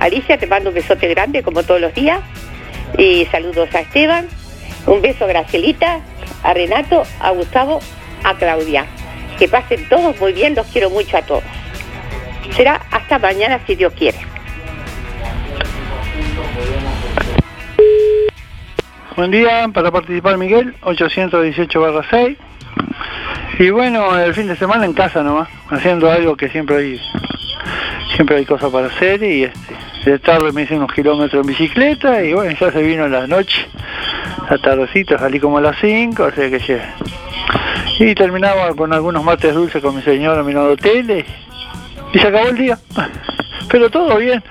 Alicia, 0.00 0.38
te 0.38 0.46
mando 0.46 0.70
un 0.70 0.74
besote 0.74 1.08
grande 1.08 1.42
como 1.42 1.62
todos 1.62 1.80
los 1.80 1.94
días, 1.94 2.20
y 2.96 3.26
saludos 3.26 3.68
a 3.74 3.80
Esteban, 3.80 4.26
un 4.86 5.02
beso 5.02 5.26
a 5.26 5.28
Gracielita, 5.28 6.00
a 6.42 6.54
Renato, 6.54 7.02
a 7.20 7.30
Gustavo, 7.30 7.80
a 8.24 8.34
Claudia. 8.34 8.86
Que 9.38 9.46
pasen 9.46 9.86
todos 9.88 10.18
muy 10.18 10.32
bien, 10.32 10.54
los 10.54 10.66
quiero 10.68 10.88
mucho 10.88 11.18
a 11.18 11.22
todos. 11.22 11.44
Será 12.56 12.80
hasta 12.90 13.18
mañana 13.18 13.60
si 13.66 13.74
Dios 13.74 13.92
quiere. 13.92 14.18
Buen 19.16 19.30
día, 19.30 19.68
para 19.74 19.90
participar 19.90 20.38
Miguel, 20.38 20.74
818 20.80 21.80
barra 21.80 22.06
6. 22.08 22.38
Y 23.58 23.68
bueno, 23.68 24.18
el 24.18 24.32
fin 24.32 24.46
de 24.46 24.56
semana 24.56 24.86
en 24.86 24.94
casa 24.94 25.22
nomás, 25.22 25.50
haciendo 25.68 26.10
algo 26.10 26.36
que 26.36 26.48
siempre 26.48 26.76
hay 26.78 27.00
siempre 28.14 28.36
hay 28.36 28.44
cosas 28.44 28.70
para 28.70 28.86
hacer 28.86 29.22
y 29.22 29.44
este, 29.44 29.76
de 30.04 30.18
tarde 30.18 30.52
me 30.52 30.62
hice 30.62 30.76
unos 30.76 30.92
kilómetros 30.92 31.42
en 31.42 31.48
bicicleta 31.48 32.22
y 32.22 32.32
bueno, 32.32 32.56
ya 32.58 32.72
se 32.72 32.82
vino 32.82 33.08
la 33.08 33.26
noche, 33.26 33.66
la 34.48 34.58
tardecita, 34.58 35.18
salí 35.18 35.38
como 35.38 35.58
a 35.58 35.60
las 35.60 35.76
5, 35.80 36.22
o 36.22 36.30
sea 36.30 36.50
que 36.50 36.58
ya. 36.58 36.96
Y 37.98 38.14
terminaba 38.14 38.74
con 38.74 38.92
algunos 38.92 39.22
mates 39.22 39.54
dulces 39.54 39.82
con 39.82 39.94
mi 39.94 40.02
señora 40.02 40.42
mirando 40.42 40.76
tele 40.76 41.24
y 42.12 42.18
se 42.18 42.28
acabó 42.28 42.48
el 42.48 42.56
día. 42.56 42.78
Pero 43.70 43.90
todo 43.90 44.16
bien. 44.16 44.42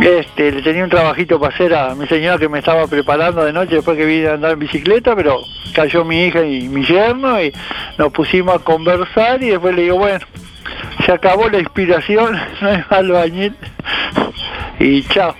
Este, 0.00 0.50
le 0.50 0.62
tenía 0.62 0.82
un 0.82 0.90
trabajito 0.90 1.38
para 1.38 1.54
hacer 1.54 1.74
a 1.74 1.94
mi 1.94 2.06
señora 2.06 2.38
que 2.38 2.48
me 2.48 2.58
estaba 2.58 2.86
preparando 2.86 3.44
de 3.44 3.52
noche 3.52 3.76
después 3.76 3.96
que 3.96 4.04
vine 4.04 4.28
a 4.28 4.34
andar 4.34 4.52
en 4.52 4.58
bicicleta, 4.58 5.14
pero 5.14 5.40
cayó 5.72 6.04
mi 6.04 6.24
hija 6.24 6.44
y 6.44 6.68
mi 6.68 6.84
yerno 6.84 7.40
y 7.40 7.52
nos 7.96 8.12
pusimos 8.12 8.56
a 8.56 8.58
conversar 8.58 9.40
y 9.42 9.50
después 9.50 9.74
le 9.74 9.82
digo, 9.82 9.98
bueno, 9.98 10.26
se 11.04 11.12
acabó 11.12 11.48
la 11.48 11.58
inspiración, 11.58 12.38
no 12.60 12.68
es 12.70 12.84
albañil 12.90 13.56
y 14.78 15.02
chao. 15.04 15.34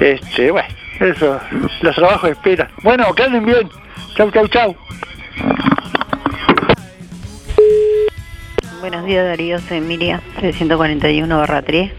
Este, 0.00 0.50
bueno, 0.50 0.68
eso, 1.00 1.40
los 1.80 1.94
trabajos 1.94 2.30
esperan. 2.30 2.68
Bueno, 2.82 3.12
que 3.14 3.22
anden 3.22 3.46
bien. 3.46 3.68
Chau, 4.16 4.30
chau, 4.30 4.48
chau. 4.48 4.76
Buenos 8.80 9.04
días 9.06 9.24
Darío, 9.24 9.58
soy 9.60 9.78
Emilia, 9.78 10.20
341 10.40 11.38
barra 11.38 11.62
3. 11.62 11.90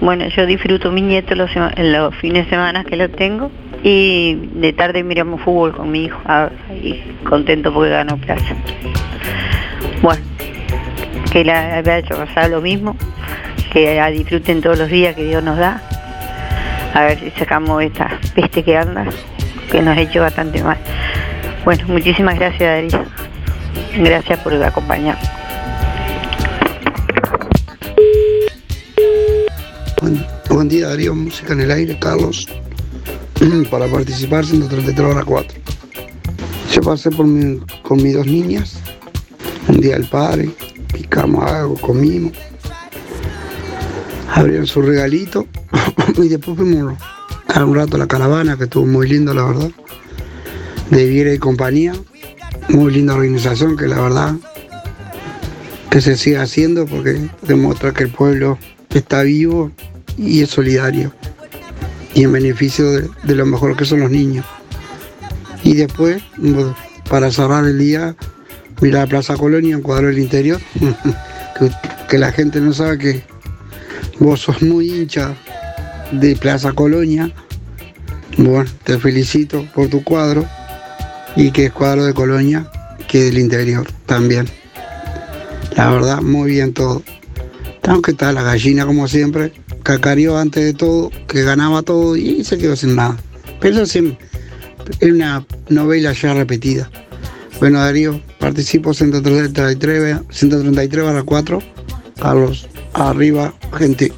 Bueno, 0.00 0.28
yo 0.28 0.46
disfruto 0.46 0.92
mi 0.92 1.02
nieto 1.02 1.34
los, 1.34 1.50
los 1.76 2.14
fines 2.16 2.44
de 2.44 2.50
semana 2.50 2.84
que 2.84 2.96
lo 2.96 3.10
tengo 3.10 3.50
y 3.82 4.34
de 4.54 4.72
tarde 4.72 5.02
miramos 5.02 5.40
fútbol 5.42 5.72
con 5.72 5.90
mi 5.90 6.04
hijo 6.04 6.20
ah, 6.24 6.48
y 6.70 7.00
contento 7.24 7.72
porque 7.72 7.90
ganó 7.90 8.16
plaza. 8.16 8.54
Bueno, 10.02 10.22
que 11.30 11.44
la 11.44 11.76
haya 11.76 11.98
hecho 11.98 12.16
pasar 12.16 12.50
lo 12.50 12.60
mismo, 12.60 12.96
que 13.72 13.94
la 13.96 14.10
disfruten 14.10 14.60
todos 14.60 14.78
los 14.78 14.88
días 14.88 15.14
que 15.14 15.24
Dios 15.24 15.42
nos 15.42 15.56
da. 15.58 15.80
A 16.94 17.02
ver 17.02 17.20
si 17.20 17.30
sacamos 17.38 17.82
esta 17.82 18.18
peste 18.34 18.62
que 18.64 18.76
anda, 18.76 19.06
que 19.70 19.80
nos 19.80 19.96
ha 19.96 20.00
hecho 20.00 20.20
bastante 20.20 20.62
mal. 20.62 20.76
Bueno, 21.64 21.84
muchísimas 21.88 22.36
gracias 22.38 22.60
Darío. 22.92 23.04
Gracias 23.98 24.38
por 24.40 24.52
acompañarnos. 24.54 25.28
Buen, 30.00 30.26
buen 30.48 30.68
día 30.68 30.88
Darío, 30.88 31.14
música 31.14 31.52
en 31.52 31.60
el 31.60 31.70
aire, 31.70 31.96
Carlos. 31.98 32.48
Para 33.70 33.86
participar 33.86 34.44
133 34.44 34.98
horas 35.08 35.24
4. 35.24 35.58
Yo 36.72 36.80
pasé 36.82 37.10
por 37.10 37.26
mi- 37.26 37.58
con 37.82 38.02
mis 38.02 38.14
dos 38.14 38.26
niñas. 38.26 38.80
Un 39.68 39.80
día 39.80 39.96
el 39.96 40.06
padre, 40.06 40.48
picamos 40.92 41.44
algo, 41.50 41.74
comimos. 41.76 42.32
Abrieron 44.32 44.66
su 44.66 44.82
regalito 44.82 45.46
y 46.22 46.28
después 46.28 46.56
fuimos 46.56 46.94
a 47.48 47.64
un 47.64 47.74
rato 47.74 47.96
a 47.96 47.98
la 47.98 48.06
caravana, 48.06 48.56
que 48.56 48.64
estuvo 48.64 48.86
muy 48.86 49.08
lindo 49.08 49.34
la 49.34 49.44
verdad. 49.44 49.70
De 50.90 51.06
Viera 51.06 51.32
y 51.32 51.38
compañía. 51.38 51.92
Muy 52.68 52.92
linda 52.92 53.14
organización 53.14 53.76
que 53.76 53.88
la 53.88 54.00
verdad 54.00 54.36
que 55.90 56.00
se 56.00 56.16
siga 56.16 56.42
haciendo 56.42 56.86
porque 56.86 57.28
demuestra 57.42 57.92
que 57.92 58.04
el 58.04 58.10
pueblo 58.10 58.58
está 58.90 59.22
vivo 59.22 59.72
y 60.16 60.42
es 60.42 60.50
solidario 60.50 61.12
y 62.14 62.22
en 62.22 62.32
beneficio 62.32 62.90
de, 62.90 63.08
de 63.24 63.34
lo 63.34 63.44
mejor 63.46 63.76
que 63.76 63.84
son 63.84 64.00
los 64.00 64.10
niños. 64.10 64.46
Y 65.62 65.74
después, 65.74 66.22
para 67.08 67.30
cerrar 67.30 67.64
el 67.64 67.78
día, 67.78 68.16
mira 68.80 69.00
la 69.00 69.06
Plaza 69.06 69.36
Colonia, 69.36 69.74
en 69.74 69.82
cuadro 69.82 70.08
del 70.08 70.18
interior, 70.18 70.60
que, 72.08 72.18
la 72.18 72.32
gente 72.32 72.60
no 72.60 72.72
sabe 72.72 72.98
que 72.98 73.22
vos 74.18 74.40
sos 74.40 74.62
muy 74.62 74.90
hincha 74.90 75.34
de 76.12 76.36
Plaza 76.36 76.72
Colonia. 76.72 77.32
Bueno, 78.36 78.70
te 78.84 78.98
felicito 78.98 79.66
por 79.74 79.88
tu 79.88 80.02
cuadro 80.02 80.46
y 81.36 81.50
que 81.50 81.66
es 81.66 81.72
cuadro 81.72 82.04
de 82.04 82.14
Colonia, 82.14 82.70
que 83.08 83.24
del 83.24 83.38
interior 83.38 83.86
también. 84.06 84.48
La 85.76 85.90
verdad, 85.90 86.20
muy 86.22 86.52
bien 86.52 86.72
todo. 86.72 87.02
Aunque 87.88 88.12
está 88.12 88.32
la 88.32 88.42
gallina 88.42 88.86
como 88.86 89.08
siempre, 89.08 89.52
cacareó 89.82 90.38
antes 90.38 90.64
de 90.64 90.74
todo, 90.74 91.10
que 91.26 91.42
ganaba 91.42 91.82
todo 91.82 92.16
y 92.16 92.44
se 92.44 92.58
quedó 92.58 92.76
sin 92.76 92.96
nada. 92.96 93.16
Pero 93.60 93.82
es 93.82 93.98
una 95.02 95.46
novela 95.68 96.12
ya 96.12 96.34
repetida. 96.34 96.90
Bueno, 97.60 97.80
Darío, 97.80 98.18
participo 98.38 98.94
133, 98.94 100.20
133 100.30 101.04
barra 101.04 101.22
4. 101.22 101.58
Carlos, 102.18 102.66
arriba, 102.94 103.52
gente. 103.76 104.10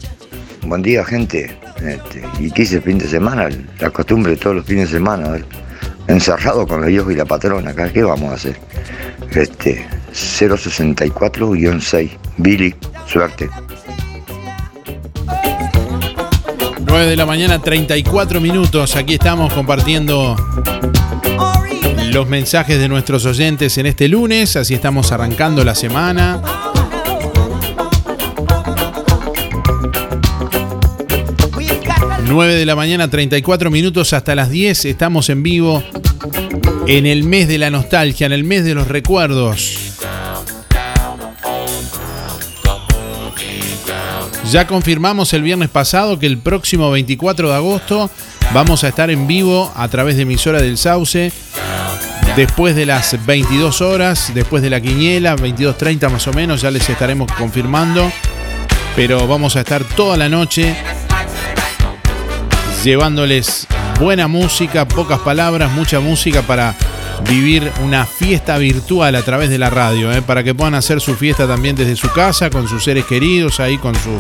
Buen 0.65 0.83
día, 0.83 1.05
gente. 1.05 1.59
Este, 1.85 2.23
¿Y 2.39 2.53
qué 2.53 2.63
hice 2.63 2.77
el 2.77 2.83
fin 2.83 2.99
de 2.99 3.09
semana? 3.09 3.49
La 3.81 3.91
costumbre 3.91 4.31
de 4.33 4.39
todos 4.39 4.55
los 4.55 4.65
fines 4.65 4.93
de 4.93 4.99
semana. 4.99 5.27
a 5.27 5.31
ver, 5.33 5.45
Encerrado 6.07 6.69
con 6.69 6.83
los 6.83 6.91
hijos 6.91 7.13
y 7.13 7.17
la 7.17 7.25
patrona 7.25 7.71
acá. 7.71 7.93
¿Qué 7.93 8.05
vamos 8.05 8.31
a 8.31 8.35
hacer? 8.35 8.57
Este, 9.33 9.89
064-6. 10.13 12.11
Billy, 12.37 12.77
suerte. 13.09 13.51
9 16.87 17.07
de 17.07 17.17
la 17.17 17.27
mañana, 17.27 17.61
34 17.61 18.41
minutos. 18.41 18.95
Aquí 18.95 19.15
estamos 19.15 19.53
compartiendo 19.53 20.37
los 22.13 22.29
mensajes 22.29 22.79
de 22.79 22.89
nuestros 22.89 23.25
oyentes 23.25 23.79
en 23.79 23.87
este 23.87 24.07
lunes. 24.07 24.57
Así 24.57 24.75
estamos 24.75 25.13
arrancando 25.13 25.65
la 25.65 25.75
semana. 25.75 26.43
Nueve 32.27 32.55
de 32.55 32.67
la 32.67 32.77
mañana, 32.77 33.09
34 33.09 33.71
minutos 33.71 34.13
hasta 34.13 34.35
las 34.35 34.51
10. 34.51 34.85
Estamos 34.85 35.31
en 35.31 35.43
vivo 35.43 35.83
en 36.87 37.07
el 37.07 37.25
mes 37.25 37.49
de 37.49 37.59
la 37.59 37.71
nostalgia, 37.71 38.27
en 38.27 38.33
el 38.33 38.45
mes 38.45 38.65
de 38.65 38.75
los 38.75 38.89
recuerdos. 38.89 39.79
Ya 44.51 44.67
confirmamos 44.67 45.33
el 45.33 45.43
viernes 45.43 45.71
pasado 45.71 46.19
que 46.19 46.27
el 46.27 46.37
próximo 46.37 46.91
24 46.91 47.49
de 47.49 47.55
agosto 47.55 48.11
vamos 48.53 48.85
a 48.85 48.89
estar 48.89 49.11
en 49.11 49.27
vivo 49.27 49.73
a 49.75 49.89
través 49.89 50.17
de 50.17 50.23
emisora 50.23 50.61
del 50.61 50.77
Sauce. 50.77 51.33
Después 52.37 52.75
de 52.75 52.87
las 52.87 53.27
22 53.27 53.83
horas, 53.83 54.33
después 54.35 54.63
de 54.63 54.71
la 54.71 54.81
quiniela, 54.81 55.37
22.30 55.37 56.11
más 56.11 56.27
o 56.27 56.33
menos, 56.33 56.63
ya 56.63 56.71
les 56.71 56.89
estaremos 56.89 57.31
confirmando. 57.33 58.11
Pero 58.97 59.27
vamos 59.27 59.57
a 59.57 59.61
estar 59.61 59.85
toda 59.85 60.17
la 60.17 60.31
noche 60.31 60.75
llevándoles 62.83 63.67
buena 64.01 64.29
música, 64.29 64.89
pocas 64.89 65.21
palabras, 65.21 65.71
mucha 65.73 66.01
música 66.01 66.43
para 66.43 66.75
vivir 67.29 67.71
una 67.85 68.07
fiesta 68.07 68.57
virtual 68.57 69.15
a 69.15 69.23
través 69.23 69.51
de 69.51 69.59
la 69.59 69.69
radio, 69.69 70.11
¿eh? 70.11 70.23
para 70.23 70.43
que 70.43 70.55
puedan 70.55 70.75
hacer 70.75 71.01
su 71.01 71.15
fiesta 71.15 71.47
también 71.47 71.77
desde 71.77 71.97
su 71.97 72.11
casa, 72.11 72.49
con 72.49 72.67
sus 72.67 72.83
seres 72.83 73.05
queridos, 73.05 73.61
ahí 73.61 73.77
con 73.77 73.95
su, 73.95 74.19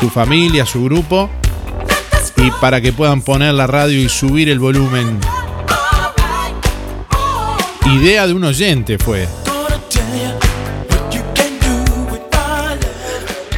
su 0.00 0.10
familia, 0.10 0.64
su 0.66 0.82
grupo, 0.84 1.30
y 2.38 2.50
para 2.60 2.80
que 2.80 2.92
puedan 2.92 3.20
poner 3.20 3.54
la 3.54 3.66
radio 3.66 4.00
y 4.00 4.08
subir 4.08 4.48
el 4.48 4.58
volumen. 4.58 5.20
Idea 7.86 8.26
de 8.26 8.32
un 8.32 8.44
oyente 8.44 8.96
fue. 8.96 9.28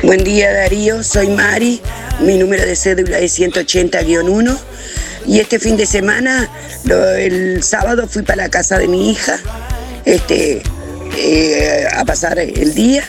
Buen 0.02 0.24
día 0.24 0.52
Darío, 0.52 1.04
soy 1.04 1.28
Mari, 1.28 1.80
mi 2.20 2.36
número 2.36 2.64
de 2.64 2.74
cédula 2.74 3.18
es 3.20 3.38
180-1 3.38 4.58
y 5.26 5.38
este 5.38 5.60
fin 5.60 5.76
de 5.76 5.86
semana, 5.86 6.50
el 7.18 7.62
sábado 7.62 8.08
fui 8.08 8.22
para 8.22 8.44
la 8.44 8.48
casa 8.48 8.78
de 8.78 8.88
mi 8.88 9.10
hija, 9.10 9.38
este, 10.04 10.62
eh, 11.16 11.86
a 11.92 12.04
pasar 12.04 12.38
el 12.38 12.74
día. 12.74 13.02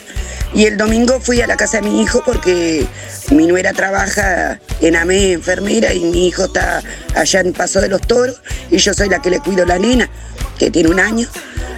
Y 0.54 0.66
el 0.66 0.78
domingo 0.78 1.20
fui 1.20 1.42
a 1.42 1.48
la 1.48 1.58
casa 1.58 1.82
de 1.82 1.90
mi 1.90 2.02
hijo 2.02 2.24
porque 2.26 2.88
mi 3.32 3.48
nuera 3.48 3.74
trabaja 3.74 4.60
en 4.82 4.96
AME 4.96 5.34
enfermera 5.34 5.94
y 5.94 6.00
mi 6.00 6.28
hijo 6.28 6.46
está 6.46 6.82
allá 7.16 7.42
en 7.42 7.54
Paso 7.54 7.82
de 7.82 7.90
los 7.90 8.02
Toros 8.02 8.42
y 8.72 8.78
yo 8.78 8.94
soy 8.94 9.10
la 9.10 9.22
que 9.22 9.30
le 9.30 9.40
cuido 9.40 9.66
la 9.66 9.78
nena, 9.78 10.10
que 10.58 10.72
tiene 10.72 10.90
un 10.90 11.00
año. 11.00 11.28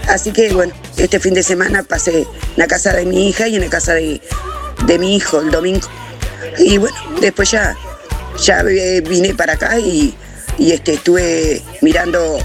Así 0.08 0.32
que 0.32 0.54
bueno, 0.54 0.74
este 0.98 1.20
fin 1.20 1.34
de 1.34 1.44
semana 1.44 1.84
pasé 1.84 2.22
en 2.22 2.28
la 2.58 2.68
casa 2.68 2.94
de 2.94 3.06
mi 3.06 3.30
hija 3.30 3.48
y 3.48 3.56
en 3.56 3.62
la 3.62 3.70
casa 3.70 3.94
de, 3.94 4.22
de 4.86 5.00
mi 5.00 5.16
hijo 5.16 5.42
el 5.42 5.52
domingo. 5.52 5.88
Y 6.58 6.78
bueno, 6.78 6.98
después 7.20 7.52
ya, 7.52 7.76
ya 8.44 8.62
eh, 8.62 9.02
vine 9.02 9.34
para 9.34 9.54
acá 9.54 9.80
y, 9.80 10.16
y, 10.58 10.72
este, 10.72 10.94
estuve 10.94 11.62
mirando 11.82 12.38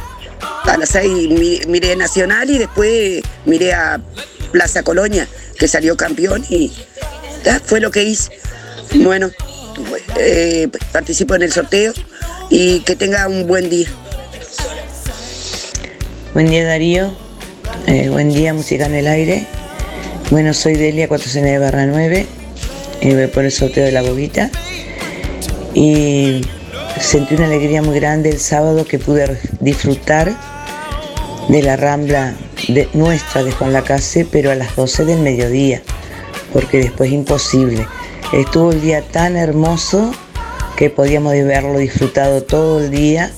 a 0.65 0.77
las 0.79 0.91
seis, 0.91 1.29
mi- 1.29 1.61
miré 1.69 1.97
Nacional 1.97 2.51
y 2.51 2.59
después 2.59 3.23
miré 3.47 3.73
a 3.75 4.01
Plaza 4.53 4.83
Colonia, 4.83 5.27
que 5.59 5.69
salió 5.69 5.97
campeón 5.97 6.45
y 6.49 6.73
fue 7.65 7.81
lo 7.81 7.91
que 7.91 8.03
hice. 8.05 8.31
Bueno, 8.95 9.31
eh, 10.17 10.69
participo 10.93 11.35
en 11.35 11.43
el 11.43 11.53
sorteo 11.53 11.93
y 12.51 12.81
que 12.81 12.97
tenga 12.97 13.27
un 13.29 13.47
buen 13.47 13.69
día. 13.69 13.89
Buen 16.33 16.51
día 16.51 16.65
Darío, 16.65 17.13
Eh, 17.87 18.09
buen 18.09 18.31
día 18.33 18.55
Música 18.55 18.87
en 18.87 18.95
el 18.95 19.07
Aire. 19.07 19.47
Bueno, 20.31 20.55
soy 20.55 20.75
Delia 20.75 21.07
409 21.09 21.59
barra 21.59 21.87
9 21.87 22.27
y 23.03 23.15
voy 23.15 23.27
por 23.27 23.45
el 23.45 23.53
sorteo 23.53 23.85
de 23.85 23.93
la 23.93 24.01
boguita. 24.03 24.51
Y 25.75 26.41
sentí 27.01 27.35
una 27.35 27.47
alegría 27.47 27.83
muy 27.83 27.99
grande 27.99 28.31
el 28.31 28.39
sábado 28.41 28.85
que 28.85 28.99
pude 28.99 29.39
disfrutar 29.61 30.33
de 31.49 31.63
la 31.63 31.77
rambla 31.77 32.35
nuestra 32.95 33.43
de 33.43 33.53
Juan 33.53 33.73
Lacase, 33.73 34.25
pero 34.31 34.51
a 34.51 34.55
las 34.55 34.75
12 34.77 35.05
del 35.05 35.21
mediodía, 35.21 35.83
porque 36.53 36.79
después 36.79 37.11
imposible. 37.11 37.87
Estuvo 38.33 38.73
el 38.73 38.81
día 38.81 39.03
tan 39.03 39.37
hermoso 39.37 40.13
que 40.77 40.91
podíamos 40.91 41.33
haberlo 41.35 41.79
disfrutado 41.79 42.43
todo 42.43 42.81
el 42.81 42.91
día, 42.91 43.31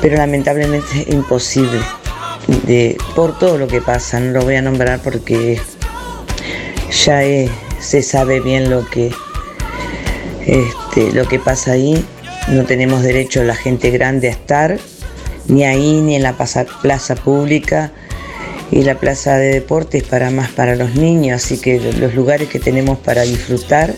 pero 0.00 0.16
lamentablemente 0.16 1.06
imposible 1.08 1.80
de, 2.66 2.96
por 3.14 3.38
todo 3.38 3.56
lo 3.58 3.68
que 3.68 3.80
pasa. 3.80 4.18
No 4.18 4.32
lo 4.32 4.42
voy 4.44 4.56
a 4.56 4.62
nombrar 4.62 5.00
porque 5.00 5.60
ya 7.04 7.22
es- 7.22 7.50
se 7.78 8.02
sabe 8.02 8.40
bien 8.40 8.68
lo 8.70 8.84
que, 8.88 9.12
este, 10.46 11.12
lo 11.12 11.26
que 11.28 11.38
pasa 11.38 11.72
ahí. 11.72 12.04
No 12.48 12.64
tenemos 12.64 13.02
derecho 13.02 13.44
la 13.44 13.54
gente 13.54 13.90
grande 13.90 14.28
a 14.28 14.32
estar, 14.32 14.78
ni 15.48 15.64
ahí, 15.64 16.00
ni 16.00 16.16
en 16.16 16.22
la 16.22 16.34
plaza, 16.34 17.14
pública. 17.14 17.92
Y 18.70 18.82
la 18.82 18.98
plaza 18.98 19.36
de 19.36 19.52
deportes 19.52 20.02
para 20.02 20.30
más 20.30 20.50
para 20.50 20.76
los 20.76 20.94
niños, 20.94 21.44
así 21.44 21.58
que 21.58 21.78
los 21.78 22.14
lugares 22.14 22.48
que 22.48 22.58
tenemos 22.58 22.98
para 22.98 23.22
disfrutar, 23.22 23.94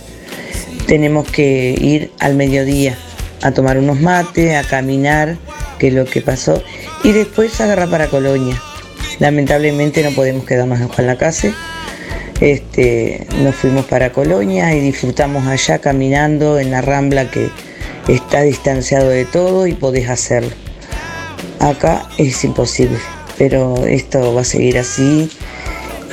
tenemos 0.86 1.30
que 1.30 1.76
ir 1.80 2.11
al 2.18 2.34
mediodía 2.34 2.99
a 3.42 3.53
tomar 3.53 3.78
unos 3.78 4.01
mates, 4.01 4.57
a 4.57 4.68
caminar, 4.68 5.36
que 5.78 5.88
es 5.88 5.95
lo 5.95 6.05
que 6.05 6.22
pasó, 6.22 6.61
y 7.05 7.12
después 7.12 7.61
agarrar 7.61 7.88
para 7.88 8.09
Colonia. 8.09 8.61
Lamentablemente 9.20 10.03
no 10.03 10.11
podemos 10.11 10.45
quedarnos 10.45 10.80
en 10.80 10.88
Juan 10.88 11.07
Lacase. 11.07 11.55
Este, 12.40 13.26
nos 13.42 13.55
fuimos 13.55 13.84
para 13.84 14.11
Colonia 14.11 14.74
y 14.74 14.80
disfrutamos 14.80 15.47
allá 15.47 15.78
caminando 15.78 16.59
en 16.59 16.72
la 16.72 16.80
rambla 16.80 17.30
que 17.30 17.51
está 18.09 18.43
distanciado 18.43 19.09
de 19.09 19.25
todo 19.25 19.67
y 19.67 19.73
podés 19.73 20.09
hacerlo. 20.09 20.51
Acá 21.61 22.09
es 22.19 22.45
imposible, 22.45 22.99
pero 23.39 23.87
esto 23.87 24.35
va 24.35 24.43
a 24.43 24.45
seguir 24.45 24.79
así 24.79 25.31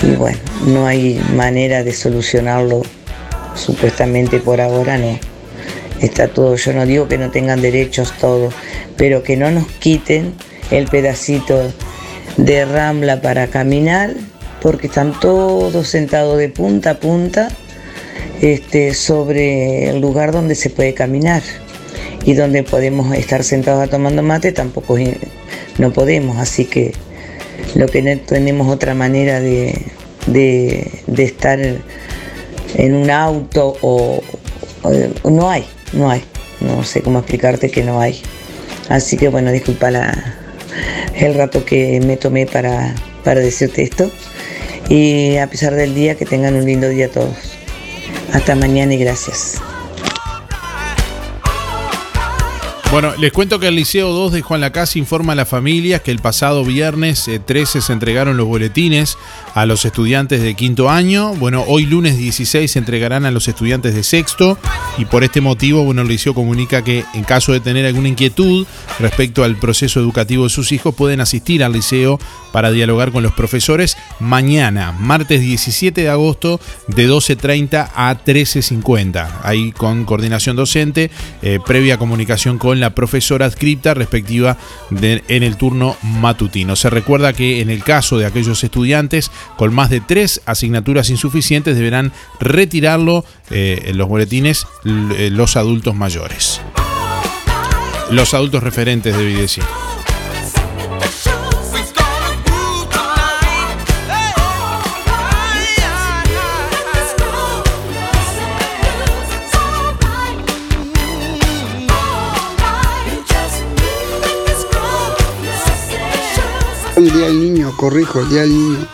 y 0.02 0.12
bueno, 0.16 0.38
no 0.66 0.88
hay 0.88 1.22
manera 1.36 1.84
de 1.84 1.94
solucionarlo 1.94 2.84
supuestamente 3.56 4.39
por 4.39 4.62
ahora 4.62 4.98
no. 4.98 5.20
Está 6.00 6.30
todo, 6.30 6.56
yo 6.56 6.74
no 6.74 6.86
digo 6.86 7.08
que 7.08 7.18
no 7.18 7.30
tengan 7.30 7.62
derechos 7.62 8.14
todos, 8.20 8.54
pero 8.98 9.22
que 9.22 9.38
no 9.38 9.52
nos 9.52 9.68
quiten 9.68 10.34
el 10.72 10.88
pedacito 10.88 11.72
de 12.38 12.66
rambla 12.66 13.22
para 13.22 13.48
caminar, 13.48 14.16
porque 14.62 14.88
están 14.88 15.20
todos 15.20 15.88
sentados 15.88 16.38
de 16.38 16.50
punta 16.50 16.92
a 16.92 17.00
punta 17.00 17.50
este, 18.42 18.96
sobre 18.96 19.89
el 19.89 20.00
lugar 20.00 20.32
donde 20.32 20.56
se 20.56 20.70
puede 20.72 20.94
caminar 20.94 21.44
y 22.26 22.34
donde 22.34 22.63
podemos 22.63 23.13
estar 23.15 23.43
sentados 23.43 23.89
tomando 23.89 24.22
mate 24.22 24.51
tampoco 24.51 24.97
no 25.78 25.91
podemos, 25.93 26.38
así 26.38 26.65
que 26.65 26.93
lo 27.76 27.88
que 27.88 28.01
no 28.01 28.17
tenemos 28.19 28.67
otra 28.67 28.93
manera 28.93 29.39
de, 29.39 29.82
de- 30.28 30.91
estar 31.24 31.59
en 31.59 32.95
un 32.95 33.09
auto 33.09 33.78
o, 33.82 34.22
no 35.30 35.49
hay, 35.49 35.65
no 35.93 36.09
hay, 36.09 36.24
no 36.59 36.84
sé 36.84 37.01
cómo 37.01 37.19
explicarte 37.19 37.69
que 37.69 37.84
no 37.84 37.99
hay. 37.99 38.22
Así 38.89 39.17
que 39.17 39.30
bueno, 39.30 39.51
disculpa 39.51 39.89
el 41.15 41.34
rato 41.36 41.63
que 41.65 41.99
me 42.01 42.17
tomé 42.17 42.45
para, 42.45 42.93
para 43.24 43.39
decirte 43.39 43.84
esto 43.84 44.11
y 44.89 45.38
a 45.38 45.47
pesar 45.47 45.76
del 45.76 45.95
día 45.95 46.15
que 46.15 46.26
tengan 46.26 46.55
un 46.55 46.65
lindo 46.65 46.89
día 46.89 47.09
todos. 47.09 47.36
Hasta 48.34 48.55
mañana 48.55 48.93
y 48.93 48.97
gracias. 48.97 49.61
Bueno, 52.92 53.14
les 53.18 53.32
cuento 53.32 53.58
que 53.58 53.70
el 53.70 53.76
Liceo 53.78 54.12
2 54.12 54.34
de 54.34 54.42
Juan 54.42 54.60
Lacase 54.60 55.00
informa 55.00 55.32
a 55.32 55.36
las 55.38 55.48
familias 55.48 56.02
que 56.02 56.12
el 56.12 56.20
pasado 56.20 56.66
viernes 56.66 57.26
eh, 57.30 57.39
13 57.39 57.80
se 57.80 57.94
entregaron 57.94 58.36
los 58.36 58.46
boletines 58.46 59.18
a 59.56 59.66
los 59.66 59.86
estudiantes 59.86 60.42
de 60.42 60.56
quinto 60.56 60.89
año. 60.89 61.34
Bueno, 61.36 61.64
hoy 61.70 61.86
lunes 61.86 62.18
16 62.18 62.70
se 62.70 62.80
entregarán 62.80 63.26
a 63.26 63.32
los 63.32 63.48
estudiantes 63.48 63.96
de 63.96 64.04
sexto 64.04 64.58
y 64.98 65.06
por 65.06 65.24
este 65.24 65.39
motivo, 65.39 65.86
bueno, 65.86 66.02
el 66.02 66.10
Liceo 66.10 66.34
comunica 66.34 66.84
que 66.84 67.06
en 67.14 67.24
caso 67.24 67.54
de 67.54 67.62
tener 67.62 67.86
alguna 67.86 68.10
inquietud 68.10 68.68
respecto 69.00 69.46
al 69.46 69.56
proceso 69.56 70.02
educativo 70.02 70.44
de 70.44 70.50
sus 70.50 70.74
hijos, 70.74 70.94
pueden 70.94 71.22
asistir 71.22 71.64
al 71.64 71.72
Liceo 71.72 72.20
para 72.52 72.72
dialogar 72.72 73.14
con 73.14 73.24
los 73.24 73.32
profesores 73.32 73.96
mañana, 74.20 74.92
martes 74.92 75.39
17 75.39 76.02
de 76.02 76.10
agosto, 76.10 76.60
de 76.89 77.10
12.30 77.10 77.89
a 77.96 78.18
13.50. 78.18 79.39
Ahí 79.44 79.72
con 79.72 80.04
coordinación 80.04 80.58
docente, 80.58 81.10
eh, 81.42 81.60
previa 81.66 81.98
comunicación 81.98 82.58
con 82.58 82.80
la 82.82 82.93
profesora 82.93 83.45
adscripta 83.45 83.93
respectiva 83.93 84.57
en 84.91 85.43
el 85.43 85.55
turno 85.55 85.95
matutino. 86.01 86.75
Se 86.75 86.89
recuerda 86.89 87.34
que 87.34 87.61
en 87.61 87.69
el 87.69 87.84
caso 87.84 88.17
de 88.17 88.25
aquellos 88.25 88.63
estudiantes 88.63 89.32
con 89.57 89.73
más 89.73 89.89
de 89.89 90.01
tres 90.01 90.41
asignaturas 90.45 91.09
insuficientes 91.09 91.75
deberán 91.77 92.11
retirarlo 92.39 93.23
eh, 93.49 93.84
en 93.86 93.97
los 93.97 94.07
boletines 94.07 94.67
eh, 94.86 95.29
los 95.32 95.55
adultos 95.55 95.95
mayores. 95.95 96.61
Los 98.11 98.34
adultos 98.34 98.61
referentes, 98.61 99.17
debí 99.17 99.34
decir. 99.34 99.63
El 117.02 117.12
día 117.12 117.26
del 117.26 117.39
niño, 117.39 117.72
corrijo, 117.78 118.22
el 118.22 118.30
día 118.30 118.41
del 118.41 118.52
niño. 118.52 118.88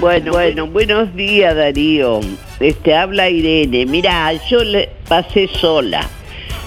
Bueno, 0.00 0.32
bueno, 0.32 0.66
buenos 0.66 1.14
días 1.14 1.54
Darío. 1.54 2.20
Este 2.58 2.96
habla 2.96 3.28
Irene. 3.28 3.84
Mira, 3.84 4.32
yo 4.48 4.64
le 4.64 4.88
pasé 5.06 5.46
sola 5.46 6.08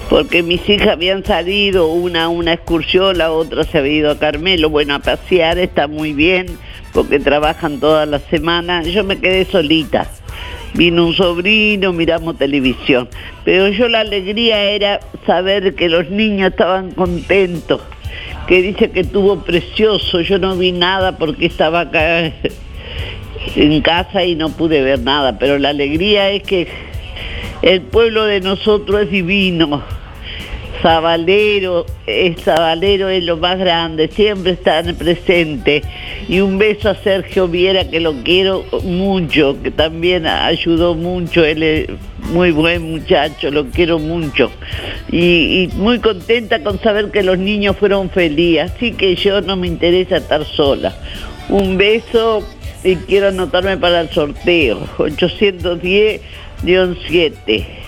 porque 0.08 0.44
mis 0.44 0.68
hijas 0.68 0.90
habían 0.90 1.24
salido, 1.24 1.88
una 1.88 2.28
una 2.28 2.52
excursión, 2.52 3.18
la 3.18 3.32
otra 3.32 3.64
se 3.64 3.78
había 3.78 3.92
ido 3.92 4.10
a 4.12 4.18
Carmelo, 4.20 4.70
bueno, 4.70 4.94
a 4.94 5.00
pasear, 5.00 5.58
está 5.58 5.88
muy 5.88 6.12
bien, 6.12 6.46
porque 6.92 7.18
trabajan 7.18 7.80
toda 7.80 8.06
la 8.06 8.20
semana. 8.20 8.84
Yo 8.84 9.02
me 9.02 9.18
quedé 9.18 9.46
solita. 9.46 10.06
Vino 10.74 11.04
un 11.08 11.14
sobrino, 11.14 11.92
miramos 11.92 12.38
televisión. 12.38 13.08
Pero 13.44 13.66
yo 13.66 13.88
la 13.88 14.00
alegría 14.00 14.62
era 14.62 15.00
saber 15.26 15.74
que 15.74 15.88
los 15.88 16.08
niños 16.08 16.52
estaban 16.52 16.92
contentos, 16.92 17.80
que 18.46 18.62
dice 18.62 18.90
que 18.90 19.00
estuvo 19.00 19.40
precioso. 19.40 20.20
Yo 20.20 20.38
no 20.38 20.56
vi 20.56 20.72
nada 20.72 21.18
porque 21.18 21.46
estaba 21.46 21.80
acá 21.80 22.32
en 23.56 23.80
casa 23.82 24.24
y 24.24 24.34
no 24.34 24.50
pude 24.50 24.82
ver 24.82 25.00
nada, 25.00 25.38
pero 25.38 25.58
la 25.58 25.70
alegría 25.70 26.30
es 26.30 26.42
que 26.42 26.68
el 27.62 27.82
pueblo 27.82 28.24
de 28.24 28.40
nosotros 28.40 29.02
es 29.02 29.10
divino. 29.10 29.82
Sabalero, 30.82 31.86
Sabalero 32.44 33.08
es 33.08 33.22
lo 33.22 33.36
más 33.36 33.56
grande, 33.58 34.08
siempre 34.08 34.50
están 34.52 34.96
presente. 34.96 35.82
Y 36.28 36.40
un 36.40 36.58
beso 36.58 36.90
a 36.90 36.96
Sergio 36.96 37.46
Viera, 37.46 37.88
que 37.88 38.00
lo 38.00 38.14
quiero 38.24 38.64
mucho, 38.82 39.56
que 39.62 39.70
también 39.70 40.26
ayudó 40.26 40.94
mucho, 40.94 41.44
él 41.44 41.62
es 41.62 41.86
muy 42.32 42.50
buen 42.50 42.82
muchacho, 42.82 43.52
lo 43.52 43.66
quiero 43.66 44.00
mucho. 44.00 44.50
Y, 45.10 45.62
y 45.62 45.70
muy 45.76 46.00
contenta 46.00 46.62
con 46.62 46.80
saber 46.80 47.12
que 47.12 47.22
los 47.22 47.38
niños 47.38 47.76
fueron 47.76 48.10
felices, 48.10 48.72
así 48.72 48.90
que 48.92 49.14
yo 49.14 49.40
no 49.40 49.54
me 49.56 49.68
interesa 49.68 50.16
estar 50.16 50.44
sola. 50.44 50.96
Un 51.48 51.76
beso 51.76 52.42
y 52.82 52.96
quiero 52.96 53.28
anotarme 53.28 53.76
para 53.76 54.00
el 54.00 54.10
sorteo. 54.10 54.80
810-7. 54.98 57.82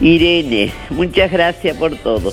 Irene, 0.00 0.72
muchas 0.90 1.30
gracias 1.30 1.76
por 1.76 1.96
todo. 1.96 2.32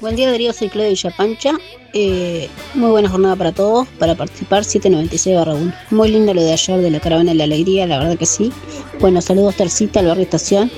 Buen 0.00 0.16
día 0.16 0.30
Darío, 0.30 0.52
soy 0.52 0.68
Claudia 0.68 0.90
Villapancha. 0.90 1.52
Eh, 1.94 2.48
muy 2.74 2.90
buena 2.90 3.08
jornada 3.08 3.36
para 3.36 3.52
todos. 3.52 3.86
Para 3.98 4.14
participar 4.14 4.64
796 4.64 5.36
1. 5.36 5.72
Muy 5.90 6.10
lindo 6.10 6.34
lo 6.34 6.42
de 6.42 6.52
ayer 6.52 6.80
de 6.80 6.90
la 6.90 6.98
caravana 6.98 7.30
de 7.30 7.36
la 7.36 7.44
alegría, 7.44 7.86
la 7.86 7.98
verdad 7.98 8.18
que 8.18 8.26
sí. 8.26 8.50
Bueno, 8.98 9.20
saludos 9.20 9.56
Tercita, 9.56 10.00
al 10.00 10.06
barrio 10.06 10.24
Estación, 10.24 10.70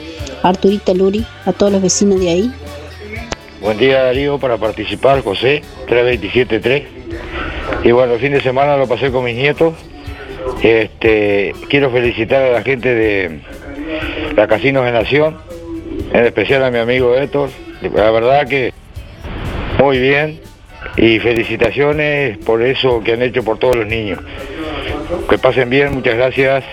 a 0.42 0.48
Arturita 0.48 0.92
Luri, 0.92 1.24
a 1.46 1.52
todos 1.52 1.72
los 1.72 1.80
vecinos 1.80 2.20
de 2.20 2.28
ahí. 2.28 2.52
Buen 3.62 3.78
día 3.78 4.02
Darío, 4.02 4.38
para 4.38 4.58
participar 4.58 5.22
José, 5.22 5.62
3273. 5.86 6.82
Y 7.84 7.92
bueno, 7.92 8.14
el 8.14 8.20
fin 8.20 8.32
de 8.32 8.42
semana 8.42 8.76
lo 8.76 8.86
pasé 8.86 9.10
con 9.10 9.24
mis 9.24 9.36
nietos. 9.36 9.74
Este, 10.62 11.54
quiero 11.68 11.90
felicitar 11.90 12.42
a 12.42 12.50
la 12.50 12.62
gente 12.62 12.94
de 12.94 13.40
la 14.36 14.46
Casinos 14.46 14.84
de 14.84 14.92
Nación, 14.92 15.36
en 16.12 16.24
especial 16.24 16.64
a 16.64 16.70
mi 16.70 16.78
amigo 16.78 17.14
Héctor. 17.14 17.50
La 17.94 18.10
verdad 18.10 18.48
que 18.48 18.72
muy 19.78 19.98
bien 19.98 20.40
y 20.96 21.18
felicitaciones 21.18 22.38
por 22.38 22.62
eso 22.62 23.02
que 23.02 23.12
han 23.12 23.22
hecho 23.22 23.42
por 23.42 23.58
todos 23.58 23.76
los 23.76 23.86
niños. 23.86 24.20
Que 25.28 25.38
pasen 25.38 25.70
bien, 25.70 25.94
muchas 25.94 26.16
gracias. 26.16 26.64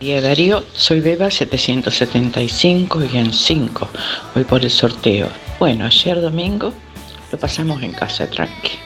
Día 0.00 0.20
Darío, 0.20 0.62
soy 0.72 1.00
Beba 1.00 1.30
775 1.30 3.04
y 3.12 3.16
en 3.18 3.32
5. 3.32 3.88
Voy 4.34 4.44
por 4.44 4.62
el 4.62 4.70
sorteo. 4.70 5.28
Bueno, 5.58 5.86
ayer 5.86 6.20
domingo 6.20 6.72
lo 7.32 7.38
pasamos 7.38 7.82
en 7.82 7.92
casa 7.92 8.30
tranqui. 8.30 8.85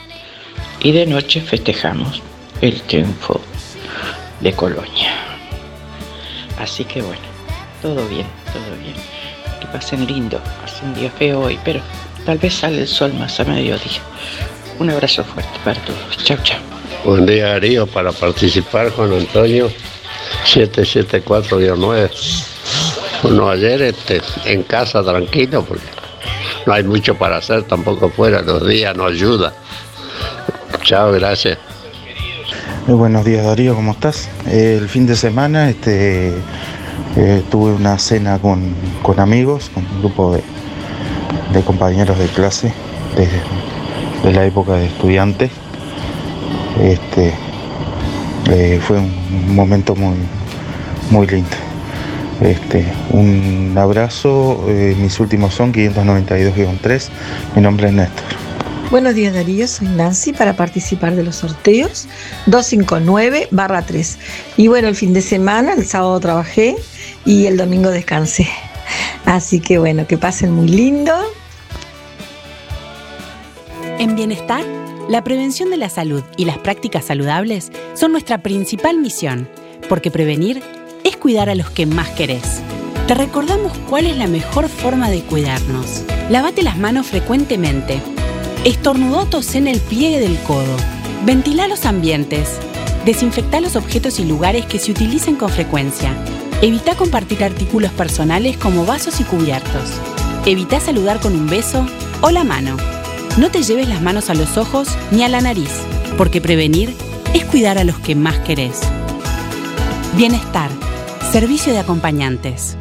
Y 0.83 0.91
de 0.91 1.05
noche 1.05 1.41
festejamos 1.41 2.23
el 2.59 2.81
triunfo 2.81 3.39
de 4.39 4.51
Colonia. 4.53 5.13
Así 6.59 6.83
que 6.85 7.03
bueno, 7.03 7.21
todo 7.81 8.07
bien, 8.07 8.25
todo 8.51 8.75
bien. 8.81 8.95
Que 9.59 9.67
pasen 9.67 10.07
lindo. 10.07 10.41
Hace 10.63 10.83
un 10.85 10.95
día 10.95 11.11
feo 11.11 11.41
hoy, 11.41 11.59
pero 11.63 11.81
tal 12.25 12.39
vez 12.39 12.55
sale 12.55 12.81
el 12.81 12.87
sol 12.87 13.13
más 13.13 13.39
a 13.39 13.43
mediodía. 13.43 14.01
Un 14.79 14.89
abrazo 14.89 15.23
fuerte 15.23 15.59
para 15.63 15.79
todos. 15.81 16.17
Chao, 16.23 16.37
chao. 16.43 16.59
Buen 17.05 17.27
día 17.27 17.49
Darío, 17.49 17.85
para 17.85 18.11
participar 18.11 18.89
Juan 18.91 19.13
Antonio 19.13 19.71
774-9. 20.45 22.09
Bueno, 23.21 23.49
ayer 23.49 23.83
este, 23.83 24.19
en 24.45 24.63
casa 24.63 25.03
tranquilo 25.03 25.63
porque 25.63 25.85
no 26.65 26.73
hay 26.73 26.83
mucho 26.83 27.15
para 27.15 27.37
hacer 27.37 27.63
tampoco 27.63 28.09
fuera, 28.09 28.41
los 28.41 28.67
días 28.67 28.95
no 28.95 29.05
ayuda. 29.05 29.53
Chao, 30.83 31.11
gracias. 31.11 31.57
Muy 32.87 32.97
buenos 32.97 33.23
días 33.23 33.45
Darío, 33.45 33.75
¿cómo 33.75 33.91
estás? 33.91 34.27
El 34.47 34.89
fin 34.89 35.05
de 35.05 35.15
semana 35.15 35.69
este, 35.69 36.33
eh, 37.15 37.43
tuve 37.51 37.73
una 37.73 37.99
cena 37.99 38.39
con, 38.39 38.73
con 39.03 39.19
amigos, 39.19 39.69
con 39.73 39.85
un 39.85 39.99
grupo 39.99 40.33
de, 40.33 40.43
de 41.53 41.61
compañeros 41.63 42.17
de 42.17 42.25
clase 42.25 42.73
de, 43.15 43.27
de 44.27 44.35
la 44.35 44.45
época 44.45 44.73
de 44.73 44.87
estudiante. 44.87 45.51
Este, 46.81 47.33
eh, 48.49 48.79
fue 48.81 48.97
un 48.97 49.55
momento 49.55 49.95
muy, 49.95 50.15
muy 51.11 51.27
lindo. 51.27 51.55
Este, 52.41 52.91
un 53.11 53.75
abrazo, 53.77 54.65
eh, 54.67 54.95
mis 54.99 55.19
últimos 55.19 55.53
son 55.53 55.71
592-3, 55.71 57.09
mi 57.55 57.61
nombre 57.61 57.87
es 57.87 57.93
Néstor. 57.93 58.50
Buenos 58.91 59.15
días 59.15 59.33
Darío, 59.33 59.69
soy 59.69 59.87
Nancy 59.87 60.33
para 60.33 60.57
participar 60.57 61.15
de 61.15 61.23
los 61.23 61.37
sorteos 61.37 62.07
259-3. 62.47 64.17
Y 64.57 64.67
bueno, 64.67 64.89
el 64.89 64.97
fin 64.97 65.13
de 65.13 65.21
semana, 65.21 65.75
el 65.75 65.85
sábado 65.85 66.19
trabajé 66.19 66.75
y 67.23 67.45
el 67.45 67.55
domingo 67.55 67.89
descansé. 67.89 68.49
Así 69.23 69.61
que 69.61 69.77
bueno, 69.77 70.05
que 70.07 70.17
pasen 70.17 70.51
muy 70.51 70.67
lindo. 70.67 71.13
En 73.97 74.17
bienestar, 74.17 74.65
la 75.07 75.23
prevención 75.23 75.69
de 75.69 75.77
la 75.77 75.87
salud 75.87 76.23
y 76.35 76.43
las 76.43 76.57
prácticas 76.57 77.05
saludables 77.05 77.71
son 77.93 78.11
nuestra 78.11 78.39
principal 78.39 78.97
misión, 78.97 79.47
porque 79.87 80.11
prevenir 80.11 80.61
es 81.05 81.15
cuidar 81.15 81.49
a 81.49 81.55
los 81.55 81.69
que 81.69 81.85
más 81.85 82.09
querés. 82.09 82.59
Te 83.07 83.13
recordamos 83.13 83.71
cuál 83.89 84.05
es 84.05 84.17
la 84.17 84.27
mejor 84.27 84.67
forma 84.67 85.09
de 85.09 85.21
cuidarnos. 85.21 86.03
Lavate 86.29 86.61
las 86.61 86.77
manos 86.77 87.07
frecuentemente. 87.07 88.01
Estornudó 88.65 89.25
tos 89.25 89.55
en 89.55 89.67
el 89.67 89.79
pliegue 89.79 90.19
del 90.19 90.37
codo. 90.43 90.77
Ventila 91.25 91.67
los 91.67 91.87
ambientes. 91.87 92.59
Desinfecta 93.05 93.59
los 93.59 93.75
objetos 93.75 94.19
y 94.19 94.25
lugares 94.25 94.67
que 94.67 94.77
se 94.77 94.91
utilicen 94.91 95.35
con 95.35 95.49
frecuencia. 95.49 96.15
Evita 96.61 96.95
compartir 96.95 97.43
artículos 97.43 97.91
personales 97.91 98.57
como 98.57 98.85
vasos 98.85 99.19
y 99.19 99.23
cubiertos. 99.23 99.99
Evita 100.45 100.79
saludar 100.79 101.19
con 101.19 101.33
un 101.33 101.47
beso 101.47 101.87
o 102.21 102.29
la 102.29 102.43
mano. 102.43 102.77
No 103.39 103.49
te 103.49 103.63
lleves 103.63 103.89
las 103.89 104.03
manos 104.03 104.29
a 104.29 104.35
los 104.35 104.55
ojos 104.57 104.89
ni 105.09 105.23
a 105.23 105.29
la 105.29 105.41
nariz, 105.41 105.71
porque 106.15 106.39
prevenir 106.39 106.93
es 107.33 107.45
cuidar 107.45 107.79
a 107.79 107.83
los 107.83 107.97
que 107.97 108.13
más 108.13 108.37
querés. 108.39 108.79
Bienestar. 110.15 110.69
Servicio 111.31 111.73
de 111.73 111.79
acompañantes. 111.79 112.77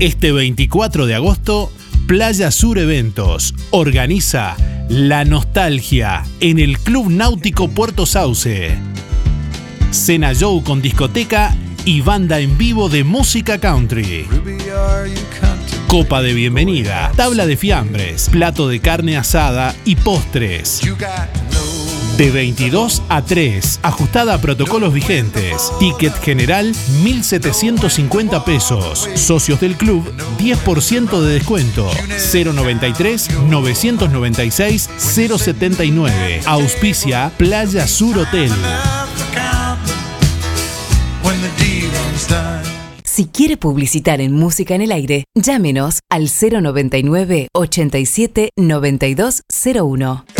Este 0.00 0.32
24 0.32 1.06
de 1.06 1.14
agosto, 1.14 1.70
Playa 2.10 2.50
Sur 2.50 2.76
Eventos 2.80 3.54
organiza 3.70 4.56
La 4.88 5.24
Nostalgia 5.24 6.24
en 6.40 6.58
el 6.58 6.76
Club 6.80 7.08
Náutico 7.08 7.68
Puerto 7.68 8.04
Sauce. 8.04 8.76
Cena 9.92 10.32
Show 10.34 10.64
con 10.64 10.82
discoteca 10.82 11.54
y 11.84 12.00
banda 12.00 12.40
en 12.40 12.58
vivo 12.58 12.88
de 12.88 13.04
música 13.04 13.60
country. 13.60 14.26
Copa 15.86 16.20
de 16.20 16.34
bienvenida, 16.34 17.12
tabla 17.14 17.46
de 17.46 17.56
fiambres, 17.56 18.28
plato 18.28 18.66
de 18.66 18.80
carne 18.80 19.16
asada 19.16 19.72
y 19.84 19.94
postres. 19.94 20.80
De 22.20 22.30
22 22.30 23.02
a 23.08 23.24
3, 23.24 23.80
ajustada 23.82 24.34
a 24.34 24.38
protocolos 24.42 24.92
vigentes. 24.92 25.72
Ticket 25.78 26.12
general 26.22 26.70
1.750 27.02 28.44
pesos. 28.44 29.08
Socios 29.14 29.58
del 29.58 29.74
club 29.74 30.04
10% 30.36 31.18
de 31.18 31.32
descuento. 31.32 31.90
093 32.34 33.30
996 33.48 34.90
079. 34.98 36.42
Auspicia 36.44 37.32
Playa 37.38 37.86
Sur 37.86 38.18
Hotel. 38.18 38.52
Si 43.02 43.28
quiere 43.28 43.56
publicitar 43.56 44.20
en 44.20 44.34
Música 44.34 44.74
en 44.74 44.82
el 44.82 44.92
Aire, 44.92 45.24
llámenos 45.34 46.00
al 46.10 46.28
099 46.28 47.48
87 47.54 48.50
9201. 48.56 50.39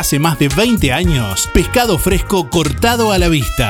más 0.19 0.39
de 0.39 0.47
20 0.47 0.91
años, 0.91 1.47
pescado 1.53 1.99
fresco 1.99 2.49
cortado 2.49 3.11
a 3.11 3.19
la 3.19 3.27
vista. 3.27 3.69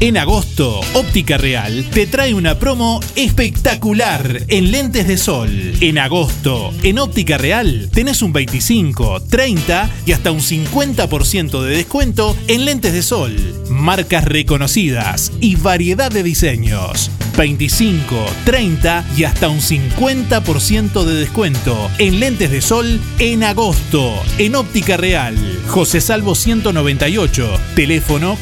En 0.00 0.16
agosto, 0.18 0.80
Óptica 0.94 1.38
Real 1.38 1.86
te 1.92 2.06
trae 2.06 2.34
una 2.34 2.58
promo 2.58 3.00
espectacular 3.16 4.42
en 4.48 4.70
lentes 4.70 5.06
de 5.06 5.16
sol. 5.16 5.50
En 5.80 5.98
agosto, 5.98 6.72
en 6.82 6.98
Óptica 6.98 7.38
Real 7.38 7.88
tenés 7.92 8.20
un 8.20 8.32
25, 8.32 9.22
30 9.22 9.90
y 10.04 10.12
hasta 10.12 10.32
un 10.32 10.40
50% 10.40 11.62
de 11.62 11.76
descuento 11.76 12.36
en 12.48 12.64
lentes 12.64 12.92
de 12.92 13.02
sol. 13.02 13.34
Marcas 13.70 14.24
reconocidas 14.24 15.32
y 15.40 15.56
variedad 15.56 16.10
de 16.10 16.22
diseños. 16.22 17.10
25, 17.36 18.26
30 18.44 19.04
y 19.16 19.24
hasta 19.24 19.48
un 19.48 19.60
50% 19.60 21.04
de 21.04 21.14
descuento 21.14 21.90
en 21.98 22.20
lentes 22.20 22.50
de 22.50 22.60
sol 22.60 23.00
en 23.18 23.42
agosto 23.42 24.14
en 24.38 24.54
Óptica 24.54 24.96
Real. 24.96 25.36
José 25.66 26.00
Salvo 26.00 26.34
198, 26.34 27.60
teléfono 27.74 28.38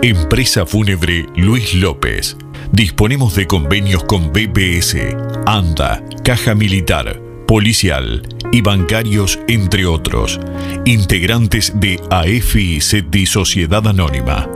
Empresa 0.03 0.67
Fúnebre 0.67 1.25
Luis 1.35 1.73
López. 1.75 2.37
Disponemos 2.73 3.35
de 3.37 3.47
convenios 3.47 4.05
con 4.05 4.33
BPS, 4.33 4.97
ANDA, 5.47 6.03
Caja 6.23 6.55
Militar, 6.55 7.23
Policial 7.47 8.23
y 8.53 8.61
bancarios, 8.61 9.39
entre 9.49 9.87
otros. 9.87 10.39
Integrantes 10.85 11.73
de 11.77 11.99
AFI 12.11 12.83
SETI 12.83 13.25
Sociedad 13.27 13.89
Anónima. 13.89 14.47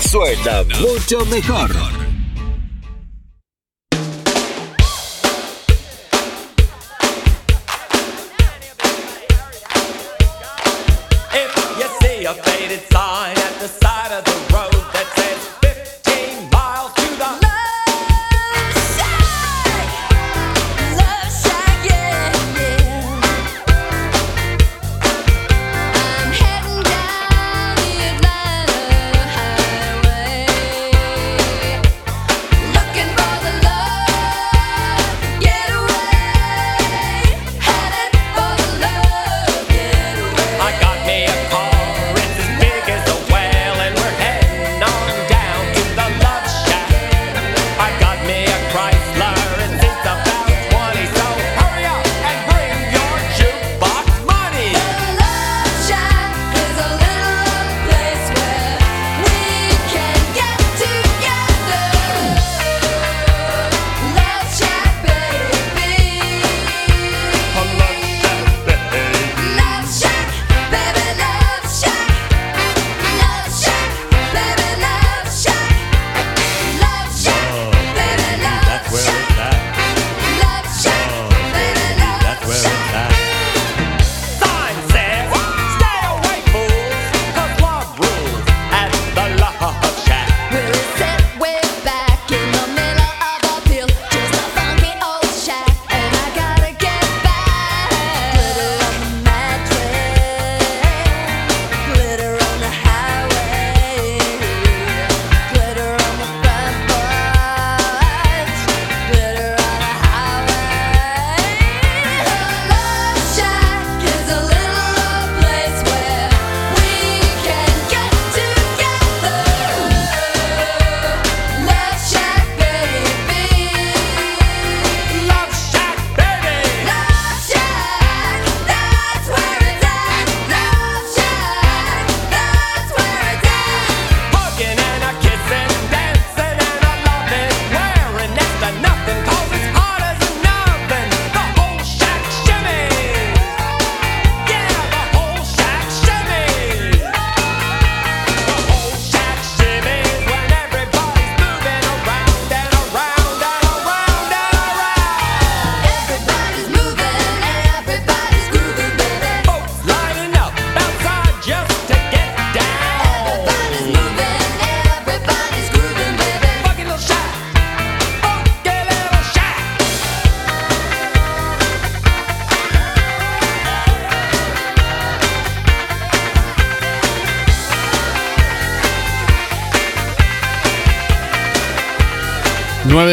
Suena 0.00 0.62
mucho 0.80 1.26
mejor. 1.26 2.05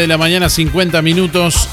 De 0.04 0.08
la 0.08 0.18
mañana, 0.18 0.50
50 0.50 1.02
minutos. 1.02 1.70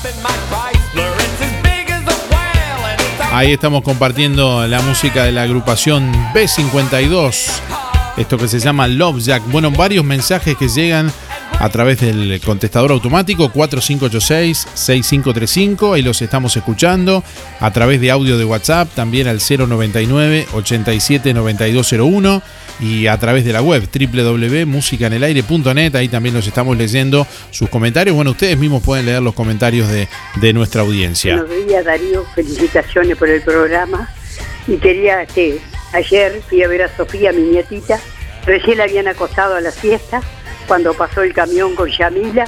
Ahí 3.32 3.52
estamos 3.52 3.82
compartiendo 3.82 4.64
la 4.68 4.80
música 4.82 5.24
de 5.24 5.32
la 5.32 5.42
agrupación 5.42 6.12
B52. 6.32 7.50
Esto 8.16 8.38
que 8.38 8.46
se 8.46 8.60
llama 8.60 8.86
Love 8.86 9.18
Jack. 9.18 9.42
Bueno, 9.50 9.72
varios 9.72 10.04
mensajes 10.04 10.56
que 10.56 10.68
llegan 10.68 11.12
a 11.60 11.68
través 11.68 12.00
del 12.00 12.40
contestador 12.40 12.90
automático 12.90 13.52
4586-6535. 13.52 15.94
Ahí 15.94 16.00
los 16.00 16.22
estamos 16.22 16.56
escuchando. 16.56 17.22
A 17.60 17.70
través 17.70 18.00
de 18.00 18.10
audio 18.10 18.38
de 18.38 18.46
WhatsApp 18.46 18.88
también 18.94 19.28
al 19.28 19.40
099-879201. 19.40 22.40
Y 22.80 23.08
a 23.08 23.18
través 23.18 23.44
de 23.44 23.52
la 23.52 23.60
web 23.60 23.86
www.musicanelaire.net. 23.92 25.96
Ahí 25.96 26.08
también 26.08 26.34
los 26.34 26.46
estamos 26.46 26.78
leyendo 26.78 27.26
sus 27.50 27.68
comentarios. 27.68 28.16
Bueno, 28.16 28.30
ustedes 28.30 28.56
mismos 28.56 28.82
pueden 28.82 29.04
leer 29.04 29.20
los 29.20 29.34
comentarios 29.34 29.86
de, 29.88 30.08
de 30.36 30.54
nuestra 30.54 30.80
audiencia. 30.80 31.36
Buenos 31.36 31.66
días, 31.66 31.84
Darío. 31.84 32.24
Felicitaciones 32.34 33.18
por 33.18 33.28
el 33.28 33.42
programa. 33.42 34.08
Y 34.66 34.78
quería 34.78 35.26
que 35.26 35.58
ayer 35.92 36.40
fui 36.48 36.62
a 36.62 36.68
ver 36.68 36.84
a 36.84 36.96
Sofía, 36.96 37.32
mi 37.32 37.42
nietita. 37.42 38.00
Recién 38.46 38.78
la 38.78 38.84
habían 38.84 39.08
acostado 39.08 39.56
a 39.56 39.60
la 39.60 39.72
siesta 39.72 40.22
cuando 40.70 40.94
pasó 40.94 41.24
el 41.24 41.34
camión 41.34 41.74
con 41.74 41.88
Yamila. 41.90 42.46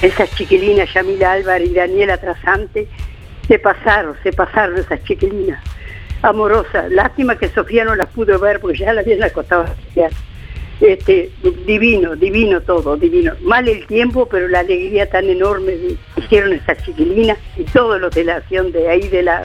Esas 0.00 0.32
chiquilinas, 0.36 0.88
Yamila 0.94 1.32
Álvarez 1.32 1.68
y 1.68 1.74
Daniela 1.74 2.16
Trasante, 2.16 2.86
se 3.48 3.58
pasaron, 3.58 4.14
se 4.22 4.32
pasaron 4.32 4.78
esas 4.78 5.02
chiquilinas. 5.02 5.60
Amorosas. 6.22 6.92
Lástima 6.92 7.36
que 7.36 7.48
Sofía 7.48 7.84
no 7.84 7.96
las 7.96 8.06
pudo 8.06 8.38
ver 8.38 8.60
porque 8.60 8.78
ya 8.78 8.92
la 8.92 9.00
habían 9.00 9.20
acostado 9.24 9.64
a. 9.64 9.74
Este, 10.80 11.32
divino, 11.66 12.14
divino 12.14 12.60
todo, 12.60 12.96
divino. 12.96 13.32
Mal 13.40 13.66
el 13.66 13.84
tiempo, 13.88 14.28
pero 14.28 14.46
la 14.46 14.60
alegría 14.60 15.10
tan 15.10 15.28
enorme 15.28 15.72
que 15.72 15.96
hicieron 16.20 16.52
esas 16.52 16.80
chiquilinas 16.84 17.36
y 17.56 17.64
todos 17.64 18.00
los 18.00 18.14
de 18.14 18.22
la 18.22 18.36
acción 18.36 18.70
de 18.70 18.88
ahí 18.88 19.08
de 19.08 19.24
la 19.24 19.44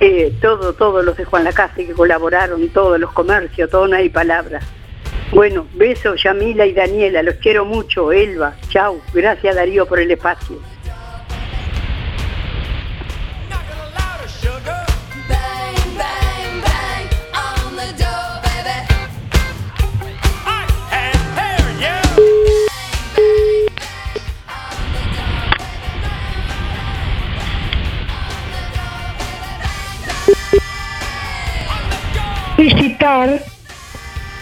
eh, 0.00 0.34
todo, 0.42 0.74
todos 0.74 1.02
los 1.02 1.16
de 1.16 1.24
Juan 1.24 1.44
Lacase 1.44 1.86
que 1.86 1.94
colaboraron, 1.94 2.68
todos 2.68 3.00
los 3.00 3.10
comercios, 3.12 3.70
todo 3.70 3.88
no 3.88 3.96
hay 3.96 4.10
palabras. 4.10 4.62
Bueno, 5.30 5.66
besos 5.74 6.22
Yamila 6.22 6.64
y 6.64 6.72
Daniela, 6.72 7.22
los 7.22 7.34
quiero 7.36 7.64
mucho, 7.64 8.12
Elba, 8.12 8.56
chau, 8.70 9.00
gracias 9.12 9.54
Darío 9.54 9.86
por 9.86 10.00
el 10.00 10.10
espacio. 10.10 10.58
Visitar. 32.56 33.57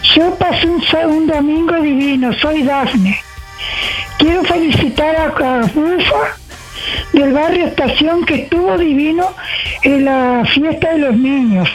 Yo 0.03 0.35
pasé 0.35 0.67
un, 1.05 1.27
domingo 1.27 1.79
divino, 1.81 2.33
soy 2.33 2.63
Dafne. 2.63 3.19
Quiero 4.17 4.43
felicitar 4.43 5.15
a, 5.15 5.27
a 5.27 5.67
del 7.13 7.33
barrio 7.33 7.67
Estación 7.67 8.25
que 8.25 8.43
estuvo 8.43 8.77
divino 8.77 9.33
en 9.83 10.05
la 10.05 10.43
fiesta 10.53 10.93
de 10.93 10.99
los 10.99 11.15
niños. 11.15 11.69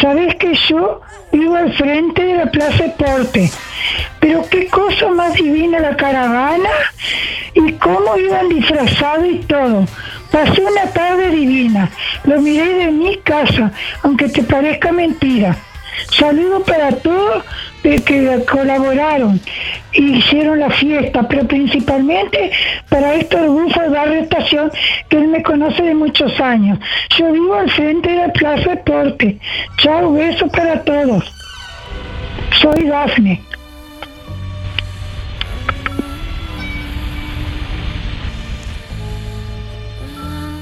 Sabes 0.00 0.34
que 0.36 0.54
yo 0.68 1.00
vivo 1.32 1.56
al 1.56 1.72
frente 1.74 2.24
de 2.24 2.34
la 2.36 2.50
Plaza 2.50 2.84
Porte, 2.96 3.50
pero 4.20 4.42
qué 4.48 4.68
cosa 4.68 5.08
más 5.08 5.34
divina 5.34 5.78
la 5.78 5.96
caravana 5.96 6.70
y 7.54 7.72
cómo 7.74 8.16
iban 8.16 8.48
disfrazados 8.48 9.26
y 9.26 9.38
todo. 9.40 9.86
Pasé 10.30 10.62
una 10.62 10.86
tarde 10.92 11.30
divina, 11.30 11.90
lo 12.24 12.40
miré 12.40 12.72
de 12.74 12.90
mi 12.90 13.16
casa, 13.18 13.72
aunque 14.02 14.28
te 14.28 14.42
parezca 14.42 14.92
mentira. 14.92 15.56
Saludos 16.10 16.62
para 16.66 16.90
todos 16.92 17.44
de 17.82 18.02
que 18.02 18.44
colaboraron 18.50 19.40
y 19.92 20.18
hicieron 20.18 20.60
la 20.60 20.70
fiesta, 20.70 21.26
pero 21.28 21.46
principalmente 21.46 22.50
para 22.88 23.14
Héctor 23.14 23.48
Bufo 23.48 23.80
de 23.80 23.88
Barrio 23.88 24.20
Estación, 24.20 24.70
que 25.08 25.16
él 25.16 25.28
me 25.28 25.42
conoce 25.42 25.82
de 25.82 25.94
muchos 25.94 26.38
años. 26.40 26.78
Yo 27.18 27.32
vivo 27.32 27.54
al 27.54 27.70
frente 27.70 28.10
de 28.10 28.16
la 28.16 28.32
Plaza 28.32 28.70
Deporte. 28.70 29.38
Chao, 29.78 30.12
besos 30.12 30.50
para 30.50 30.82
todos. 30.84 31.24
Soy 32.60 32.84
Dafne. 32.84 33.40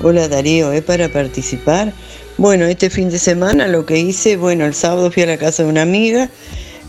Hola 0.01 0.28
Darío, 0.28 0.70
¿es 0.70 0.85
para 0.85 1.09
participar? 1.09 1.93
Bueno, 2.39 2.66
este 2.66 2.89
fin 2.89 3.10
de 3.10 3.19
semana 3.19 3.66
lo 3.66 3.85
que 3.85 3.98
hice, 3.98 4.36
bueno, 4.36 4.65
el 4.65 4.73
sábado 4.73 5.10
fui 5.10 5.24
a 5.24 5.27
la 5.27 5.39
casa 5.39 5.65
de 5.65 5.70
una 5.70 5.82
amiga 5.82 6.31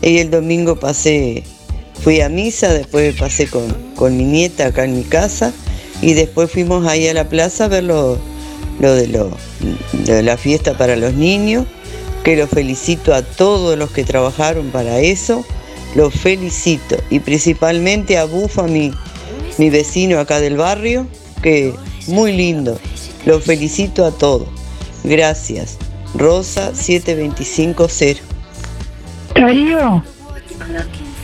y 0.00 0.18
el 0.18 0.30
domingo 0.30 0.78
pasé, 0.78 1.42
fui 2.04 2.20
a 2.20 2.28
misa, 2.28 2.72
después 2.72 3.16
pasé 3.16 3.48
con, 3.48 4.16
mi 4.16 4.22
nieta 4.22 4.66
acá 4.66 4.84
en 4.84 4.96
mi 4.96 5.02
casa 5.02 5.52
y 6.00 6.12
después 6.12 6.52
fuimos 6.52 6.86
ahí 6.86 7.08
a 7.08 7.14
la 7.14 7.28
plaza 7.28 7.64
a 7.64 7.68
ver 7.68 7.82
lo, 7.82 8.16
lo 8.78 8.94
de, 8.94 9.08
lo, 9.08 9.36
de 10.04 10.22
la 10.22 10.36
fiesta 10.36 10.78
para 10.78 10.94
los 10.94 11.14
niños, 11.14 11.66
que 12.22 12.36
los 12.36 12.48
felicito 12.48 13.12
a 13.12 13.22
todos 13.22 13.76
los 13.76 13.90
que 13.90 14.04
trabajaron 14.04 14.70
para 14.70 15.00
eso, 15.00 15.44
los 15.96 16.14
felicito 16.14 16.96
y 17.10 17.18
principalmente 17.18 18.18
a 18.18 18.24
Bufa, 18.24 18.68
mi, 18.68 18.92
mi 19.58 19.68
vecino 19.68 20.20
acá 20.20 20.38
del 20.38 20.56
barrio, 20.56 21.08
que 21.42 21.74
muy 22.06 22.34
lindo, 22.34 22.78
los 23.26 23.42
felicito 23.42 24.06
a 24.06 24.12
todos. 24.12 24.59
Gracias. 25.04 25.78
Rosa 26.14 26.74
7250. 26.74 28.20
Darío, 29.34 30.02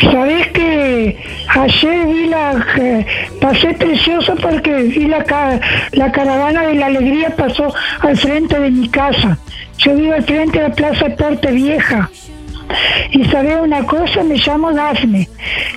¿sabés 0.00 0.46
que 0.48 1.18
ayer 1.48 2.06
vi 2.06 2.28
la... 2.28 2.64
eh, 2.78 3.06
pasé 3.40 3.74
precioso 3.74 4.34
porque 4.36 4.72
vi 4.74 5.06
la, 5.06 5.60
la 5.92 6.12
caravana 6.12 6.66
de 6.68 6.74
la 6.74 6.86
alegría 6.86 7.34
pasó 7.34 7.74
al 8.00 8.16
frente 8.16 8.58
de 8.58 8.70
mi 8.70 8.88
casa. 8.88 9.38
Yo 9.78 9.94
vivo 9.94 10.14
al 10.14 10.24
frente 10.24 10.58
de 10.58 10.68
la 10.68 10.74
Plaza 10.74 11.08
Porte 11.16 11.50
Vieja. 11.50 12.10
Y 13.12 13.24
sabés 13.26 13.58
una 13.60 13.84
cosa, 13.84 14.22
me 14.22 14.36
llamo 14.36 14.72
Dafne. 14.72 15.28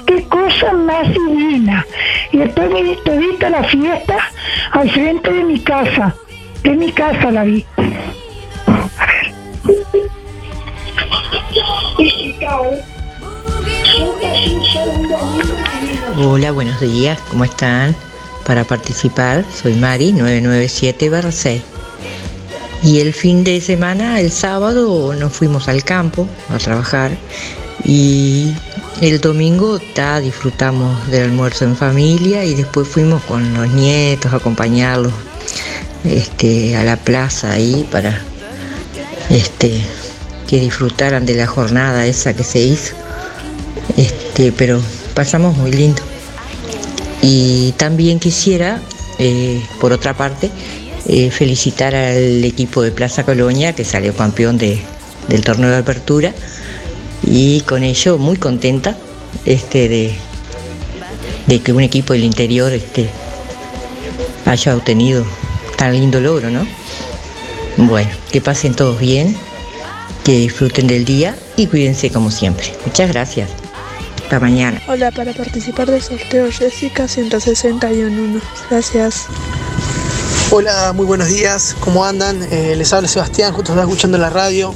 Qué 0.08 0.24
cosa 0.24 0.74
más 0.74 1.08
divina. 1.14 1.86
Y 2.32 2.38
después 2.38 2.70
me 2.72 2.84
vi 2.84 2.98
todita 3.04 3.50
la 3.50 3.64
fiesta 3.64 4.18
al 4.72 4.90
frente 4.90 5.32
de 5.32 5.44
mi 5.44 5.60
casa. 5.60 6.16
De 6.64 6.76
mi 6.76 6.92
casa 6.92 7.32
la 7.32 7.44
vi. 7.44 7.66
Hola, 16.18 16.52
buenos 16.52 16.80
días, 16.82 17.18
¿cómo 17.30 17.46
están? 17.46 17.96
Para 18.46 18.64
participar, 18.66 19.46
soy 19.54 19.74
Mari, 19.76 20.12
997-6. 20.12 21.62
Y 22.84 23.00
el 23.00 23.14
fin 23.14 23.44
de 23.44 23.62
semana, 23.62 24.20
el 24.20 24.32
sábado, 24.32 25.14
nos 25.14 25.32
fuimos 25.34 25.68
al 25.70 25.84
campo 25.84 26.28
a 26.50 26.58
trabajar 26.58 27.12
y 27.86 28.54
el 29.02 29.22
domingo 29.22 29.80
ta, 29.96 30.20
disfrutamos 30.20 31.10
del 31.10 31.24
almuerzo 31.24 31.66
en 31.66 31.76
familia 31.76 32.44
y 32.44 32.54
después 32.54 32.88
fuimos 32.88 33.22
con 33.24 33.54
los 33.54 33.70
nietos 33.70 34.34
a 34.34 34.38
acompañarlos 34.38 35.14
este, 36.04 36.76
a 36.76 36.84
la 36.84 36.98
plaza 36.98 37.52
ahí 37.52 37.88
para 37.92 38.22
este, 39.30 39.82
que 40.48 40.60
disfrutaran 40.60 41.26
de 41.26 41.36
la 41.36 41.48
jornada 41.48 42.06
esa 42.06 42.34
que 42.36 42.44
se 42.44 42.60
hizo. 42.60 42.96
Este, 43.98 44.52
pero 44.52 44.82
pasamos 45.14 45.58
muy 45.58 45.72
lindo. 45.72 46.02
Y 47.22 47.74
también 47.74 48.20
quisiera, 48.20 48.82
eh, 49.18 49.62
por 49.82 49.92
otra 49.92 50.16
parte, 50.16 50.50
eh, 51.08 51.32
felicitar 51.32 51.96
al 51.96 52.44
equipo 52.46 52.82
de 52.82 52.92
Plaza 52.92 53.24
Colonia 53.26 53.74
que 53.74 53.84
salió 53.84 54.16
campeón 54.16 54.58
de- 54.58 54.80
del 55.28 55.42
torneo 55.44 55.70
de 55.70 55.78
apertura 55.78 56.34
y 57.26 57.62
con 57.62 57.84
ello 57.84 58.18
muy 58.18 58.38
contenta 58.38 58.96
de, 59.46 60.16
que 61.64 61.74
un 61.74 61.82
equipo 61.82 62.14
del 62.14 62.24
interior 62.24 62.72
haya 64.46 64.76
obtenido 64.76 65.26
tan 65.80 65.94
lindo 65.94 66.20
logro, 66.20 66.50
¿no? 66.50 66.68
Bueno, 67.78 68.10
que 68.34 68.42
pasen 68.42 68.76
todos 68.76 69.00
bien, 69.00 69.38
que 70.26 70.34
disfruten 70.34 70.88
del 70.88 71.06
día 71.06 71.38
y 71.56 71.68
cuídense 71.68 72.12
como 72.12 72.32
siempre. 72.32 72.74
Muchas 72.86 73.14
gracias. 73.14 73.50
Hasta 74.24 74.42
mañana. 74.42 74.82
Hola, 74.90 75.10
para 75.12 75.32
participar 75.32 75.90
del 75.90 76.02
sorteo 76.02 76.52
Jessica 76.52 77.08
161. 77.08 78.42
Gracias. 78.70 79.28
Hola, 80.52 80.92
muy 80.94 81.06
buenos 81.06 81.30
días, 81.30 81.78
¿cómo 81.80 82.04
andan? 82.04 82.46
Eh, 82.52 82.76
les 82.76 82.92
habla 82.92 83.08
Sebastián, 83.08 83.54
justo 83.54 83.72
estaba 83.72 83.84
escuchando 83.84 84.18
la 84.18 84.30
radio. 84.30 84.74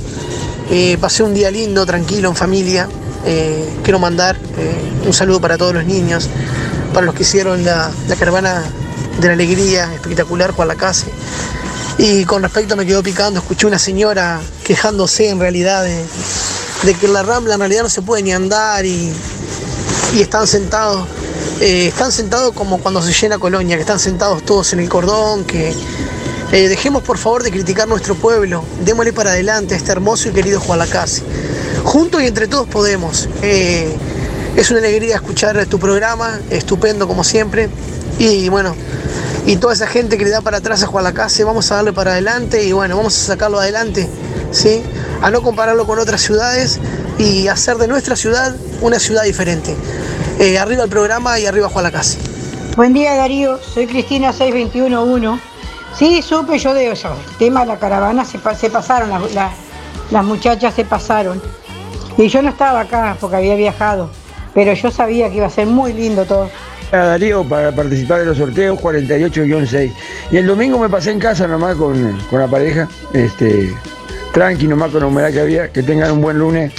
Eh, 0.71 0.97
pasé 1.01 1.23
un 1.23 1.33
día 1.33 1.51
lindo, 1.51 1.85
tranquilo, 1.85 2.29
en 2.29 2.35
familia. 2.37 2.87
Eh, 3.25 3.67
quiero 3.83 3.99
mandar 3.99 4.37
eh, 4.57 4.73
un 5.05 5.11
saludo 5.11 5.41
para 5.41 5.57
todos 5.57 5.73
los 5.73 5.83
niños, 5.83 6.29
para 6.93 7.05
los 7.05 7.13
que 7.13 7.23
hicieron 7.23 7.65
la, 7.65 7.91
la 8.07 8.15
caravana 8.15 8.63
de 9.19 9.27
la 9.27 9.33
alegría, 9.33 9.93
espectacular, 9.93 10.51
Juan 10.51 10.67
Lacase. 10.67 11.07
Y 11.97 12.25
con 12.25 12.41
respecto 12.41 12.75
me 12.75 12.85
quedó 12.85 13.03
picando, 13.03 13.39
escuché 13.39 13.67
una 13.67 13.79
señora 13.79 14.41
quejándose 14.63 15.29
en 15.29 15.39
realidad 15.39 15.83
de, 15.83 16.93
que 16.95 17.05
en 17.05 17.13
la 17.13 17.23
Rambla 17.23 17.53
en 17.53 17.59
realidad 17.59 17.83
no 17.83 17.89
se 17.89 18.01
puede 18.01 18.23
ni 18.23 18.33
andar 18.33 18.85
y, 18.85 19.13
y 20.15 20.21
están 20.21 20.47
sentados, 20.47 21.07
eh, 21.61 21.87
están 21.87 22.11
sentados 22.11 22.53
como 22.53 22.79
cuando 22.79 23.01
se 23.01 23.13
llena 23.13 23.37
Colonia, 23.37 23.75
que 23.75 23.81
están 23.81 23.99
sentados 23.99 24.43
todos 24.43 24.73
en 24.73 24.79
el 24.79 24.89
cordón, 24.89 25.45
que 25.45 25.73
eh, 26.51 26.67
dejemos 26.67 27.03
por 27.03 27.17
favor 27.17 27.43
de 27.43 27.51
criticar 27.51 27.87
nuestro 27.87 28.15
pueblo, 28.15 28.63
démosle 28.83 29.13
para 29.13 29.31
adelante 29.31 29.75
a 29.75 29.77
este 29.77 29.91
hermoso 29.91 30.29
y 30.29 30.31
querido 30.31 30.59
Juan 30.59 30.79
Lacase. 30.79 31.23
Juntos 31.83 32.21
y 32.23 32.27
entre 32.27 32.47
todos 32.47 32.67
podemos. 32.67 33.29
Eh, 33.41 33.95
es 34.55 34.69
una 34.69 34.79
alegría 34.79 35.15
escuchar 35.15 35.65
tu 35.65 35.79
programa, 35.79 36.39
estupendo 36.49 37.07
como 37.07 37.23
siempre. 37.23 37.69
Y 38.19 38.49
bueno, 38.49 38.75
y 39.45 39.57
toda 39.57 39.73
esa 39.73 39.87
gente 39.87 40.17
que 40.17 40.23
le 40.25 40.29
da 40.31 40.41
para 40.41 40.57
atrás 40.57 40.83
a 40.83 40.87
Juan 40.87 41.03
Lacase, 41.03 41.43
vamos 41.43 41.71
a 41.71 41.75
darle 41.75 41.93
para 41.93 42.11
adelante 42.11 42.63
y 42.63 42.71
bueno, 42.71 42.95
vamos 42.97 43.15
a 43.17 43.25
sacarlo 43.33 43.59
adelante, 43.59 44.07
¿sí? 44.51 44.83
A 45.21 45.31
no 45.31 45.41
compararlo 45.41 45.85
con 45.85 45.99
otras 45.99 46.21
ciudades 46.21 46.79
y 47.17 47.47
hacer 47.47 47.77
de 47.77 47.87
nuestra 47.87 48.15
ciudad 48.15 48.55
una 48.81 48.99
ciudad 48.99 49.23
diferente. 49.23 49.75
Eh, 50.39 50.57
arriba 50.57 50.83
el 50.83 50.89
programa 50.89 51.39
y 51.39 51.45
arriba 51.45 51.69
Juan 51.69 51.83
Lacase. 51.83 52.17
Buen 52.75 52.93
día 52.93 53.15
Darío, 53.15 53.59
soy 53.61 53.87
Cristina 53.87 54.31
6211. 54.33 55.41
Sí, 55.97 56.21
supe 56.23 56.57
yo 56.57 56.73
de 56.73 56.91
eso. 56.91 57.09
El 57.31 57.37
tema 57.37 57.61
de 57.61 57.67
la 57.67 57.77
caravana 57.79 58.25
se, 58.25 58.39
pa- 58.39 58.55
se 58.55 58.69
pasaron, 58.69 59.09
la- 59.33 59.51
las 60.11 60.23
muchachas 60.25 60.73
se 60.73 60.85
pasaron. 60.85 61.41
Y 62.17 62.27
yo 62.29 62.41
no 62.41 62.49
estaba 62.49 62.81
acá 62.81 63.17
porque 63.19 63.35
había 63.37 63.55
viajado, 63.55 64.09
pero 64.53 64.73
yo 64.73 64.89
sabía 64.91 65.29
que 65.29 65.37
iba 65.37 65.47
a 65.47 65.51
ser 65.51 65.67
muy 65.67 65.93
lindo 65.93 66.25
todo. 66.25 66.49
A 66.93 67.05
Darío 67.05 67.43
para 67.43 67.71
participar 67.71 68.19
de 68.19 68.27
los 68.27 68.37
sorteos 68.37 68.79
48-6. 68.79 69.91
Y 70.31 70.37
el 70.37 70.45
domingo 70.45 70.77
me 70.77 70.89
pasé 70.89 71.09
en 71.09 71.19
casa 71.19 71.47
nomás 71.47 71.75
con, 71.75 72.19
con 72.29 72.39
la 72.39 72.47
pareja. 72.47 72.87
Este, 73.13 73.73
tranqui 74.31 74.67
nomás 74.67 74.91
con 74.91 75.01
la 75.01 75.07
humedad 75.07 75.31
que 75.31 75.39
había. 75.39 75.71
Que 75.71 75.81
tengan 75.81 76.11
un 76.11 76.21
buen 76.21 76.37
lunes. 76.37 76.71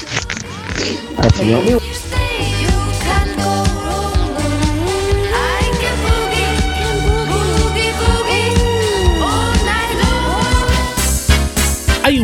Así, 1.18 1.50
¿no? 1.50 2.13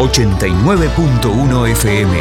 89.1 0.00 1.68
FM. 1.68 2.20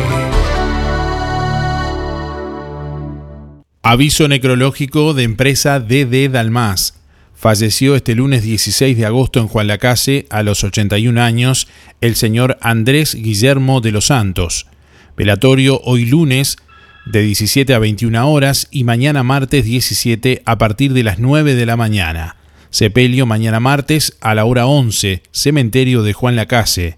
Aviso 3.81 4.27
necrológico 4.27 5.15
de 5.15 5.23
empresa 5.23 5.79
DD 5.79 6.29
Dalmas. 6.29 6.98
Falleció 7.39 7.95
este 7.95 8.15
lunes 8.15 8.43
16 8.43 8.97
de 8.97 9.05
agosto 9.05 9.39
en 9.39 9.47
Juan 9.47 9.67
Lacase, 9.67 10.25
a 10.29 10.43
los 10.43 10.65
81 10.65 11.21
años, 11.21 11.69
el 12.01 12.17
señor 12.17 12.57
Andrés 12.59 13.15
Guillermo 13.15 13.79
de 13.79 13.93
los 13.93 14.07
Santos. 14.07 14.67
Velatorio 15.15 15.79
hoy 15.85 16.03
lunes 16.03 16.57
de 17.05 17.21
17 17.21 17.73
a 17.73 17.79
21 17.79 18.29
horas 18.29 18.67
y 18.71 18.83
mañana 18.83 19.23
martes 19.23 19.63
17 19.63 20.41
a 20.43 20.57
partir 20.57 20.91
de 20.91 21.03
las 21.03 21.19
9 21.19 21.55
de 21.55 21.65
la 21.65 21.77
mañana. 21.77 22.35
Sepelio 22.71 23.25
mañana 23.25 23.61
martes 23.61 24.17
a 24.19 24.35
la 24.35 24.43
hora 24.43 24.65
11, 24.65 25.23
cementerio 25.31 26.03
de 26.03 26.11
Juan 26.11 26.35
Lacase. 26.35 26.97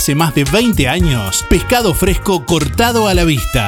más 0.15 0.33
de 0.33 0.43
20 0.45 0.87
años, 0.87 1.45
pescado 1.47 1.93
fresco 1.93 2.43
cortado 2.43 3.07
a 3.07 3.13
la 3.13 3.23
vista. 3.23 3.67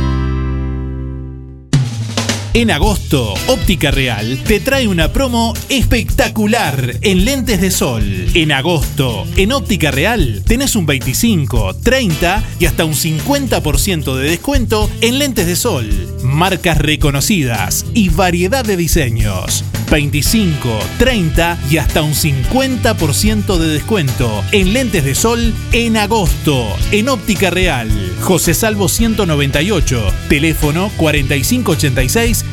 En 2.53 2.69
agosto, 2.69 3.33
Óptica 3.47 3.91
Real 3.91 4.37
te 4.45 4.59
trae 4.59 4.85
una 4.85 5.13
promo 5.13 5.53
espectacular 5.69 6.97
en 6.99 7.23
lentes 7.23 7.61
de 7.61 7.71
sol. 7.71 8.03
En 8.33 8.51
agosto, 8.51 9.25
en 9.37 9.53
Óptica 9.53 9.89
Real 9.89 10.43
tenés 10.45 10.75
un 10.75 10.85
25, 10.85 11.75
30 11.75 12.43
y 12.59 12.65
hasta 12.65 12.83
un 12.83 12.93
50% 12.93 14.15
de 14.17 14.29
descuento 14.31 14.91
en 14.99 15.19
lentes 15.19 15.47
de 15.47 15.55
sol. 15.55 15.89
Marcas 16.23 16.77
reconocidas 16.77 17.85
y 17.93 18.09
variedad 18.09 18.65
de 18.65 18.75
diseños. 18.75 19.63
25, 19.89 20.79
30 20.99 21.57
y 21.69 21.77
hasta 21.77 22.01
un 22.01 22.13
50% 22.13 23.57
de 23.57 23.67
descuento 23.67 24.43
en 24.53 24.71
lentes 24.71 25.03
de 25.03 25.15
sol 25.15 25.53
en 25.73 25.97
agosto 25.97 26.65
en 26.91 27.09
Óptica 27.09 27.49
Real. 27.49 27.89
José 28.21 28.53
Salvo 28.53 28.87
198, 28.87 30.01
teléfono 30.29 30.89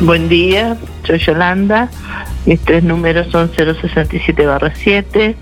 Buen 0.00 0.30
día, 0.30 0.78
soy 1.06 1.18
Yolanda. 1.18 1.90
Mis 2.46 2.60
tres 2.60 2.82
números 2.82 3.26
son 3.30 3.50
067 3.54 4.46
7. 4.74 5.36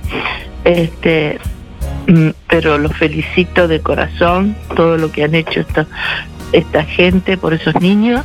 Este, 0.64 1.38
mm, 2.06 2.30
pero 2.48 2.78
los 2.78 2.96
felicito 2.96 3.68
de 3.68 3.80
corazón 3.80 4.56
todo 4.76 4.96
lo 4.96 5.10
que 5.10 5.24
han 5.24 5.34
hecho 5.34 5.60
esta, 5.60 5.86
esta 6.52 6.84
gente 6.84 7.36
por 7.36 7.54
esos 7.54 7.80
niños. 7.80 8.24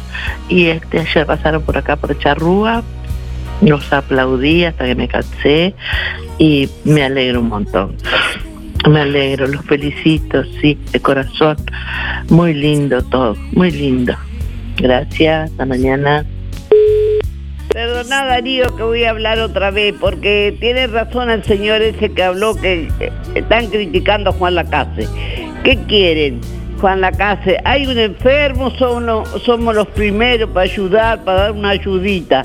Y 0.49 0.67
este 0.67 0.99
ayer 0.99 1.25
pasaron 1.25 1.63
por 1.63 1.77
acá 1.77 1.95
por 1.95 2.17
Charrúa. 2.17 2.83
Los 3.61 3.91
aplaudí 3.91 4.65
hasta 4.65 4.85
que 4.85 4.95
me 4.95 5.07
cansé 5.07 5.73
y 6.37 6.69
me 6.83 7.03
alegro 7.03 7.41
un 7.41 7.49
montón. 7.49 7.95
Me 8.87 9.01
alegro, 9.01 9.47
los 9.47 9.65
felicito, 9.65 10.43
sí, 10.61 10.77
de 10.91 10.99
corazón. 10.99 11.57
Muy 12.29 12.53
lindo 12.53 13.01
todo, 13.01 13.35
muy 13.51 13.71
lindo. 13.71 14.15
Gracias, 14.77 15.49
hasta 15.49 15.65
mañana. 15.65 16.23
Perdona 17.77 18.25
Darío 18.25 18.75
que 18.75 18.81
voy 18.81 19.03
a 19.03 19.11
hablar 19.11 19.37
otra 19.37 19.69
vez, 19.69 19.93
porque 19.99 20.57
tiene 20.59 20.87
razón 20.87 21.29
el 21.29 21.43
señor 21.43 21.83
ese 21.83 22.11
que 22.11 22.23
habló 22.23 22.55
que 22.55 22.89
eh, 22.99 23.11
están 23.35 23.67
criticando 23.67 24.31
a 24.31 24.33
Juan 24.33 24.55
Lacase. 24.55 25.07
¿Qué 25.63 25.77
quieren? 25.87 26.41
Juan 26.81 27.01
Lacase, 27.01 27.59
hay 27.63 27.85
un 27.85 27.99
enfermo, 27.99 28.71
somos, 28.71 29.75
los 29.75 29.87
primeros 29.89 30.49
para 30.49 30.63
ayudar, 30.63 31.23
para 31.23 31.41
dar 31.41 31.51
una 31.51 31.69
ayudita. 31.69 32.43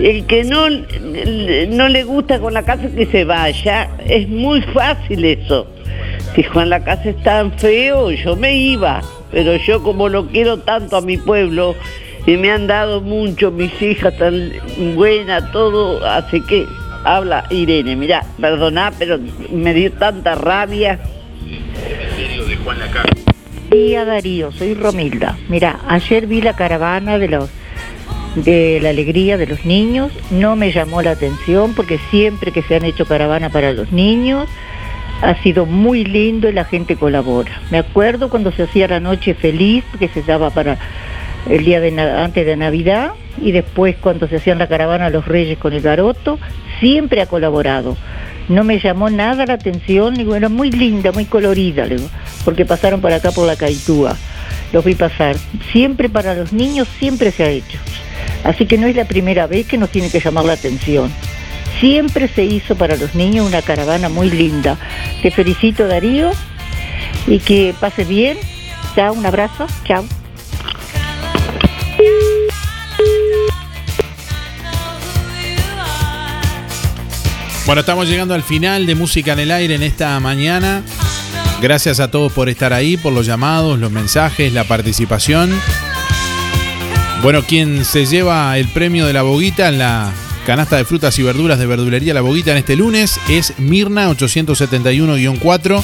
El 0.00 0.26
que 0.26 0.42
no, 0.42 0.68
no 0.68 1.88
le 1.88 2.02
gusta 2.02 2.40
con 2.40 2.52
la 2.52 2.64
casa 2.64 2.90
que 2.90 3.06
se 3.06 3.22
vaya, 3.22 3.88
es 4.04 4.28
muy 4.28 4.62
fácil 4.62 5.24
eso. 5.24 5.68
Si 6.34 6.42
Juan 6.42 6.70
Lacase 6.70 7.10
es 7.10 7.22
tan 7.22 7.52
feo, 7.52 8.10
yo 8.10 8.34
me 8.34 8.56
iba, 8.56 9.00
pero 9.30 9.54
yo 9.54 9.80
como 9.80 10.08
lo 10.08 10.26
quiero 10.26 10.58
tanto 10.58 10.96
a 10.96 11.02
mi 11.02 11.18
pueblo, 11.18 11.76
y 12.26 12.36
me 12.36 12.50
han 12.50 12.66
dado 12.66 13.00
mucho, 13.00 13.50
mis 13.50 13.80
hijas 13.82 14.16
tan 14.16 14.52
buenas, 14.94 15.50
todo, 15.52 16.04
así 16.06 16.40
que 16.40 16.66
habla 17.04 17.44
Irene, 17.50 17.96
mira, 17.96 18.24
perdona, 18.40 18.92
pero 18.98 19.18
me 19.50 19.74
dio 19.74 19.92
tanta 19.92 20.34
rabia. 20.34 21.00
Día 23.70 24.04
Darío, 24.04 24.52
soy 24.52 24.74
Romilda. 24.74 25.36
Mira, 25.48 25.80
ayer 25.88 26.26
vi 26.26 26.42
la 26.42 26.54
caravana 26.54 27.18
de 27.18 27.28
los 27.28 27.50
de 28.36 28.78
la 28.80 28.90
alegría 28.90 29.36
de 29.36 29.46
los 29.46 29.66
niños, 29.66 30.10
no 30.30 30.56
me 30.56 30.72
llamó 30.72 31.02
la 31.02 31.10
atención 31.10 31.74
porque 31.74 31.98
siempre 32.10 32.50
que 32.50 32.62
se 32.62 32.76
han 32.76 32.84
hecho 32.84 33.04
caravana 33.04 33.50
para 33.50 33.74
los 33.74 33.92
niños 33.92 34.48
ha 35.20 35.34
sido 35.42 35.66
muy 35.66 36.04
lindo 36.04 36.48
y 36.48 36.52
la 36.52 36.64
gente 36.64 36.96
colabora. 36.96 37.52
Me 37.70 37.78
acuerdo 37.78 38.28
cuando 38.28 38.50
se 38.50 38.64
hacía 38.64 38.88
la 38.88 39.00
noche 39.00 39.34
feliz, 39.34 39.84
que 39.98 40.08
se 40.08 40.22
daba 40.22 40.50
para 40.50 40.78
el 41.48 41.64
día 41.64 41.80
de 41.80 41.98
antes 42.00 42.46
de 42.46 42.56
Navidad 42.56 43.12
y 43.40 43.52
después 43.52 43.96
cuando 44.00 44.28
se 44.28 44.36
hacían 44.36 44.58
la 44.58 44.68
caravana 44.68 45.10
los 45.10 45.26
Reyes 45.26 45.58
con 45.58 45.72
el 45.72 45.80
garoto, 45.80 46.38
siempre 46.80 47.20
ha 47.20 47.26
colaborado. 47.26 47.96
No 48.48 48.64
me 48.64 48.80
llamó 48.80 49.08
nada 49.08 49.46
la 49.46 49.54
atención, 49.54 50.14
digo, 50.14 50.34
era 50.34 50.48
muy 50.48 50.70
linda, 50.70 51.12
muy 51.12 51.24
colorida, 51.24 51.86
digo, 51.86 52.08
porque 52.44 52.64
pasaron 52.64 53.00
por 53.00 53.12
acá 53.12 53.30
por 53.30 53.46
la 53.46 53.56
Caitúa, 53.56 54.16
los 54.72 54.84
vi 54.84 54.94
pasar. 54.94 55.36
Siempre 55.70 56.08
para 56.08 56.34
los 56.34 56.52
niños, 56.52 56.88
siempre 56.98 57.30
se 57.30 57.44
ha 57.44 57.48
hecho. 57.48 57.78
Así 58.44 58.66
que 58.66 58.78
no 58.78 58.86
es 58.86 58.96
la 58.96 59.04
primera 59.04 59.46
vez 59.46 59.66
que 59.66 59.78
nos 59.78 59.90
tiene 59.90 60.10
que 60.10 60.20
llamar 60.20 60.44
la 60.44 60.54
atención. 60.54 61.12
Siempre 61.80 62.28
se 62.28 62.44
hizo 62.44 62.76
para 62.76 62.96
los 62.96 63.14
niños 63.14 63.46
una 63.46 63.62
caravana 63.62 64.08
muy 64.08 64.30
linda. 64.30 64.78
Te 65.22 65.30
felicito 65.30 65.86
Darío 65.86 66.30
y 67.26 67.38
que 67.38 67.74
pase 67.80 68.04
bien. 68.04 68.36
Chao, 68.94 69.14
un 69.14 69.24
abrazo. 69.24 69.66
Chao. 69.84 70.04
Bueno, 77.72 77.80
estamos 77.80 78.06
llegando 78.06 78.34
al 78.34 78.42
final 78.42 78.84
de 78.84 78.94
Música 78.94 79.32
en 79.32 79.38
el 79.38 79.50
Aire 79.50 79.76
en 79.76 79.82
esta 79.82 80.20
mañana. 80.20 80.82
Gracias 81.62 82.00
a 82.00 82.10
todos 82.10 82.30
por 82.30 82.50
estar 82.50 82.74
ahí, 82.74 82.98
por 82.98 83.14
los 83.14 83.24
llamados, 83.24 83.78
los 83.78 83.90
mensajes, 83.90 84.52
la 84.52 84.64
participación. 84.64 85.58
Bueno, 87.22 87.40
quien 87.44 87.86
se 87.86 88.04
lleva 88.04 88.58
el 88.58 88.68
premio 88.68 89.06
de 89.06 89.14
la 89.14 89.22
boguita 89.22 89.70
en 89.70 89.78
la 89.78 90.12
canasta 90.44 90.76
de 90.76 90.84
frutas 90.84 91.18
y 91.18 91.22
verduras 91.22 91.58
de 91.58 91.64
verdulería 91.64 92.12
La 92.12 92.20
Boguita 92.20 92.50
en 92.50 92.58
este 92.58 92.76
lunes 92.76 93.18
es 93.30 93.54
Mirna 93.58 94.10
871-4. 94.10 95.82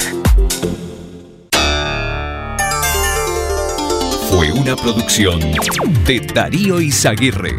Fue 4.29 4.51
una 4.53 4.75
producción 4.75 5.39
de 6.05 6.19
Darío 6.33 6.79
Izaguirre. 6.79 7.55